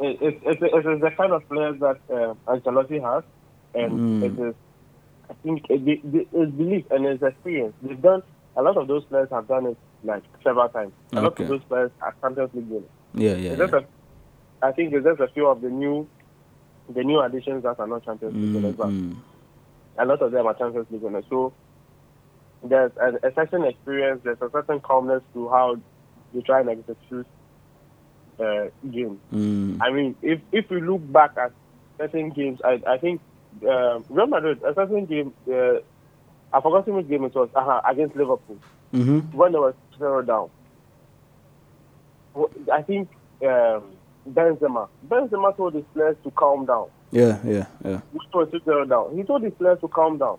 It, 0.00 0.20
it, 0.20 0.40
it, 0.44 0.58
it 0.62 0.86
is 0.86 1.00
the 1.00 1.10
kind 1.16 1.32
of 1.32 1.48
players 1.48 1.78
that 1.80 1.98
uh, 2.10 2.34
Ancelotti 2.52 3.00
has, 3.02 3.24
and 3.74 3.92
Mm. 3.92 4.22
it 4.22 4.48
is, 4.48 4.54
I 5.30 5.34
think, 5.42 5.64
it, 5.70 5.88
it, 5.88 6.00
it, 6.14 6.28
it's 6.32 6.52
belief 6.52 6.84
and 6.90 7.06
it's 7.06 7.22
experience. 7.22 7.74
They've 7.82 8.00
done 8.00 8.22
a 8.56 8.62
lot 8.62 8.76
of 8.76 8.88
those 8.88 9.04
players 9.04 9.28
have 9.30 9.48
done 9.48 9.66
it 9.66 9.76
like 10.04 10.22
several 10.44 10.68
times. 10.68 10.92
A 11.12 11.22
lot 11.22 11.38
of 11.40 11.48
those 11.48 11.62
players 11.64 11.90
are 12.02 12.14
Champions 12.20 12.50
League 12.54 12.68
winners. 12.68 12.88
Yeah, 13.14 13.34
yeah. 13.34 13.50
It's 13.50 13.58
just 13.60 13.72
a, 13.74 13.84
I 14.62 14.72
think 14.72 14.92
there's 14.92 15.04
just 15.04 15.20
a 15.20 15.28
few 15.28 15.46
of 15.46 15.60
the 15.62 15.68
new, 15.70 16.06
the 16.94 17.02
new 17.02 17.20
additions 17.20 17.62
that 17.64 17.78
are 17.78 17.86
not 17.86 18.04
Champions 18.04 18.34
League 18.34 18.54
winners. 18.54 18.76
But 18.76 18.88
Mm, 18.88 19.16
a 19.98 20.04
lot 20.04 20.20
of 20.22 20.30
them 20.32 20.46
are 20.46 20.54
Champions 20.54 20.86
League 20.90 21.02
winners. 21.02 21.24
So 21.30 21.52
there's 22.62 22.92
a, 23.00 23.26
a 23.26 23.34
certain 23.34 23.64
experience, 23.64 24.20
there's 24.24 24.40
a 24.42 24.50
certain 24.50 24.80
calmness 24.80 25.22
to 25.34 25.48
how 25.48 25.76
you 26.36 26.42
try 26.42 26.60
and 26.60 26.68
execute 26.70 27.26
uh, 28.38 28.66
games. 28.82 29.18
mm, 29.32 29.78
I 29.80 29.90
mean, 29.90 30.14
if 30.22 30.40
if 30.52 30.70
we 30.70 30.80
look 30.80 31.00
back 31.12 31.30
at 31.38 31.52
certain 31.98 32.30
games, 32.30 32.60
I 32.64 32.80
I 32.86 32.98
think 32.98 33.20
uh, 33.62 34.00
Real 34.10 34.26
Madrid, 34.26 34.58
a 34.62 34.74
certain 34.74 35.06
game, 35.06 35.32
uh, 35.50 35.78
I 36.52 36.60
forgot 36.60 36.86
which 36.86 37.08
game 37.08 37.24
it 37.24 37.34
was 37.34 37.48
uh 37.54 37.80
against 37.90 38.16
Liverpool 38.16 38.58
hmm 38.92 39.20
when 39.32 39.52
they 39.52 39.58
were 39.58 39.74
zero 39.98 40.22
down. 40.22 40.50
I 42.72 42.82
think 42.82 43.08
um, 43.42 43.82
Benzema, 44.28 44.88
Benzema 45.08 45.56
told 45.56 45.74
his 45.74 45.84
players 45.94 46.16
to 46.24 46.30
calm 46.30 46.66
down. 46.66 46.88
Yeah, 47.10 47.38
yeah, 47.44 47.66
yeah. 47.84 48.00
Which 48.12 48.28
was 48.34 48.48
two 48.52 48.60
zero 48.64 48.84
down. 48.84 49.16
He 49.16 49.22
told 49.22 49.42
his 49.42 49.54
players 49.54 49.78
to 49.80 49.88
calm 49.88 50.18
down. 50.18 50.38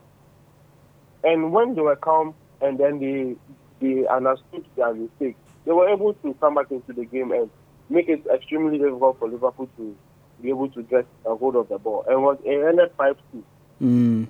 And 1.24 1.52
when 1.52 1.74
they 1.76 1.82
were 1.82 1.96
calm, 1.96 2.36
and 2.62 2.80
then 2.80 3.00
they 3.00 3.36
they 3.82 4.08
understood 4.08 4.66
their 4.76 4.94
mistake. 4.94 5.36
They 5.68 5.74
were 5.74 5.90
able 5.90 6.14
to 6.14 6.34
come 6.36 6.56
back 6.56 6.72
into 6.72 6.94
the 6.94 7.04
game 7.04 7.34
and 7.34 7.50
make 7.90 8.08
it 8.08 8.26
extremely 8.34 8.78
difficult 8.78 9.20
for 9.20 9.28
Liverpool 9.28 9.70
to 9.76 9.98
be 10.42 10.48
able 10.48 10.70
to 10.70 10.82
get 10.82 11.06
a 11.26 11.36
hold 11.36 11.58
of 11.58 11.68
the 11.68 11.78
ball. 11.78 12.06
And 12.08 12.24
was 12.24 12.38
it 12.46 12.66
ended 12.66 12.90
five 12.98 13.18
two. 13.34 13.44
Mm. 13.82 14.28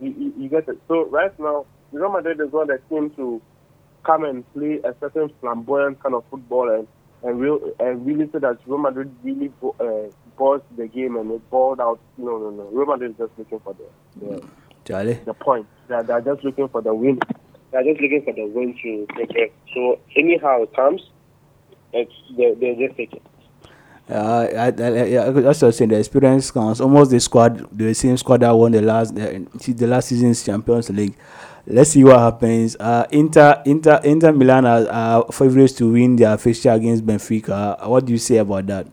You, 0.00 0.14
you, 0.16 0.34
you 0.38 0.48
get 0.48 0.68
it. 0.68 0.78
So 0.86 1.06
right 1.06 1.36
now, 1.40 1.66
Real 1.90 2.12
Madrid 2.12 2.40
is 2.40 2.52
one 2.52 2.68
that 2.68 2.82
seems 2.88 3.14
to 3.16 3.42
come 4.04 4.24
and 4.24 4.50
play 4.52 4.78
a 4.84 4.94
certain 5.00 5.32
flamboyant 5.40 6.00
kind 6.00 6.14
of 6.14 6.24
football 6.30 6.70
and 6.72 6.86
and 7.24 7.40
real 7.40 7.58
and 7.80 8.06
really 8.06 8.30
say 8.30 8.38
that 8.38 8.58
Real 8.64 8.78
Madrid 8.78 9.12
really 9.24 9.52
uh, 9.80 10.08
balls 10.38 10.62
the 10.76 10.86
game 10.86 11.16
and 11.16 11.32
it 11.32 11.50
balled 11.50 11.80
out. 11.80 11.98
No, 12.16 12.38
no, 12.38 12.50
no. 12.50 12.62
Real 12.70 12.86
Madrid 12.86 13.10
is 13.10 13.16
just 13.18 13.32
looking 13.36 13.58
for 13.58 13.74
the 13.74 14.24
the, 14.24 14.46
Charlie. 14.84 15.14
the 15.14 15.34
point. 15.34 15.66
They're, 15.88 16.04
they're 16.04 16.20
just 16.20 16.44
looking 16.44 16.68
for 16.68 16.80
the 16.80 16.94
win. 16.94 17.18
They're 17.72 17.84
just 17.84 18.00
looking 18.00 18.22
for 18.24 18.32
the 18.32 18.46
win 18.46 18.76
to 18.82 19.06
progress. 19.14 19.50
So 19.74 19.98
anyhow 20.16 20.62
it 20.62 20.74
comes, 20.74 21.02
it's 21.92 22.12
they 22.36 22.54
they 22.54 22.74
just 22.86 22.96
take 22.96 23.12
it. 23.12 23.22
Uh, 24.08 24.48
I, 24.56 24.82
I, 24.82 24.88
I, 24.88 25.26
I 25.26 25.28
was 25.30 25.60
just 25.60 25.78
saying 25.78 25.90
the 25.90 25.98
experience 25.98 26.50
counts. 26.50 26.80
Almost 26.80 27.12
the 27.12 27.20
squad, 27.20 27.68
the 27.76 27.94
same 27.94 28.16
squad 28.16 28.40
that 28.40 28.50
won 28.50 28.72
the 28.72 28.82
last 28.82 29.14
the, 29.14 29.46
the 29.68 29.86
last 29.86 30.08
season's 30.08 30.42
Champions 30.44 30.90
League. 30.90 31.14
Let's 31.66 31.90
see 31.90 32.02
what 32.02 32.18
happens. 32.18 32.74
Uh, 32.80 33.06
Inter, 33.12 33.62
Inter, 33.64 34.00
Inter 34.02 34.32
Milan 34.32 34.66
are, 34.66 34.88
are 34.90 35.24
favorites 35.30 35.74
to 35.74 35.92
win 35.92 36.16
their 36.16 36.36
fixture 36.38 36.70
against 36.72 37.06
Benfica. 37.06 37.86
What 37.86 38.06
do 38.06 38.12
you 38.12 38.18
say 38.18 38.38
about 38.38 38.66
that? 38.66 38.88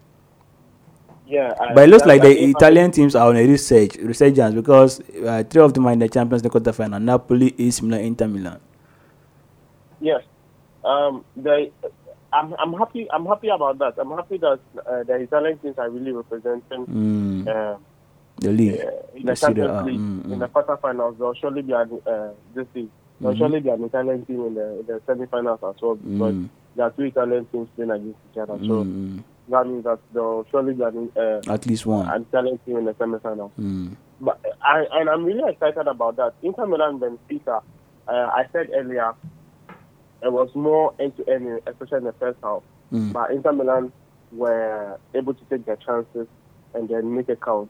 Yeah, 1.25 1.53
I- 1.59 1.73
But 1.73 1.85
it 1.85 1.89
looks 1.89 2.05
like 2.05 2.21
the 2.21 2.29
Italian 2.51 2.91
teams 2.91 3.15
are 3.15 3.27
on 3.29 3.37
a 3.37 3.45
research 3.47 3.95
resurgence 3.97 4.53
because 4.53 4.99
uh, 5.25 5.43
three 5.49 5.61
of 5.61 5.73
them 5.73 5.87
are 5.87 5.93
in 5.93 5.99
the 5.99 6.07
Champions 6.09 6.43
League 6.43 6.53
quarterfinal: 6.53 7.01
Napoli, 7.01 7.55
AC 7.57 7.81
Milan, 7.83 8.01
Inter 8.01 8.27
Milan. 8.27 8.59
Yes. 9.99 10.23
Um, 10.83 11.23
the, 11.35 11.71
I'm, 12.31 12.53
I'm 12.59 12.73
happy. 12.73 13.07
I'm 13.11 13.25
happy 13.25 13.49
about 13.49 13.79
that. 13.79 13.95
I'm 13.97 14.11
happy 14.11 14.37
that 14.37 14.59
uh, 14.85 15.03
the 15.03 15.15
Italian 15.15 15.57
teams 15.59 15.77
are 15.77 15.89
really 15.89 16.11
representing 16.11 16.85
Mm. 16.87 17.47
uh, 17.47 17.77
The 18.39 18.51
league, 18.51 18.79
uh, 18.79 18.91
in 19.15 19.25
the 19.25 19.35
Champions. 19.35 19.85
League 19.85 19.99
Mm, 19.99 20.31
in 20.33 20.39
the 20.39 20.47
quarterfinals. 20.47 21.17
There'll 21.17 21.33
surely 21.33 21.61
be 21.63 21.73
an 21.73 21.99
uh, 22.05 22.29
this 22.53 22.67
is 22.75 22.87
there'll 23.19 23.35
Mhm. 23.35 23.39
surely 23.39 23.59
be 23.61 23.69
an 23.69 23.83
Italian 23.83 24.25
team 24.25 24.45
in 24.45 24.53
the, 24.53 24.79
in 24.79 24.85
the 24.85 25.01
semi-finals 25.07 25.59
as 25.63 25.81
well 25.81 25.95
because 25.95 26.33
Mm. 26.35 26.49
there 26.75 26.85
are 26.85 26.91
two 26.91 27.03
Italian 27.03 27.45
teams 27.45 27.67
playing 27.75 27.91
against 27.91 28.19
each 28.31 28.37
other. 28.37 28.57
So 28.59 28.83
Mm, 28.85 29.23
that 29.49 29.65
means 29.65 29.83
that 29.85 29.99
there'll 30.13 30.45
surely 30.51 30.73
be 30.75 30.83
an, 30.83 31.09
uh, 31.17 31.41
At 31.51 31.65
least 31.65 31.87
one. 31.87 32.07
an 32.07 32.21
Italian 32.29 32.59
team 32.59 32.77
in 32.77 32.85
the 32.85 32.93
semi-final. 32.99 33.51
Mm. 33.59 33.95
But 34.21 34.39
I, 34.61 34.85
and 34.93 35.09
I'm 35.09 35.25
really 35.25 35.49
excited 35.51 35.87
about 35.87 36.15
that. 36.17 36.33
Inter 36.43 36.67
Milan 36.67 36.99
Benfica, 36.99 37.61
uh, 38.07 38.11
I 38.11 38.45
said 38.51 38.69
earlier, 38.75 39.13
it 40.21 40.31
was 40.31 40.49
more 40.55 40.93
end 40.99 41.15
to 41.17 41.29
end, 41.29 41.59
especially 41.67 41.99
in 41.99 42.03
the 42.05 42.13
first 42.13 42.37
half. 42.43 42.61
Mm. 42.91 43.13
But 43.13 43.31
Inter 43.31 43.53
Milan 43.53 43.91
were 44.31 44.97
able 45.13 45.33
to 45.33 45.43
take 45.49 45.65
their 45.65 45.75
chances 45.77 46.27
and 46.73 46.89
then 46.89 47.15
make 47.15 47.29
it 47.29 47.39
count. 47.41 47.69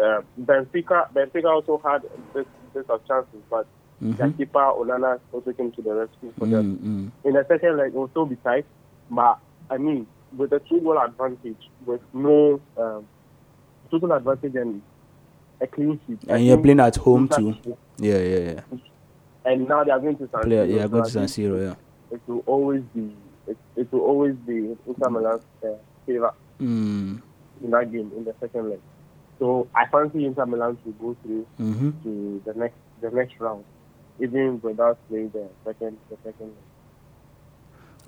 Uh, 0.00 0.22
Benfica, 0.40 1.12
Benfica 1.12 1.46
also 1.46 1.80
had 1.84 2.02
this, 2.34 2.46
this 2.74 2.84
of 2.88 3.06
chances, 3.06 3.40
but 3.50 3.66
their 4.00 4.28
Mhm. 4.28 4.36
keeper 4.36 4.58
Onana 4.58 5.20
also 5.32 5.52
came 5.52 5.70
to 5.72 5.82
the 5.82 5.94
rescue 5.94 6.32
for 6.38 6.46
them. 6.46 6.76
Mm, 6.78 6.86
mm. 6.86 7.10
In 7.28 7.34
the 7.34 7.44
second 7.46 7.76
leg, 7.76 7.88
it 7.88 7.94
will 7.94 8.08
still 8.08 8.26
be 8.26 8.36
tight, 8.36 8.64
but 9.10 9.38
I 9.70 9.76
mean, 9.78 10.06
with 10.36 10.52
a 10.52 10.58
two 10.60 10.80
goal 10.80 10.98
advantage, 10.98 11.70
with 11.86 12.00
no 12.12 12.60
um, 12.76 13.06
two 13.90 14.00
goal 14.00 14.12
advantage 14.12 14.54
and 14.56 14.82
a 15.60 15.66
clean 15.68 16.00
sheet. 16.06 16.18
I 16.28 16.34
And 16.36 16.46
you're 16.46 16.58
playing 16.58 16.80
at 16.80 16.96
home 16.96 17.28
too. 17.28 17.54
Yeah, 17.98 18.18
yeah, 18.18 18.38
yeah. 18.38 18.60
And 19.44 19.68
now 19.68 19.82
they 19.84 19.90
are 19.90 19.98
going 20.00 20.16
to 20.18 20.28
San 20.32 20.42
Play, 20.42 20.56
Siro, 20.56 20.76
yeah, 20.76 20.82
so 20.82 20.88
go 20.88 20.98
I 21.00 21.02
to 21.02 21.10
San 21.10 21.24
Siro. 21.24 21.60
Yeah. 21.68 21.74
It 22.16 22.20
will 22.26 22.42
always 22.46 22.82
be 22.94 23.16
it, 23.46 23.56
it 23.76 23.92
will 23.92 24.00
always 24.02 24.36
be 24.46 24.76
Inter 24.86 25.10
Milan's 25.10 25.42
uh, 25.64 25.68
favor 26.06 26.32
Mm. 26.60 27.20
in 27.64 27.70
that 27.72 27.90
game 27.90 28.12
in 28.16 28.24
the 28.24 28.34
second 28.40 28.70
leg. 28.70 28.80
So 29.40 29.66
I 29.74 29.86
fancy 29.86 30.24
Inter 30.26 30.46
Milan 30.46 30.76
to 30.84 30.90
go 31.00 31.16
through 31.22 31.44
Mhm. 31.58 32.02
to 32.04 32.42
the 32.44 32.54
next 32.58 32.76
the 33.00 33.10
next 33.10 33.40
round, 33.40 33.64
even 34.20 34.60
without 34.62 34.96
playing 35.08 35.30
the 35.30 35.48
second 35.64 35.96
the 36.08 36.16
second 36.22 36.46
leg. 36.54 36.66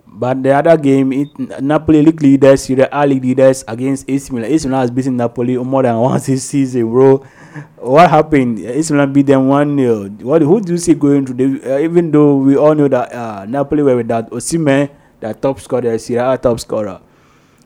But 0.07 0.43
the 0.43 0.53
other 0.53 0.77
game, 0.77 1.13
it, 1.13 1.29
Napoli 1.61 2.01
league 2.03 2.23
leaders, 2.23 2.63
Serie 2.63 2.87
A 2.93 3.05
league 3.07 3.25
leaders 3.25 3.65
against 3.67 4.09
AC 4.09 4.33
Milan. 4.33 4.51
AC 4.53 4.69
Milan 4.69 4.81
has 4.83 4.91
beaten 4.91 5.17
Napoli 5.17 5.57
more 5.57 5.83
than 5.83 5.99
once 6.09 6.27
this 6.27 6.45
season, 6.45 6.89
bro. 6.91 7.19
What 7.79 8.09
happened? 8.11 8.61
AC 8.61 8.95
Milan 8.95 9.13
beat 9.13 9.27
them 9.27 9.49
1 9.49 9.77
0. 9.77 10.09
What, 10.23 10.43
who 10.43 10.61
do 10.61 10.73
you 10.73 10.79
see 10.79 10.95
going 10.95 11.27
through? 11.27 11.59
The, 11.59 11.75
uh, 11.75 11.79
even 11.79 12.13
though 12.13 12.37
we 12.37 12.57
all 12.57 12.75
know 12.75 12.87
that 12.89 13.13
uh, 13.13 13.45
Napoli 13.47 13.83
were 13.83 13.97
with 13.97 14.09
that 14.09 14.31
Osimhen, 14.31 14.89
the 15.19 15.35
top 15.35 15.59
scorer, 15.59 15.99
Serie 15.99 16.21
A 16.35 16.39
top 16.39 16.61
scorer. 16.61 17.01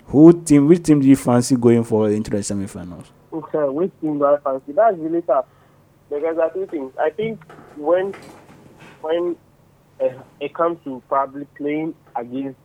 Who 0.07 0.43
team? 0.43 0.69
Which 0.69 0.85
team 0.85 1.01
do 1.01 1.07
you 1.07 1.17
fancy 1.17 1.55
going 1.55 1.85
for 1.85 2.09
into 2.09 2.31
the 2.31 2.43
semi-finals? 2.43 3.13
Okay, 3.31 3.65
which 3.69 3.93
team 4.01 4.19
do 4.19 4.25
I 4.25 4.39
fancy? 4.39 4.73
That's 4.73 4.97
really 4.97 5.21
tough 5.21 5.45
because 6.09 6.39
are 6.39 6.51
two 6.51 6.67
things. 6.67 6.93
I 6.99 7.11
think 7.11 7.45
when 7.77 8.15
when 9.03 9.37
uh, 10.01 10.23
it 10.41 10.55
comes 10.55 10.79
to 10.85 11.03
probably 11.09 11.45
playing 11.57 11.95
against 12.19 12.59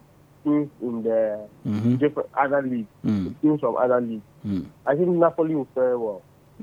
teams 0.43 0.69
in 0.81 1.03
the 1.03 1.47
Mhm. 1.65 1.99
different 1.99 2.29
other 2.35 2.61
leagues, 2.61 2.89
Mm. 3.05 3.33
teams 3.41 3.59
from 3.61 3.77
other 3.77 4.01
leagues, 4.01 4.23
Mm. 4.45 4.65
I 4.85 4.95
think 4.95 5.07
Napoli 5.09 5.55
will 5.55 5.67
fare 5.75 5.97
well. 5.97 6.21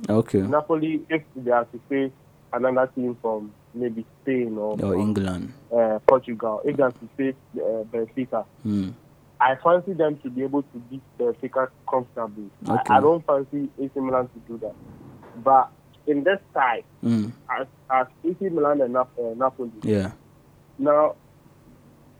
Okay. 0.08 0.42
Napoli, 0.42 1.02
if 1.08 1.22
they 1.34 1.50
have 1.50 1.70
to 1.72 1.78
face 1.88 2.12
another 2.52 2.86
team 2.94 3.16
from 3.22 3.50
maybe 3.74 4.04
Spain 4.20 4.58
or, 4.58 4.76
Or 4.84 4.94
England. 4.96 5.52
uh, 5.72 5.98
Portugal, 6.06 6.60
if 6.64 6.76
they 6.76 6.82
have 6.82 6.98
to 7.00 7.06
face 7.16 7.34
uh, 7.56 7.84
Benfica, 7.92 8.44
Mm. 8.66 8.92
I 9.40 9.54
fancy 9.56 9.94
them 9.94 10.18
to 10.22 10.28
be 10.30 10.42
able 10.42 10.62
to 10.62 10.78
beat 10.90 11.00
Benfica 11.18 11.68
comfortably. 11.90 12.50
Okay. 12.68 12.82
I, 12.92 12.98
I 12.98 13.00
don't 13.00 13.24
fancy 13.24 13.70
AC 13.80 13.90
Milan 13.98 14.28
to 14.28 14.38
do 14.46 14.58
that. 14.58 14.74
But 15.42 15.70
in 16.06 16.24
this 16.24 16.38
side, 16.52 16.84
Mm. 17.02 17.32
as, 17.58 17.66
as 17.88 18.06
AC 18.24 18.48
Milan 18.50 18.82
and 18.82 18.92
Nap- 18.92 19.16
uh, 19.18 19.32
Napoli, 19.36 19.70
Yeah. 19.82 20.10
now, 20.78 21.14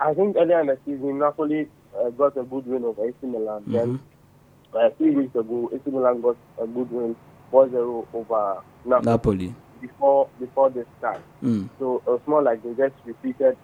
I 0.01 0.15
think 0.15 0.37
earlier 0.37 0.61
in 0.61 0.67
the 0.69 0.79
season, 0.85 1.19
Napoli 1.19 1.69
uh, 1.99 2.09
got 2.11 2.37
a 2.37 2.43
good 2.43 2.67
win 2.67 2.85
over 2.85 3.07
AC 3.07 3.17
Milan. 3.23 3.65
Then, 3.67 4.01
uh, 4.75 4.89
three 4.97 5.11
weeks 5.11 5.35
ago, 5.35 5.71
AC 5.73 5.83
Milan 5.91 6.21
got 6.23 6.37
a 6.61 6.67
good 6.67 6.91
win 6.91 7.17
4-0 7.53 8.07
over 8.15 8.63
Napoli, 8.85 9.05
Napoli. 9.05 9.55
before 9.81 10.29
before 10.39 10.71
this 10.71 10.87
start. 10.99 11.21
Mm. 11.43 11.69
So 11.79 12.03
it's 12.09 12.27
more 12.27 12.43
like 12.43 12.63
they 12.63 12.73
just 12.75 12.95
repeated, 13.05 13.57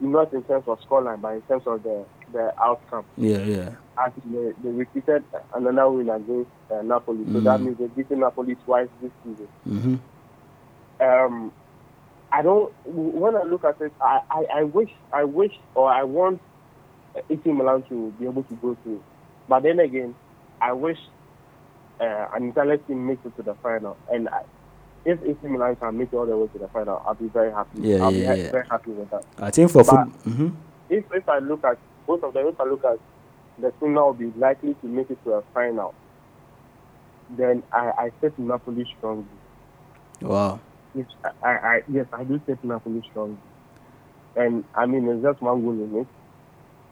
not 0.00 0.32
in 0.32 0.42
terms 0.44 0.64
of 0.66 0.78
scoreline, 0.80 1.20
but 1.20 1.34
in 1.34 1.42
terms 1.42 1.62
of 1.66 1.82
the, 1.82 2.04
the 2.32 2.52
outcome. 2.60 3.04
Yeah, 3.16 3.38
yeah. 3.38 3.70
As 4.04 4.12
they, 4.24 4.52
they 4.62 4.70
repeated 4.70 5.24
another 5.54 5.90
win 5.90 6.10
against 6.10 6.50
uh, 6.72 6.82
Napoli. 6.82 7.24
So 7.32 7.40
that 7.40 7.60
Mm. 7.60 7.64
means 7.64 7.78
they've 7.78 7.96
beaten 7.96 8.20
Napoli 8.20 8.56
twice 8.64 8.88
this 9.00 9.12
season. 9.24 9.48
Mm-hmm. 9.68 9.94
um, 11.00 11.52
I 12.32 12.42
don't. 12.42 12.72
When 12.84 13.36
I 13.36 13.42
look 13.44 13.64
at 13.64 13.80
it, 13.80 13.92
I, 14.00 14.20
I, 14.30 14.44
I 14.58 14.62
wish, 14.64 14.90
I 15.12 15.24
wish, 15.24 15.52
or 15.74 15.88
I 15.90 16.02
want 16.02 16.40
AC 17.30 17.40
Milan 17.46 17.82
to 17.88 18.12
be 18.18 18.26
able 18.26 18.42
to 18.44 18.54
go 18.56 18.76
through. 18.82 19.02
But 19.48 19.62
then 19.62 19.78
again, 19.80 20.14
I 20.60 20.72
wish 20.72 20.98
uh, 22.00 22.26
an 22.34 22.50
Italian 22.50 22.82
team 22.84 23.06
makes 23.06 23.24
it 23.24 23.36
to 23.36 23.42
the 23.42 23.54
final. 23.54 23.96
And 24.12 24.28
I, 24.28 24.42
if 25.04 25.22
AC 25.22 25.38
Milan 25.44 25.76
can 25.76 25.96
make 25.96 26.12
it 26.12 26.16
all 26.16 26.26
the 26.26 26.36
way 26.36 26.48
to 26.48 26.58
the 26.58 26.68
final, 26.68 27.02
I'll 27.06 27.14
be 27.14 27.28
very 27.28 27.52
happy. 27.52 27.80
Yeah, 27.80 28.04
I'll 28.04 28.12
yeah, 28.12 28.34
be 28.34 28.40
yeah. 28.42 28.50
very 28.50 28.66
happy 28.66 28.90
with 28.90 29.10
that. 29.10 29.24
I 29.38 29.50
think 29.50 29.70
for 29.70 29.84
But. 29.84 30.06
Mm-hmm. 30.24 30.48
if 30.90 31.04
if 31.12 31.28
I 31.28 31.38
look 31.38 31.64
at 31.64 31.78
both 32.06 32.22
of 32.22 32.34
them, 32.34 32.46
if 32.48 32.60
I 32.60 32.64
look 32.64 32.84
at 32.84 32.98
the 33.58 33.70
team 33.80 33.94
now 33.94 34.06
will 34.06 34.14
be 34.14 34.32
likely 34.36 34.74
to 34.74 34.86
make 34.86 35.10
it 35.10 35.22
to 35.24 35.34
a 35.34 35.42
final, 35.54 35.94
then 37.30 37.62
I, 37.72 37.92
I 37.98 38.10
set 38.20 38.38
Napoli 38.38 38.86
strongly. 38.98 39.24
Wow. 40.20 40.60
Yes, 40.96 41.06
I, 41.42 41.48
I 41.48 41.80
yes, 41.92 42.06
I 42.12 42.24
do 42.24 42.40
take 42.46 42.62
Napoli 42.64 43.02
strongly. 43.10 43.36
And 44.34 44.64
I 44.74 44.86
mean, 44.86 45.06
there's 45.06 45.22
just 45.22 45.42
one 45.42 45.62
goal 45.62 45.72
in 45.72 46.00
it. 46.00 46.06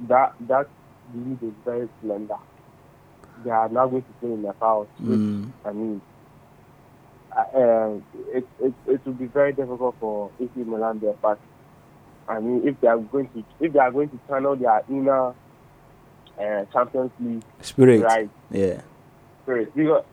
That 0.08 0.34
that 0.48 0.68
lead 1.14 1.42
is 1.42 1.54
very 1.64 1.88
slender. 2.02 2.36
They 3.44 3.50
are 3.50 3.68
not 3.68 3.86
going 3.86 4.02
to 4.02 4.12
play 4.20 4.32
in 4.32 4.42
the 4.42 4.54
house. 4.60 4.88
which, 5.00 5.18
Mm. 5.18 5.52
I 5.64 5.72
mean, 5.72 6.00
uh, 7.34 7.58
uh, 7.58 7.94
it, 8.32 8.46
it 8.62 8.74
it 8.86 9.06
will 9.06 9.14
be 9.14 9.26
very 9.26 9.52
difficult 9.52 9.96
for 9.98 10.30
AC 10.38 10.50
Milan 10.56 11.00
there. 11.00 11.14
But 11.22 11.38
I 12.28 12.40
mean, 12.40 12.68
if 12.68 12.80
they 12.80 12.88
are 12.88 12.98
going 12.98 13.28
to 13.28 13.44
if 13.60 13.72
they 13.72 13.78
are 13.78 13.90
going 13.90 14.10
to 14.10 14.18
channel 14.28 14.56
their 14.56 14.82
inner 14.88 15.34
uh, 16.38 16.64
Champions 16.72 17.10
League 17.20 17.42
Spirit. 17.60 18.02
right 18.02 18.30
Yeah. 18.50 18.82
spirit, 19.42 19.74
because 19.74 20.04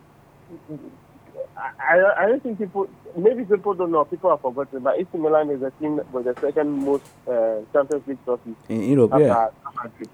I, 1.62 1.70
I 1.98 2.24
I 2.24 2.26
don't 2.28 2.42
think 2.44 2.58
people 2.58 2.90
maybe 3.16 3.46
people 3.46 3.74
don't 3.76 3.92
know 3.92 4.04
people 4.06 4.30
have 4.32 4.42
forgotten, 4.42 4.80
but 4.82 4.98
AC 5.00 5.08
Milan 5.14 5.50
is 5.52 5.62
a 5.62 5.72
team 5.80 6.02
with 6.12 6.26
the 6.26 6.36
second 6.42 6.70
most 6.86 7.04
uh, 7.28 7.58
Champions 7.72 8.08
League 8.08 8.24
trophies. 8.26 8.56
In 8.70 8.84
Europe, 8.90 9.14
after 9.14 9.26
yeah. 9.28 9.50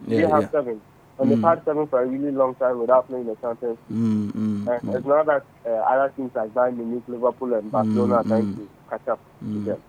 Yeah, 0.07 0.17
they 0.21 0.27
have 0.33 0.41
yeah. 0.43 0.49
seven, 0.51 0.81
and 1.19 1.25
Mm. 1.25 1.29
they've 1.29 1.43
had 1.43 1.63
seven 1.65 1.87
for 1.87 2.01
a 2.01 2.05
really 2.05 2.31
long 2.31 2.55
time 2.55 2.79
without 2.79 3.07
playing 3.07 3.25
the 3.27 3.35
Champions. 3.35 3.77
League. 3.89 3.99
Mm, 3.99 4.31
mm, 4.31 4.67
And 4.67 4.81
mm. 4.81 4.95
it's 4.97 5.05
not 5.07 5.25
that 5.27 5.43
uh, 5.65 5.69
other 5.69 6.09
teams 6.15 6.31
like 6.35 6.53
Bayern 6.53 6.77
Munich, 6.77 7.03
Liverpool, 7.07 7.53
and 7.53 7.71
Barcelona 7.71 8.15
are 8.15 8.23
trying 8.23 8.47
mm. 8.47 8.55
to 8.57 8.69
catch 8.89 9.07
up 9.07 9.19
to 9.39 9.45
Mm. 9.45 9.65
them. 9.65 9.81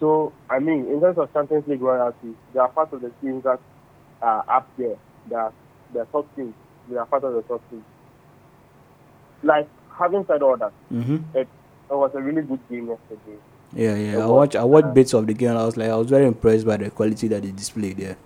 So 0.00 0.32
I 0.48 0.58
mean, 0.58 0.86
in 0.88 1.00
terms 1.00 1.18
of 1.18 1.32
Champions 1.32 1.66
League 1.68 1.80
royalty, 1.82 2.34
they 2.52 2.58
are 2.60 2.68
part 2.68 2.92
of 2.92 3.00
the 3.02 3.10
teams 3.22 3.44
that 3.44 3.60
are 4.22 4.44
up 4.48 4.66
there. 4.76 4.96
They 5.28 5.36
are 5.36 5.52
the 5.92 6.04
top 6.06 6.26
teams. 6.34 6.54
They 6.88 6.96
are 6.96 7.06
part 7.06 7.22
of 7.24 7.34
the 7.34 7.42
top 7.42 7.62
teams. 7.70 7.84
Like 9.42 9.68
having 10.00 10.24
said 10.26 10.42
all 10.42 10.56
that, 10.56 10.72
Mm-hmm. 10.92 11.36
it, 11.36 11.46
it 11.90 11.94
was 11.94 12.10
a 12.14 12.20
really 12.20 12.42
good 12.42 12.60
game 12.68 12.88
yesterday. 12.88 13.38
Yeah, 13.72 13.94
yeah. 13.94 14.18
It 14.18 14.20
I 14.22 14.26
watched 14.26 14.56
I 14.56 14.64
watched 14.64 14.86
uh, 14.86 14.92
bits 14.94 15.14
of 15.14 15.26
the 15.26 15.34
game. 15.34 15.56
I 15.56 15.64
was 15.64 15.76
like, 15.76 15.90
I 15.90 15.96
was 15.96 16.08
very 16.10 16.26
impressed 16.26 16.66
by 16.66 16.76
the 16.76 16.90
quality 16.90 17.28
that 17.28 17.42
they 17.42 17.52
displayed 17.52 17.98
there. 17.98 18.16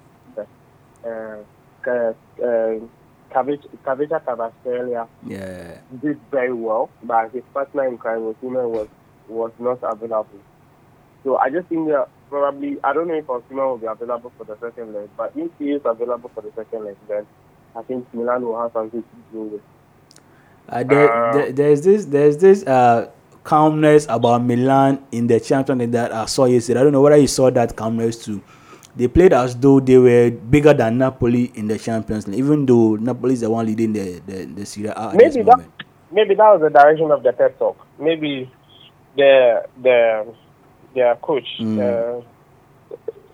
Uh, 1.04 1.42
uh, 1.86 2.12
uh, 2.42 2.78
Kvicha 3.34 5.06
Yeah. 5.26 5.78
did 6.00 6.20
very 6.30 6.52
well, 6.52 6.88
but 7.02 7.30
his 7.32 7.42
partner 7.52 7.86
in 7.88 7.98
crime, 7.98 8.20
Osimhen, 8.20 8.70
was 8.70 8.88
was 9.28 9.52
not 9.58 9.78
available. 9.82 10.40
So 11.24 11.36
I 11.38 11.50
just 11.50 11.68
think 11.68 11.88
that 11.88 12.08
probably 12.30 12.78
I 12.84 12.92
don't 12.92 13.08
know 13.08 13.14
if 13.14 13.26
Osimhen 13.26 13.56
will 13.68 13.78
be 13.78 13.86
available 13.86 14.32
for 14.38 14.44
the 14.44 14.56
second 14.60 14.94
leg, 14.94 15.08
but 15.16 15.32
if 15.36 15.50
he 15.58 15.72
is 15.72 15.82
available 15.84 16.30
for 16.34 16.42
the 16.42 16.52
second 16.56 16.84
leg, 16.84 16.96
then 17.08 17.26
I 17.76 17.82
think 17.82 18.06
Milan 18.14 18.42
will 18.44 18.60
have 18.60 18.72
something 18.72 19.02
to 19.02 19.16
do 19.32 19.42
with. 19.42 19.62
Uh, 20.68 20.82
there, 20.82 21.08
Uh, 21.08 21.32
there, 21.32 21.52
there's 21.52 21.82
this 21.82 22.04
there's 22.06 22.36
this 22.38 22.64
uh 22.66 23.10
calmness 23.44 24.06
about 24.08 24.42
Milan 24.42 25.04
in 25.12 25.26
the 25.26 25.38
Champions 25.40 25.80
League 25.80 25.92
that 25.92 26.12
I 26.12 26.24
saw 26.26 26.46
yesterday. 26.46 26.80
I 26.80 26.82
don't 26.84 26.92
know 26.92 27.02
whether 27.02 27.16
you 27.16 27.26
saw 27.26 27.50
that 27.50 27.76
calmness 27.76 28.24
too. 28.24 28.40
They 28.96 29.08
played 29.08 29.32
as 29.32 29.56
though 29.56 29.80
they 29.80 29.98
were 29.98 30.30
bigger 30.30 30.72
than 30.72 30.98
Napoli 30.98 31.50
in 31.54 31.66
the 31.68 31.78
Champions 31.78 32.26
League, 32.28 32.38
even 32.38 32.64
though 32.64 32.96
Napoli 32.96 33.34
is 33.34 33.40
the 33.40 33.50
one 33.50 33.66
leading 33.66 33.92
the 33.92 34.20
the, 34.26 34.44
the 34.46 34.64
Serie 34.66 34.88
A 34.88 35.12
at 35.12 35.20
this 35.22 35.36
Maybe 35.36 35.42
that 35.42 35.58
moment. 35.58 35.72
maybe 36.10 36.34
that 36.34 36.48
was 36.52 36.60
the 36.62 36.70
direction 36.70 37.10
of 37.10 37.22
the 37.22 37.32
pep 37.32 37.58
talk. 37.58 37.76
Maybe 37.98 38.50
the 39.16 39.62
the 39.82 40.34
their 40.94 41.16
coach 41.16 41.48
Mm. 41.58 41.78
uh, 41.78 42.22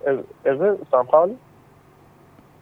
is, 0.07 0.19
is 0.45 0.61
it 0.61 0.87
San 0.91 1.07
Paulo? 1.07 1.39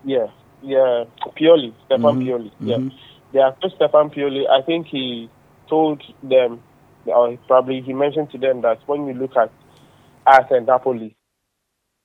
Yeah, 0.05 0.29
yeah, 0.63 1.05
Pioli, 1.37 1.75
Stefan 1.87 2.15
Mhm, 2.15 2.19
Pioli. 2.19 2.51
Yeah, 2.65 2.79
mhm. 2.79 2.93
Their 3.33 3.53
coach 3.53 3.73
Stefan 3.77 4.11
Pioli. 4.11 4.49
I 4.49 4.63
think 4.65 4.87
he 4.87 5.31
told 5.69 6.03
them, 6.23 6.63
or 7.07 7.37
probably 7.47 7.83
he 7.83 7.93
mentioned 7.93 8.31
to 8.31 8.39
them 8.39 8.63
that 8.63 8.79
when 8.87 9.07
you 9.07 9.15
look 9.15 9.37
at 9.37 9.53
us 10.27 10.47
and 10.51 10.67
Napoli, 10.67 11.17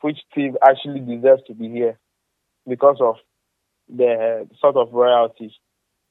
which 0.02 0.18
team 0.36 0.58
actually 0.66 1.00
deserves 1.00 1.44
to 1.48 1.54
be 1.54 1.70
here 1.70 1.98
because 2.68 2.98
of 3.00 3.16
the 3.90 4.48
sort 4.60 4.76
of 4.76 4.94
royalty 4.94 5.54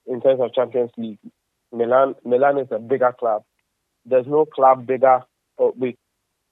in 0.07 0.21
terms 0.21 0.41
of 0.41 0.55
Champions 0.55 0.91
League. 0.97 1.19
Milan, 1.73 2.15
Milan 2.25 2.59
is 2.59 2.69
a 2.71 2.79
bigger 2.79 3.15
club. 3.19 3.45
There's 4.05 4.27
no 4.27 4.45
club 4.45 4.87
bigger. 4.87 5.21
Oh, 5.59 5.73
wait, 5.77 5.99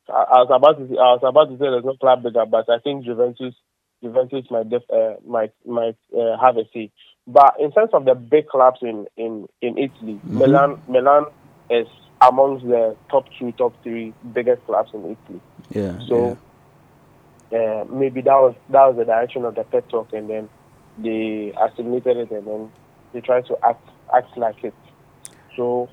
I, 0.08 0.12
I 0.12 0.38
was 0.42 0.50
about 0.50 0.78
to, 0.78 0.84
I 0.98 1.12
was 1.12 1.20
about 1.22 1.46
to 1.46 1.54
say 1.54 1.70
there's 1.70 1.84
no 1.84 1.96
club 1.96 2.22
bigger, 2.22 2.46
but 2.46 2.70
I 2.70 2.78
think 2.78 3.04
Juventus, 3.04 3.54
Juventus 4.02 4.50
might 4.50 4.70
def, 4.70 4.82
uh, 4.90 5.14
might 5.26 5.52
might 5.66 5.96
uh, 6.16 6.36
have 6.40 6.56
a 6.56 6.64
say. 6.72 6.90
But 7.26 7.54
in 7.60 7.70
terms 7.72 7.90
of 7.92 8.04
the 8.04 8.14
big 8.14 8.48
clubs 8.48 8.78
in 8.82 9.06
in 9.16 9.46
in 9.60 9.76
Italy, 9.78 10.18
Mhm. 10.24 10.32
Milan 10.32 10.82
Milan 10.88 11.24
is 11.68 11.86
amongst 12.22 12.66
the 12.66 12.96
top 13.10 13.26
two, 13.38 13.52
top 13.52 13.72
three 13.82 14.12
biggest 14.32 14.64
clubs 14.66 14.90
in 14.94 15.16
Italy. 15.16 15.40
Yeah. 15.70 15.98
So 16.08 16.38
uh, 17.52 17.84
maybe 17.90 18.20
that 18.22 18.34
was 18.40 18.54
that 18.70 18.86
was 18.86 18.96
the 18.96 19.04
direction 19.04 19.44
of 19.44 19.54
the 19.54 19.64
pep 19.64 19.88
talk, 19.88 20.12
and 20.12 20.28
then 20.28 20.48
they 20.98 21.52
assimilated 21.60 22.16
it, 22.16 22.30
and 22.30 22.46
then 22.46 22.72
they 23.12 23.20
tried 23.20 23.46
to 23.46 23.56
act 23.62 23.86
act 24.14 24.36
like 24.36 24.62
it. 24.64 24.74
So 25.56 25.88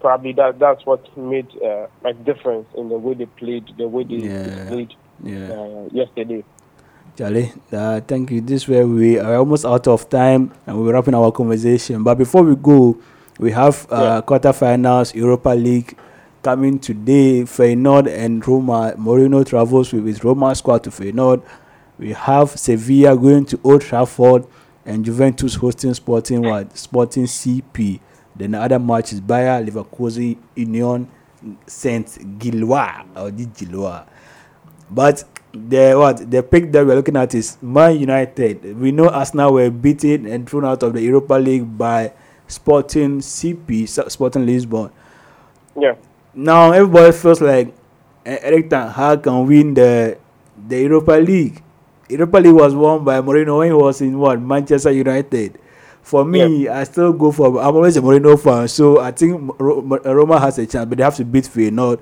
probably 0.00 0.32
that 0.32 0.58
that's 0.58 0.84
what 0.86 1.04
made 1.16 1.48
uh, 1.62 1.86
a 2.04 2.12
difference 2.14 2.66
in 2.76 2.88
the 2.88 2.96
way 2.98 3.14
they 3.14 3.26
played, 3.26 3.70
the 3.76 3.88
way 3.88 4.04
they 4.04 4.14
Yeah. 4.14 4.68
played 4.68 4.94
yeah. 5.22 5.52
uh, 5.52 5.88
yesterday. 5.92 6.44
Charlie, 7.20 7.52
uh, 7.70 8.00
thank 8.00 8.30
you. 8.30 8.40
This 8.40 8.66
way 8.66 8.82
we 8.82 9.18
are 9.18 9.34
almost 9.36 9.66
out 9.66 9.86
of 9.88 10.08
time 10.08 10.54
and 10.66 10.80
we're 10.80 10.94
wrapping 10.94 11.12
our 11.12 11.30
conversation. 11.30 12.02
But 12.02 12.14
before 12.14 12.42
we 12.42 12.56
go, 12.56 12.98
we 13.38 13.50
have 13.52 13.86
uh, 13.90 14.22
quarterfinals 14.22 15.14
Europa 15.14 15.50
League 15.50 15.98
coming 16.42 16.78
today. 16.78 17.42
Feyenoord 17.42 18.08
and 18.08 18.48
Roma. 18.48 18.94
Mourinho 18.96 19.44
travels 19.46 19.92
with 19.92 20.06
his 20.06 20.24
Roma 20.24 20.54
squad 20.54 20.82
to 20.84 20.90
Feyenoord. 20.90 21.42
We 21.98 22.14
have 22.14 22.58
Sevilla 22.58 23.14
going 23.14 23.44
to 23.44 23.60
Old 23.64 23.82
Trafford 23.82 24.46
and 24.86 25.04
Juventus 25.04 25.56
hosting 25.56 25.92
Sporting 25.92 26.40
what? 26.40 26.74
Sporting 26.74 27.24
CP. 27.24 28.00
Then 28.34 28.52
the 28.52 28.62
other 28.62 28.78
match 28.78 29.12
is 29.12 29.20
Bayer 29.20 29.62
Leverkusen 29.62 30.38
Union 30.56 31.06
Saint 31.66 32.38
Gilloise 32.38 33.04
or 33.14 33.30
the 33.30 33.44
Gilloise. 33.44 34.06
But 34.90 35.22
the 35.52 35.94
what 35.94 36.30
the 36.30 36.42
pick 36.42 36.70
that 36.72 36.86
we're 36.86 36.94
looking 36.94 37.16
at 37.16 37.34
is 37.34 37.56
Man 37.60 37.98
United. 37.98 38.76
We 38.78 38.92
know 38.92 39.08
Arsenal 39.08 39.52
were 39.54 39.70
beaten 39.70 40.26
and 40.26 40.48
thrown 40.48 40.64
out 40.64 40.82
of 40.82 40.92
the 40.94 41.02
Europa 41.02 41.34
League 41.34 41.76
by 41.76 42.12
Sporting 42.46 43.18
CP, 43.20 43.88
Sporting 44.10 44.46
Lisbon. 44.46 44.90
Yeah. 45.76 45.94
Now 46.34 46.72
everybody 46.72 47.12
feels 47.12 47.40
like 47.40 47.74
eh, 48.24 48.38
Erik 48.42 48.70
Ten 48.70 48.88
Hag 48.90 49.22
can 49.22 49.46
win 49.46 49.74
the 49.74 50.18
the 50.68 50.80
Europa 50.82 51.12
League. 51.12 51.62
Europa 52.08 52.38
League 52.38 52.54
was 52.54 52.74
won 52.74 53.04
by 53.04 53.20
Mourinho 53.20 53.58
when 53.58 53.68
he 53.68 53.74
was 53.74 54.00
in 54.00 54.18
what 54.18 54.40
Manchester 54.40 54.90
United. 54.90 55.58
For 56.02 56.24
me, 56.24 56.66
I 56.66 56.84
still 56.84 57.12
go 57.12 57.30
for. 57.30 57.60
I'm 57.60 57.76
always 57.76 57.96
a 57.96 58.00
Mourinho 58.00 58.40
fan, 58.40 58.66
so 58.68 59.00
I 59.00 59.10
think 59.12 59.52
Ro- 59.60 59.80
Ro- 59.82 60.14
Roma 60.14 60.40
has 60.40 60.58
a 60.58 60.66
chance, 60.66 60.88
but 60.88 60.98
they 60.98 61.04
have 61.04 61.14
to 61.16 61.24
beat 61.24 61.44
Feyenoord 61.44 62.00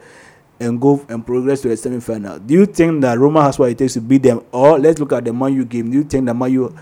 and 0.61 0.81
go 0.81 1.05
and 1.09 1.25
progress 1.25 1.61
to 1.63 1.69
the 1.69 1.77
semi-final. 1.77 2.39
Do 2.41 2.55
you 2.55 2.67
think 2.67 3.03
that 3.03 3.19
Roma 3.19 3.43
has 3.43 3.59
what 3.59 3.71
it 3.71 3.79
takes 3.79 3.95
to 3.95 4.01
beat 4.01 4.23
them? 4.23 4.45
Or 4.53 4.79
let's 4.79 4.99
look 4.99 5.13
at 5.13 5.25
the 5.25 5.33
Man 5.33 5.55
U 5.55 5.65
game. 5.65 5.91
Do 5.91 5.99
you 5.99 6.05
think 6.05 6.27
that 6.27 6.35
Man 6.35 6.53
U, 6.53 6.77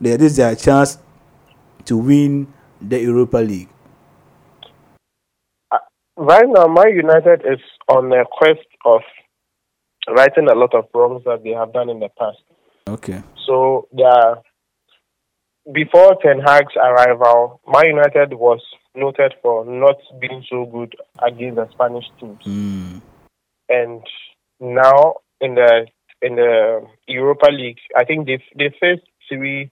there 0.00 0.20
is 0.20 0.36
their 0.36 0.54
chance 0.54 0.98
to 1.86 1.96
win 1.96 2.52
the 2.80 3.00
Europa 3.00 3.38
League? 3.38 3.68
Uh, 5.70 5.78
right 6.16 6.46
now, 6.46 6.66
my 6.66 6.86
United 6.86 7.42
is 7.50 7.60
on 7.88 8.12
a 8.12 8.24
quest 8.30 8.66
of 8.84 9.00
righting 10.14 10.48
a 10.48 10.54
lot 10.54 10.74
of 10.74 10.84
wrongs 10.94 11.22
that 11.24 11.42
they 11.42 11.50
have 11.50 11.72
done 11.72 11.88
in 11.88 12.00
the 12.00 12.08
past. 12.18 12.38
Okay. 12.86 13.22
So 13.46 13.88
are 14.04 14.42
before 15.72 16.16
Ten 16.22 16.40
Hag's 16.40 16.74
arrival, 16.76 17.60
Man 17.66 17.86
United 17.86 18.34
was 18.34 18.60
noted 18.98 19.34
for 19.42 19.64
not 19.64 19.96
being 20.20 20.44
so 20.48 20.66
good 20.66 20.94
against 21.22 21.56
the 21.56 21.68
Spanish 21.72 22.04
teams, 22.18 22.42
Mm. 22.44 23.00
and 23.68 24.02
now 24.60 25.14
in 25.40 25.54
the 25.54 25.86
in 26.22 26.34
the 26.36 26.82
Europa 27.06 27.46
League, 27.50 27.78
I 27.96 28.04
think 28.04 28.26
they 28.26 28.42
they 28.56 28.70
faced 28.80 29.06
three 29.28 29.70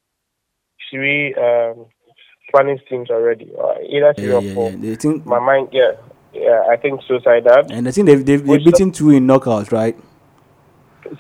three 0.91 1.35
um, 1.35 1.87
Spanish 2.49 2.81
teams 2.89 3.11
already, 3.11 3.51
or 3.57 3.75
either 3.83 4.15
three 4.15 4.29
Yeah, 4.29 4.35
or 4.37 4.43
yeah, 4.43 4.55
four. 4.55 4.71
yeah. 4.71 4.77
They 4.81 4.95
think, 4.97 5.27
My 5.27 5.41
mind, 5.41 5.69
yeah, 5.73 5.93
yeah, 6.33 6.63
I 6.71 6.77
think 6.77 7.01
Sociedad. 7.03 7.71
and 7.71 7.89
I 7.89 7.91
think 7.91 8.07
they've 8.07 8.25
they've, 8.25 8.47
they've 8.47 8.65
beaten 8.65 8.93
two 8.93 9.11
in 9.11 9.27
knockouts, 9.27 9.73
right? 9.73 9.97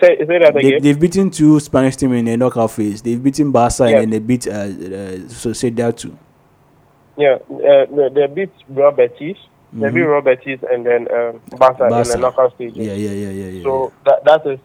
Say, 0.00 0.18
say 0.18 0.38
that 0.38 0.52
They, 0.54 0.60
again. 0.68 0.82
they've 0.82 0.98
beaten 0.98 1.30
two 1.30 1.60
Spanish 1.60 1.96
teams 1.96 2.14
in 2.14 2.24
the 2.24 2.36
knockout 2.36 2.70
phase. 2.72 3.02
They've 3.02 3.22
beaten 3.22 3.52
Barca 3.52 3.84
Yeah. 3.88 3.98
and 4.00 4.00
then 4.00 4.10
they 4.10 4.18
beat 4.18 4.46
uh, 4.48 4.50
uh, 4.50 4.66
Sociedad 5.30 5.96
too. 5.96 6.16
Yeah, 7.16 7.38
uh, 7.50 7.86
they, 7.86 8.08
they 8.14 8.26
beat 8.26 8.52
Real 8.68 8.90
Betis. 8.92 9.38
They 9.72 9.90
beat 9.90 10.02
Real 10.02 10.20
Betis 10.22 10.60
and 10.70 10.84
then 10.86 11.08
um, 11.12 11.40
Barca, 11.58 11.84
in 11.84 11.90
Barca. 11.90 12.08
the 12.10 12.18
knockout 12.18 12.54
stage. 12.54 12.74
Yeah, 12.74 12.92
yeah, 12.92 13.10
yeah, 13.10 13.30
yeah, 13.30 13.50
yeah. 13.50 13.62
So 13.62 13.92
that 14.04 14.24
that 14.24 14.46
is 14.46 14.58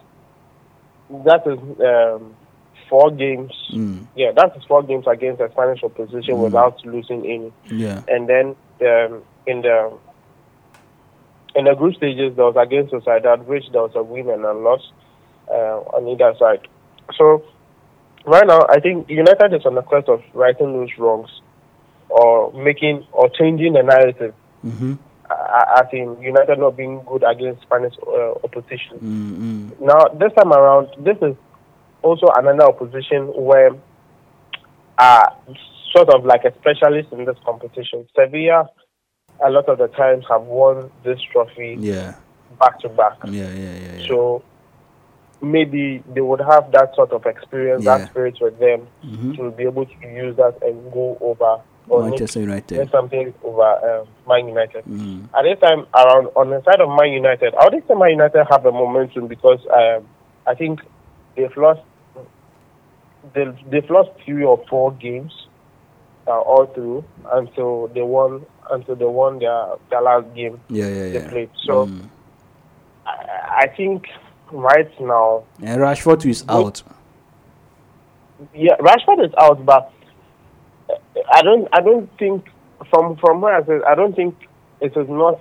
that 1.26 1.48
is 1.48 1.60
um, 1.82 2.36
four 2.90 3.12
games. 3.12 3.52
Mm. 3.74 4.06
Yeah, 4.16 4.32
that 4.36 4.56
is 4.58 4.64
four 4.66 4.84
games 4.84 5.06
against 5.08 5.40
the 5.40 5.50
Spanish 5.52 5.84
opposition 5.84 6.36
Mm. 6.36 6.44
without 6.44 6.86
losing 6.86 7.26
any. 7.26 7.54
yeah. 7.70 8.02
And 8.08 8.28
then 8.28 8.56
um, 8.82 9.22
in 9.48 9.62
the 9.62 9.92
in 11.56 11.66
the 11.66 11.76
group 11.76 11.96
stages, 11.96 12.36
there 12.36 12.46
was 12.46 12.56
against 12.58 12.94
Sociedad, 12.94 13.46
which 13.46 13.66
there 13.72 13.82
was 13.82 13.92
a 13.96 14.04
win 14.04 14.30
and 14.30 14.44
a 14.46 14.54
loss 14.54 14.92
uh, 15.50 15.80
on 15.96 16.08
either 16.08 16.34
side. 16.40 16.68
So 17.18 17.44
right 18.26 18.48
now, 18.48 18.62
I 18.70 18.80
think 18.80 19.10
United 19.10 19.54
is 19.54 19.66
on 19.66 19.76
the 19.76 19.82
quest 19.82 20.08
of 20.08 20.22
righting 20.34 20.72
those 20.74 20.90
wrongs 20.98 21.30
or 22.12 22.52
making 22.54 23.06
or 23.14 23.30
changing 23.30 23.74
the 23.74 23.84
narrative. 23.84 24.34
Mm-hmm. 24.66 24.94
Uh, 25.30 25.64
as 25.80 25.86
in 25.94 26.22
United 26.22 26.60
not 26.60 26.76
being 26.76 27.02
good 27.08 27.24
against 27.24 27.62
Spanish 27.62 27.94
uh, 28.06 28.32
opposition. 28.44 28.98
Mm-hmm. 29.00 29.86
Now, 29.86 30.08
this 30.20 30.34
time 30.34 30.52
around, 30.52 30.90
this 31.00 31.18
is 31.22 31.36
also 32.02 32.28
another 32.36 32.64
opposition 32.66 33.28
where 33.34 33.72
uh 34.98 35.30
sort 35.96 36.10
of 36.10 36.26
like 36.26 36.44
a 36.44 36.54
specialist 36.60 37.10
in 37.14 37.26
this 37.26 37.38
competition. 37.46 38.06
Sevilla, 38.16 38.70
a 39.46 39.50
lot 39.50 39.68
of 39.70 39.78
the 39.78 39.88
times, 39.88 40.26
have 40.30 40.44
won 40.44 40.92
this 41.04 41.20
trophy 41.32 41.78
Yeah. 41.80 42.16
back 42.60 42.80
to 42.82 42.90
back. 42.90 43.18
Yeah, 43.26 43.50
yeah, 43.50 43.54
yeah, 43.54 43.96
yeah. 44.00 44.08
So 44.08 44.44
maybe 45.42 46.04
they 46.14 46.22
would 46.22 46.42
have 46.42 46.72
that 46.74 46.94
sort 46.96 47.12
of 47.12 47.26
experience, 47.26 47.84
Yeah. 47.84 47.98
that 48.00 48.10
spirit 48.10 48.38
with 48.42 48.60
them 48.60 48.88
Mhm. 49.04 49.36
to 49.38 49.52
be 49.52 49.64
able 49.64 49.86
to 49.86 50.08
use 50.08 50.36
that 50.38 50.62
and 50.62 50.92
go 50.94 51.18
over 51.22 51.62
or 51.90 52.04
Manchester 52.04 52.40
Nick 52.40 52.70
United. 52.70 52.92
something 52.92 53.34
over 53.44 54.00
um, 54.02 54.08
Man 54.28 54.48
United. 54.48 54.84
Mm. 54.86 55.26
At 55.38 55.44
this 55.44 55.60
time, 55.60 55.86
around 55.96 56.28
on 56.36 56.50
the 56.50 56.62
side 56.64 56.80
of 56.82 56.90
Man 56.90 57.12
United, 57.12 57.54
I 57.56 57.66
would 57.66 57.84
say 57.88 57.94
Man 57.96 58.12
United 58.12 58.46
have 58.50 58.66
a 58.66 58.72
momentum 58.72 59.28
because 59.28 59.60
um, 59.74 60.08
I 60.48 60.54
think 60.56 60.80
they've 61.36 61.56
lost 61.58 61.82
they've, 63.34 63.56
they've 63.70 63.90
lost 63.90 64.10
three 64.26 64.44
or 64.44 64.64
four 64.70 64.92
games 64.94 65.32
uh, 66.28 66.32
all 66.40 66.66
through 66.68 67.04
until 67.34 67.88
they 67.90 68.02
won 68.02 68.46
until 68.72 68.96
they 68.96 69.06
won 69.06 69.40
their 69.40 69.66
their 69.90 70.02
last 70.02 70.34
game 70.36 70.60
Yeah, 70.70 70.88
yeah, 70.88 71.06
yeah. 71.06 71.20
they 71.20 71.30
played. 71.30 71.50
So 71.66 71.88
Mm. 71.88 72.10
I, 73.06 73.64
I 73.64 73.68
think 73.76 74.08
right 74.52 74.90
now, 75.02 75.44
And 75.62 75.82
Rashford 75.82 76.26
is 76.26 76.44
out. 76.48 76.84
yeah, 78.54 78.76
Rashford 78.78 79.26
is 79.26 79.34
out, 79.38 79.66
but 79.66 79.92
I 81.34 81.42
don't 81.42 81.68
I 81.72 81.82
don't 81.82 82.10
think 82.18 82.50
from 82.90 83.18
from 83.18 83.42
where 83.42 83.56
I 83.56 83.66
said 83.66 83.82
I 83.84 83.96
don't 83.96 84.16
think 84.16 84.36
it 84.80 84.96
is 84.96 85.10
not 85.10 85.40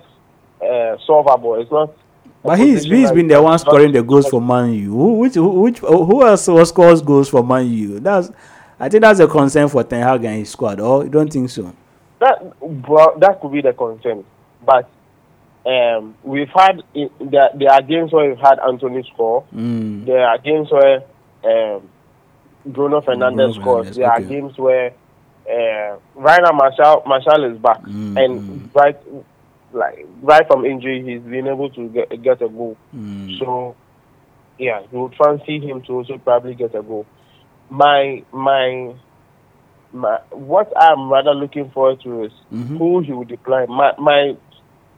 uh, 0.61 0.97
solvable. 1.05 1.55
It's 1.61 1.71
not. 1.71 1.93
But 2.43 2.59
he's 2.59 2.83
he's 2.83 3.11
been 3.11 3.27
the 3.27 3.41
one 3.41 3.57
scoring 3.59 3.91
the 3.91 4.01
goals 4.01 4.27
for 4.27 4.41
Man 4.41 4.73
U. 4.73 4.91
Who 4.91 5.13
which 5.19 5.35
who, 5.35 5.61
which 5.61 5.79
who 5.79 6.25
else 6.25 6.47
was 6.47 6.69
scores 6.69 7.01
goals 7.01 7.29
for 7.29 7.43
Man 7.43 7.67
U? 7.67 7.99
That's 7.99 8.31
I 8.79 8.89
think 8.89 9.01
that's 9.01 9.19
a 9.19 9.27
concern 9.27 9.67
for 9.69 9.83
Ten 9.83 10.01
Hag 10.01 10.23
and 10.23 10.39
his 10.39 10.49
squad. 10.49 10.79
Or 10.79 11.03
you 11.03 11.09
don't 11.09 11.31
think 11.31 11.49
so? 11.49 11.73
That 12.19 12.59
well, 12.59 13.17
that 13.19 13.39
could 13.41 13.51
be 13.51 13.61
the 13.61 13.73
concern, 13.73 14.23
but 14.65 14.89
um, 15.65 16.15
we've 16.23 16.49
had 16.49 16.81
there, 16.93 17.49
there 17.53 17.71
are 17.71 17.81
games 17.81 18.11
where 18.11 18.29
we've 18.29 18.39
had 18.39 18.59
Antony 18.59 19.03
score. 19.13 19.43
Mm. 19.53 20.05
There 20.05 20.25
are 20.25 20.37
games 20.39 20.71
where 20.71 21.03
um, 21.43 21.87
Bruno 22.65 23.01
Fernandes 23.01 23.35
Bruno 23.35 23.53
scores. 23.53 23.87
Fernandes, 23.87 23.95
There 23.95 24.11
are 24.11 24.21
games 24.21 24.57
where 24.57 24.93
uh, 25.51 25.97
right 26.15 26.39
now 26.43 26.51
Martial 26.53 27.03
Martial 27.05 27.43
is 27.51 27.57
back, 27.57 27.81
Mm, 27.83 28.17
and 28.23 28.69
right 28.73 28.97
like 29.73 30.05
right 30.21 30.45
from 30.47 30.65
injury 30.65 31.01
he's 31.03 31.21
been 31.21 31.47
able 31.47 31.69
to 31.71 31.87
get, 31.89 32.09
get 32.21 32.41
a 32.41 32.49
goal. 32.49 32.77
Mm. 32.95 33.37
So 33.39 33.75
yeah, 34.57 34.81
you 34.91 34.99
would 35.01 35.15
fancy 35.15 35.59
him 35.59 35.81
to 35.83 35.93
also 35.93 36.17
probably 36.17 36.55
get 36.55 36.75
a 36.75 36.81
goal. 36.81 37.05
My 37.69 38.23
my 38.31 38.93
my 39.93 40.19
what 40.31 40.71
I'm 40.79 41.11
rather 41.11 41.33
looking 41.33 41.69
forward 41.71 42.01
to 42.01 42.23
is 42.25 42.31
Mhm. 42.53 42.77
who 42.77 42.99
he 43.01 43.11
would 43.13 43.27
deploy. 43.27 43.65
My 43.67 43.93
my 43.97 44.35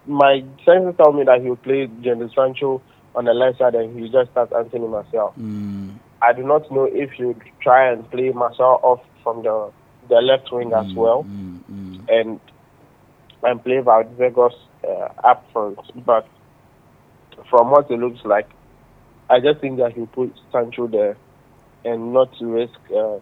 my 0.05 0.43
senses 0.65 0.95
tell 0.97 1.13
me 1.13 1.23
that 1.23 1.41
he 1.41 1.49
will 1.49 1.55
play 1.55 1.87
Jadon 1.87 2.33
Sancho 2.35 2.81
on 3.15 3.25
the 3.25 3.33
left 3.33 3.59
side 3.59 3.75
and 3.75 3.95
he 3.95 4.01
will 4.01 4.09
just 4.09 4.31
start 4.31 4.51
Anthony 4.53 4.87
Martial. 4.87 5.33
Mm. 5.39 5.91
I 6.21 6.33
do 6.33 6.43
not 6.43 6.69
know 6.71 6.85
if 6.85 7.11
he 7.11 7.25
would 7.25 7.41
try 7.61 7.91
and 7.91 8.09
play 8.11 8.31
Martial 8.31 8.79
off 8.83 9.01
from 9.23 9.43
the 9.43 9.71
the 10.13 10.21
left 10.21 10.51
wing 10.51 10.71
as 10.73 10.85
well 10.95 11.25
Mm. 11.71 11.99
and 12.09 12.39
and 13.43 13.63
play 13.63 13.79
Valdez 13.79 14.31
uh, 14.87 15.07
up 15.23 15.45
front. 15.51 15.77
But 16.05 16.27
from 17.49 17.71
what 17.71 17.89
it 17.91 17.99
looks 17.99 18.21
like, 18.25 18.49
I 19.29 19.39
just 19.39 19.59
think 19.61 19.77
that 19.79 19.93
he'll 19.93 20.07
put 20.07 20.33
Sancho 20.51 20.87
there 20.87 21.17
and 21.83 22.13
not 22.13 22.29
to 22.39 22.45
risk 22.45 22.79
um, 22.95 23.21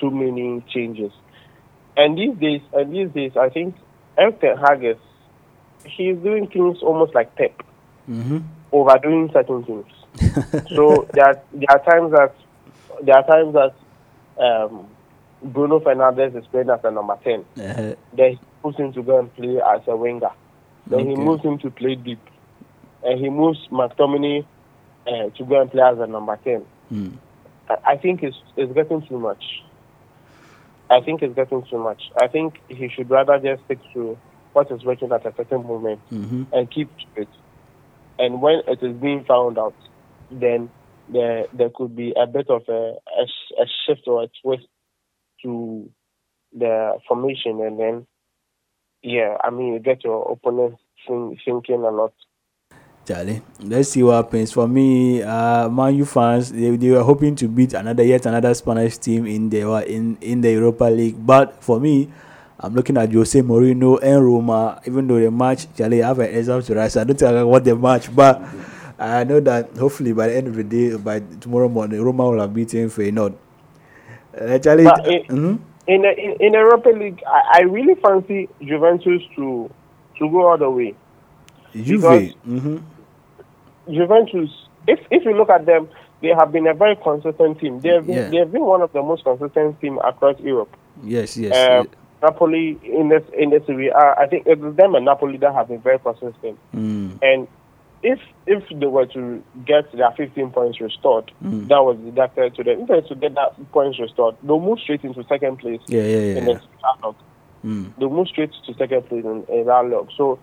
too 0.00 0.10
many 0.10 0.64
changes. 0.72 1.12
And 1.96 2.16
these 2.16 2.36
days, 2.38 2.62
and 2.72 2.92
these 2.94 3.10
days, 3.12 3.32
I 3.36 3.48
think 3.48 3.74
Erik 4.16 4.40
Ten 4.40 4.56
Hag 4.56 4.84
is 4.84 4.96
he's 5.96 6.16
doing 6.18 6.48
things 6.48 6.78
almost 6.82 7.14
like 7.14 7.34
Pep, 7.36 7.56
Mm-hmm. 8.08 8.38
overdoing 8.72 9.30
certain 9.32 9.64
things. 9.64 9.86
so 10.76 11.08
there 11.14 11.24
are, 11.24 11.38
there 11.52 11.70
are 11.70 11.84
times 11.90 12.12
that 12.12 12.34
there 13.04 13.16
are 13.16 13.26
times 13.26 13.54
that 13.54 13.74
um, 14.42 14.86
Bruno 15.42 15.80
Fernandes 15.80 16.36
is 16.36 16.46
playing 16.48 16.70
as 16.70 16.80
a 16.84 16.90
number 16.90 17.16
ten. 17.22 17.44
Uh, 17.56 17.94
Then 18.12 18.32
he 18.32 18.40
moves 18.64 18.76
him 18.78 18.92
to 18.92 19.02
go 19.02 19.18
and 19.20 19.34
play 19.34 19.60
as 19.74 19.80
a 19.86 19.96
winger. 19.96 20.30
Then 20.86 21.06
he 21.08 21.14
moves 21.16 21.42
him 21.44 21.58
to 21.58 21.70
play 21.70 21.94
deep. 21.94 22.20
And 23.04 23.20
he 23.20 23.28
moves 23.30 23.58
McTominay 23.70 24.44
uh, 25.06 25.30
to 25.36 25.44
go 25.44 25.60
and 25.60 25.70
play 25.70 25.82
as 25.82 25.98
a 25.98 26.06
number 26.06 26.36
10. 26.42 26.64
mm. 26.92 27.12
I, 27.68 27.92
I 27.92 27.96
think 27.96 28.22
it's, 28.22 28.36
it's 28.56 28.72
getting 28.72 29.06
too 29.06 29.18
much. 29.18 29.42
I 30.90 31.00
think 31.00 31.22
it's 31.22 31.34
getting 31.34 31.64
too 31.70 31.78
much. 31.78 32.02
I 32.20 32.26
think 32.28 32.54
he 32.68 32.88
should 32.88 33.10
rather 33.10 33.38
just 33.38 33.64
stick 33.66 33.78
to 33.94 34.18
what 34.54 34.70
is 34.72 34.84
working 34.84 35.12
at 35.12 35.24
a 35.26 35.34
certain 35.36 35.62
moment 35.66 36.00
Mhm. 36.10 36.46
and 36.52 36.70
keep 36.70 36.88
to 36.88 37.22
it. 37.22 37.28
And 38.18 38.40
when 38.42 38.62
it 38.66 38.82
is 38.82 38.96
being 38.96 39.24
found 39.24 39.58
out, 39.58 39.74
then 40.30 40.70
there 41.08 41.46
there 41.52 41.70
could 41.74 41.94
be 41.94 42.12
a 42.20 42.26
bit 42.26 42.50
of 42.50 42.62
a, 42.68 42.72
a, 43.20 43.62
a 43.62 43.66
shift 43.86 44.02
or 44.08 44.24
a 44.24 44.28
twist 44.42 44.66
to 45.42 45.90
the 46.52 46.98
formation, 47.06 47.60
and 47.60 47.78
then 47.78 48.06
yeah, 49.02 49.36
I 49.42 49.50
mean 49.50 49.74
you 49.74 49.78
get 49.78 50.04
your 50.04 50.30
opponent 50.30 50.76
think, 51.06 51.38
thinking 51.44 51.82
a 51.82 51.90
lot. 51.90 52.12
Charlie, 53.06 53.40
let's 53.60 53.90
see 53.90 54.02
what 54.02 54.16
happens. 54.16 54.52
For 54.52 54.68
me, 54.68 55.22
uh, 55.22 55.68
Man 55.70 55.96
U 55.96 56.04
fans, 56.04 56.52
they, 56.52 56.76
they 56.76 56.90
were 56.90 57.02
hoping 57.02 57.34
to 57.36 57.48
beat 57.48 57.72
another 57.72 58.02
yet 58.02 58.26
another 58.26 58.52
Spanish 58.52 58.98
team 58.98 59.26
in 59.26 59.48
the 59.48 59.62
in 59.90 60.18
in 60.20 60.42
the 60.42 60.52
Europa 60.52 60.84
League. 60.84 61.16
But 61.24 61.62
for 61.64 61.80
me, 61.80 62.10
I'm 62.60 62.74
looking 62.74 62.98
at 62.98 63.10
Jose 63.10 63.40
Mourinho 63.40 63.98
and 64.02 64.22
Roma. 64.22 64.82
Even 64.84 65.06
though 65.06 65.18
the 65.18 65.30
match, 65.30 65.72
Charlie, 65.74 66.02
I 66.02 66.08
have 66.08 66.18
an 66.18 66.34
exam 66.34 66.60
to 66.60 66.90
so 66.90 67.00
I 67.00 67.04
don't 67.04 67.18
think 67.18 67.22
I 67.22 67.42
watch 67.44 67.64
the 67.64 67.76
match. 67.76 68.14
But 68.14 68.42
I 68.98 69.24
know 69.24 69.40
that 69.40 69.74
hopefully 69.78 70.12
by 70.12 70.28
the 70.28 70.36
end 70.36 70.48
of 70.48 70.56
the 70.56 70.64
day, 70.64 70.94
by 70.96 71.20
tomorrow 71.40 71.68
morning, 71.68 72.02
Roma 72.02 72.28
will 72.28 72.40
have 72.40 72.52
beaten 72.52 72.90
Feyenoord. 72.90 73.34
Uh, 74.40 74.58
Charlie, 74.58 74.84
But 74.84 75.06
it- 75.06 75.28
mhm. 75.28 75.58
In 75.88 76.02
the 76.02 76.12
in, 76.18 76.32
in 76.40 76.52
Europa 76.52 76.90
League, 76.90 77.22
I, 77.26 77.60
I 77.60 77.62
really 77.62 77.94
fancy 77.94 78.46
Juventus 78.60 79.22
to 79.36 79.70
to 80.18 80.28
go 80.30 80.46
all 80.48 80.58
the 80.58 80.68
way. 80.70 80.94
Juve. 81.74 82.34
hmm 82.44 82.76
Juventus, 83.90 84.50
if 84.86 85.00
if 85.10 85.24
you 85.24 85.34
look 85.34 85.48
at 85.48 85.64
them, 85.64 85.88
they 86.20 86.28
have 86.28 86.52
been 86.52 86.66
a 86.66 86.74
very 86.74 86.96
consistent 86.96 87.58
team. 87.58 87.80
They 87.80 87.88
have 87.90 88.06
been, 88.06 88.16
Yeah. 88.16 88.28
they 88.28 88.36
have 88.36 88.52
been 88.52 88.64
one 88.64 88.82
of 88.82 88.92
the 88.92 89.02
most 89.02 89.24
consistent 89.24 89.80
team 89.80 89.98
across 90.04 90.38
Europe. 90.40 90.76
Yes, 91.02 91.36
yes. 91.38 91.54
Uh, 91.56 91.84
Napoli 92.22 92.78
in 92.82 93.08
this 93.08 93.22
in 93.32 93.50
the 93.50 93.62
Serie 93.66 93.92
I 93.92 94.26
think 94.26 94.46
it 94.46 94.58
is 94.58 94.74
them 94.76 94.94
and 94.94 95.04
Napoli 95.04 95.38
that 95.38 95.54
have 95.54 95.68
been 95.68 95.80
very 95.80 95.98
consistent. 96.00 96.58
Mm. 96.76 97.16
And 97.22 97.48
if 98.02 98.20
if 98.46 98.62
they 98.70 98.86
were 98.86 99.06
to 99.06 99.42
get 99.66 99.90
their 99.92 100.10
15 100.12 100.50
points 100.50 100.80
restored, 100.80 101.30
Mm. 101.44 101.68
that 101.68 101.82
was 101.84 101.96
deducted 101.98 102.54
to 102.54 102.64
them. 102.64 102.80
If 102.82 102.88
they 102.88 102.94
were 102.94 103.00
to 103.02 103.14
get 103.14 103.34
that 103.34 103.72
points 103.72 103.98
restored, 103.98 104.36
they'll 104.42 104.60
move 104.60 104.78
straight 104.80 105.04
into 105.04 105.22
second 105.24 105.58
place 105.58 105.80
Yeah, 105.88 106.02
yeah, 106.02 106.18
yeah. 106.18 106.38
in 106.38 106.44
the 106.46 106.60
log. 107.02 107.16
Mm. 107.64 107.92
They'll 107.98 108.10
move 108.10 108.28
straight 108.28 108.52
to 108.66 108.74
second 108.74 109.02
place 109.08 109.24
in, 109.24 109.44
in 109.48 109.66
that 109.66 109.84
log. 109.86 110.10
So 110.16 110.38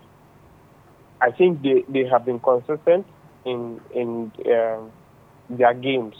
I 1.20 1.30
think 1.30 1.62
they, 1.62 1.82
they 1.88 2.04
have 2.04 2.24
been 2.26 2.38
consistent 2.40 3.06
in 3.44 3.80
in 3.94 4.30
um, 4.52 4.92
their 5.48 5.72
games. 5.74 6.14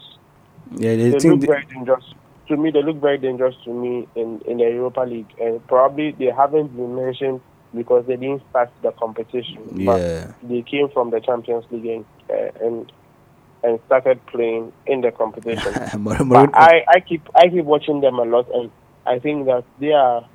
Yeah, 0.75 0.97
they 0.97 1.11
They 1.11 1.19
think 1.19 1.33
look 1.33 1.41
they- 1.43 1.47
very 1.47 1.67
dangerous. 1.67 2.05
To 2.49 2.57
me, 2.57 2.71
they 2.71 2.81
look 2.83 2.97
very 3.01 3.19
dangerous 3.19 3.57
to 3.65 3.71
me 3.75 4.07
in, 4.15 4.41
in 4.47 4.59
the 4.59 4.65
Europa 4.71 5.01
League, 5.01 5.27
and 5.41 5.65
probably 5.67 6.13
they 6.13 6.27
haven't 6.27 6.69
been 6.77 6.95
mentioned 6.95 7.41
because 7.75 8.07
they 8.07 8.17
didn't 8.17 8.43
start 8.51 8.71
the 8.83 8.93
competition. 8.93 9.63
Yeah. 9.75 10.33
But 10.41 10.49
they 10.49 10.63
came 10.63 10.89
from 10.91 11.11
the 11.11 11.21
Champions 11.21 11.65
League 11.71 11.87
and 11.87 12.05
uh, 12.31 12.65
and, 12.65 12.93
and 13.63 13.81
started 13.87 14.25
playing 14.27 14.73
in 14.87 15.01
the 15.01 15.13
competition. 15.13 15.73
But 16.05 16.51
I, 16.55 16.85
I 16.89 17.01
keep 17.01 17.29
I 17.35 17.49
keep 17.49 17.65
watching 17.65 18.01
them 18.01 18.19
a 18.19 18.25
lot, 18.25 18.49
and 18.53 18.71
I 19.05 19.19
think 19.19 19.47
that 19.47 19.65
they 19.79 19.93
are 19.93 20.27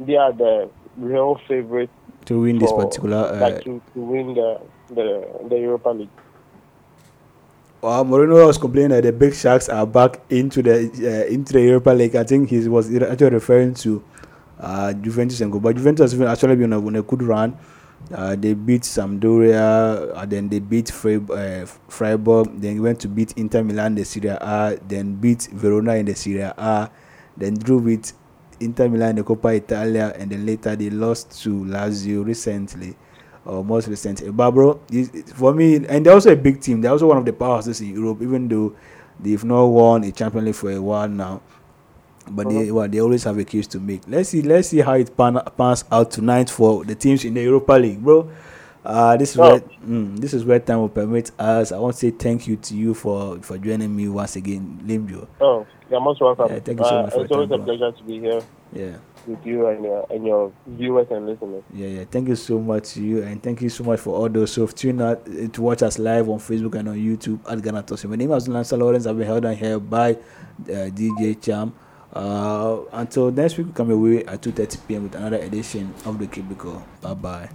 they 0.00 0.16
are 0.16 0.32
the 0.32 0.70
real 0.96 1.40
favorite 1.48 1.90
to 2.26 2.40
win 2.40 2.58
this 2.58 2.72
particular. 2.72 3.16
Uh, 3.16 3.40
like 3.40 3.64
to, 3.64 3.80
to 3.94 4.00
win 4.00 4.34
the, 4.34 4.60
the 4.90 5.48
the 5.48 5.58
Europa 5.58 5.90
League. 5.90 6.08
Well, 7.80 8.04
Mourinho 8.04 8.46
was 8.46 8.58
complaining 8.58 8.90
that 8.90 9.04
the 9.04 9.12
big 9.12 9.34
sharks 9.34 9.68
are 9.68 9.86
back 9.86 10.20
into 10.30 10.62
the 10.62 10.74
uh, 10.74 11.32
into 11.32 11.52
the 11.52 11.62
Europa 11.62 11.90
League. 11.90 12.16
I 12.16 12.24
think 12.24 12.50
he 12.50 12.68
was 12.68 12.92
actually 12.94 13.30
referring 13.30 13.74
to 13.74 14.02
uh, 14.60 14.92
Juventus 14.92 15.40
and 15.40 15.52
go, 15.52 15.60
but 15.60 15.76
Juventus 15.76 16.18
actually 16.20 16.56
been 16.56 16.72
on 16.72 16.96
a 16.96 17.02
good 17.02 17.22
run. 17.22 17.56
Uh, 18.12 18.36
they 18.36 18.54
beat 18.54 18.82
Sampdoria, 18.82 20.14
uh, 20.14 20.24
then 20.24 20.48
they 20.48 20.60
beat 20.60 20.86
Freib- 20.86 21.30
uh, 21.30 21.66
Freiburg, 21.88 22.60
then 22.60 22.80
went 22.80 23.00
to 23.00 23.08
beat 23.08 23.32
Inter 23.36 23.62
Milan 23.64 23.92
in 23.92 23.94
the 23.96 24.04
Serie 24.04 24.30
A, 24.30 24.78
then 24.86 25.14
beat 25.16 25.48
Verona 25.52 25.94
in 25.94 26.06
the 26.06 26.14
Serie 26.14 26.42
A, 26.42 26.90
then 27.36 27.54
drew 27.54 27.78
with 27.78 28.12
Inter 28.60 28.88
Milan 28.88 29.10
in 29.10 29.16
the 29.16 29.24
Coppa 29.24 29.54
Italia, 29.56 30.14
and 30.16 30.30
then 30.30 30.46
later 30.46 30.76
they 30.76 30.90
lost 30.90 31.42
to 31.42 31.50
Lazio 31.64 32.24
recently 32.24 32.96
or 33.44 33.64
most 33.64 33.88
recently. 33.88 34.30
But 34.30 34.52
bro, 34.52 34.80
for 35.34 35.52
me, 35.52 35.76
and 35.86 36.06
they're 36.06 36.14
also 36.14 36.32
a 36.32 36.36
big 36.36 36.60
team. 36.60 36.80
They're 36.80 36.92
also 36.92 37.08
one 37.08 37.18
of 37.18 37.24
the 37.24 37.32
powerhouses 37.32 37.80
in 37.80 37.94
Europe, 37.94 38.22
even 38.22 38.46
though 38.48 38.76
they've 39.18 39.42
not 39.44 39.64
won 39.64 40.04
a 40.04 40.12
Champions 40.12 40.46
League 40.46 40.54
for 40.54 40.70
a 40.70 40.80
while 40.80 41.08
now. 41.08 41.42
But 42.30 42.46
uh-huh. 42.46 42.58
they 42.58 42.70
well, 42.70 42.88
they 42.88 43.00
always 43.00 43.24
have 43.24 43.38
a 43.38 43.44
case 43.44 43.66
to 43.68 43.80
make. 43.80 44.02
Let's 44.06 44.30
see 44.30 44.42
let's 44.42 44.68
see 44.68 44.78
how 44.78 44.94
it 44.94 45.16
pan, 45.16 45.40
pans 45.56 45.84
out 45.90 46.10
tonight 46.10 46.50
for 46.50 46.84
the 46.84 46.94
teams 46.94 47.24
in 47.24 47.34
the 47.34 47.42
Europa 47.42 47.72
League, 47.72 48.02
bro. 48.02 48.30
Uh, 48.84 49.16
this 49.16 49.32
is 49.32 49.38
oh. 49.38 49.50
where 49.50 49.60
mm, 49.60 50.18
this 50.18 50.32
is 50.32 50.44
where 50.44 50.58
time 50.58 50.78
will 50.78 50.88
permit 50.88 51.30
us. 51.38 51.72
I 51.72 51.78
want 51.78 51.94
to 51.94 52.00
say 52.00 52.10
thank 52.10 52.46
you 52.46 52.56
to 52.56 52.76
you 52.76 52.94
for 52.94 53.38
for 53.42 53.58
joining 53.58 53.94
me 53.94 54.08
once 54.08 54.36
again, 54.36 54.80
Limbio. 54.84 55.26
Oh, 55.40 55.66
you're 55.90 56.00
most 56.00 56.20
welcome. 56.20 56.48
Yeah, 56.50 56.60
thank 56.60 56.78
you 56.78 56.84
so 56.84 56.96
uh, 56.96 57.10
it's 57.12 57.32
always 57.32 57.50
time, 57.50 57.60
a 57.60 57.64
pleasure 57.64 57.90
bro. 57.90 57.92
to 57.92 58.02
be 58.04 58.20
here. 58.20 58.42
Yeah 58.72 58.96
with 59.28 59.44
you 59.44 59.66
and 59.68 59.84
your, 59.84 60.06
and 60.10 60.26
your 60.26 60.52
viewers 60.66 61.06
and 61.10 61.26
listeners. 61.26 61.62
Yeah, 61.72 61.88
yeah. 61.88 62.04
Thank 62.10 62.28
you 62.28 62.36
so 62.36 62.58
much 62.58 62.94
to 62.94 63.02
you, 63.02 63.22
and 63.22 63.42
thank 63.42 63.60
you 63.60 63.68
so 63.68 63.84
much 63.84 64.00
for 64.00 64.16
all 64.16 64.28
those 64.28 64.54
who 64.54 64.62
have 64.62 64.74
tuned 64.74 65.02
out 65.02 65.22
eh, 65.28 65.48
to 65.52 65.62
watch 65.62 65.82
us 65.82 65.98
live 65.98 66.28
on 66.28 66.38
Facebook 66.38 66.74
and 66.78 66.88
on 66.88 66.96
YouTube 66.96 67.38
at 67.50 67.62
Ghana 67.62 67.82
Tossing. 67.82 68.10
My 68.10 68.16
name 68.16 68.32
is 68.32 68.48
Lancer 68.48 68.76
Lawrence. 68.76 69.06
I've 69.06 69.18
been 69.18 69.26
held 69.26 69.44
on 69.44 69.54
here 69.54 69.78
by 69.78 70.12
uh, 70.12 70.88
DJ 70.90 71.40
Cham. 71.40 71.72
Uh, 72.12 72.78
until 72.92 73.30
next 73.30 73.58
week, 73.58 73.66
we 73.68 73.72
come 73.72 73.90
away 73.90 74.24
at 74.24 74.34
at 74.38 74.42
2:30 74.42 74.78
p.m. 74.88 75.02
with 75.04 75.14
another 75.14 75.38
edition 75.38 75.92
of 76.04 76.18
the 76.18 76.26
Cubicle. 76.26 76.82
Bye 77.00 77.14
bye. 77.14 77.48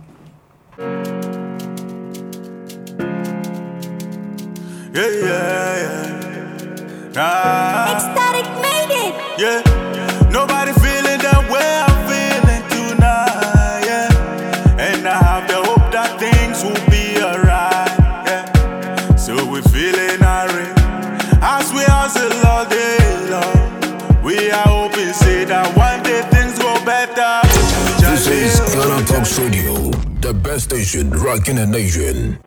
Yeah, 4.94 5.10
yeah, 5.10 5.34
yeah. 7.14 7.94
Ecstatic 7.96 8.48
made 8.62 8.92
it. 8.94 9.14
Yeah. 9.40 10.30
Nobody. 10.30 10.83
House 29.24 29.40
Radio, 29.40 29.74
the 30.20 30.34
best 30.34 30.66
station 30.66 31.10
rocking 31.12 31.56
the 31.56 31.66
nation. 31.66 32.38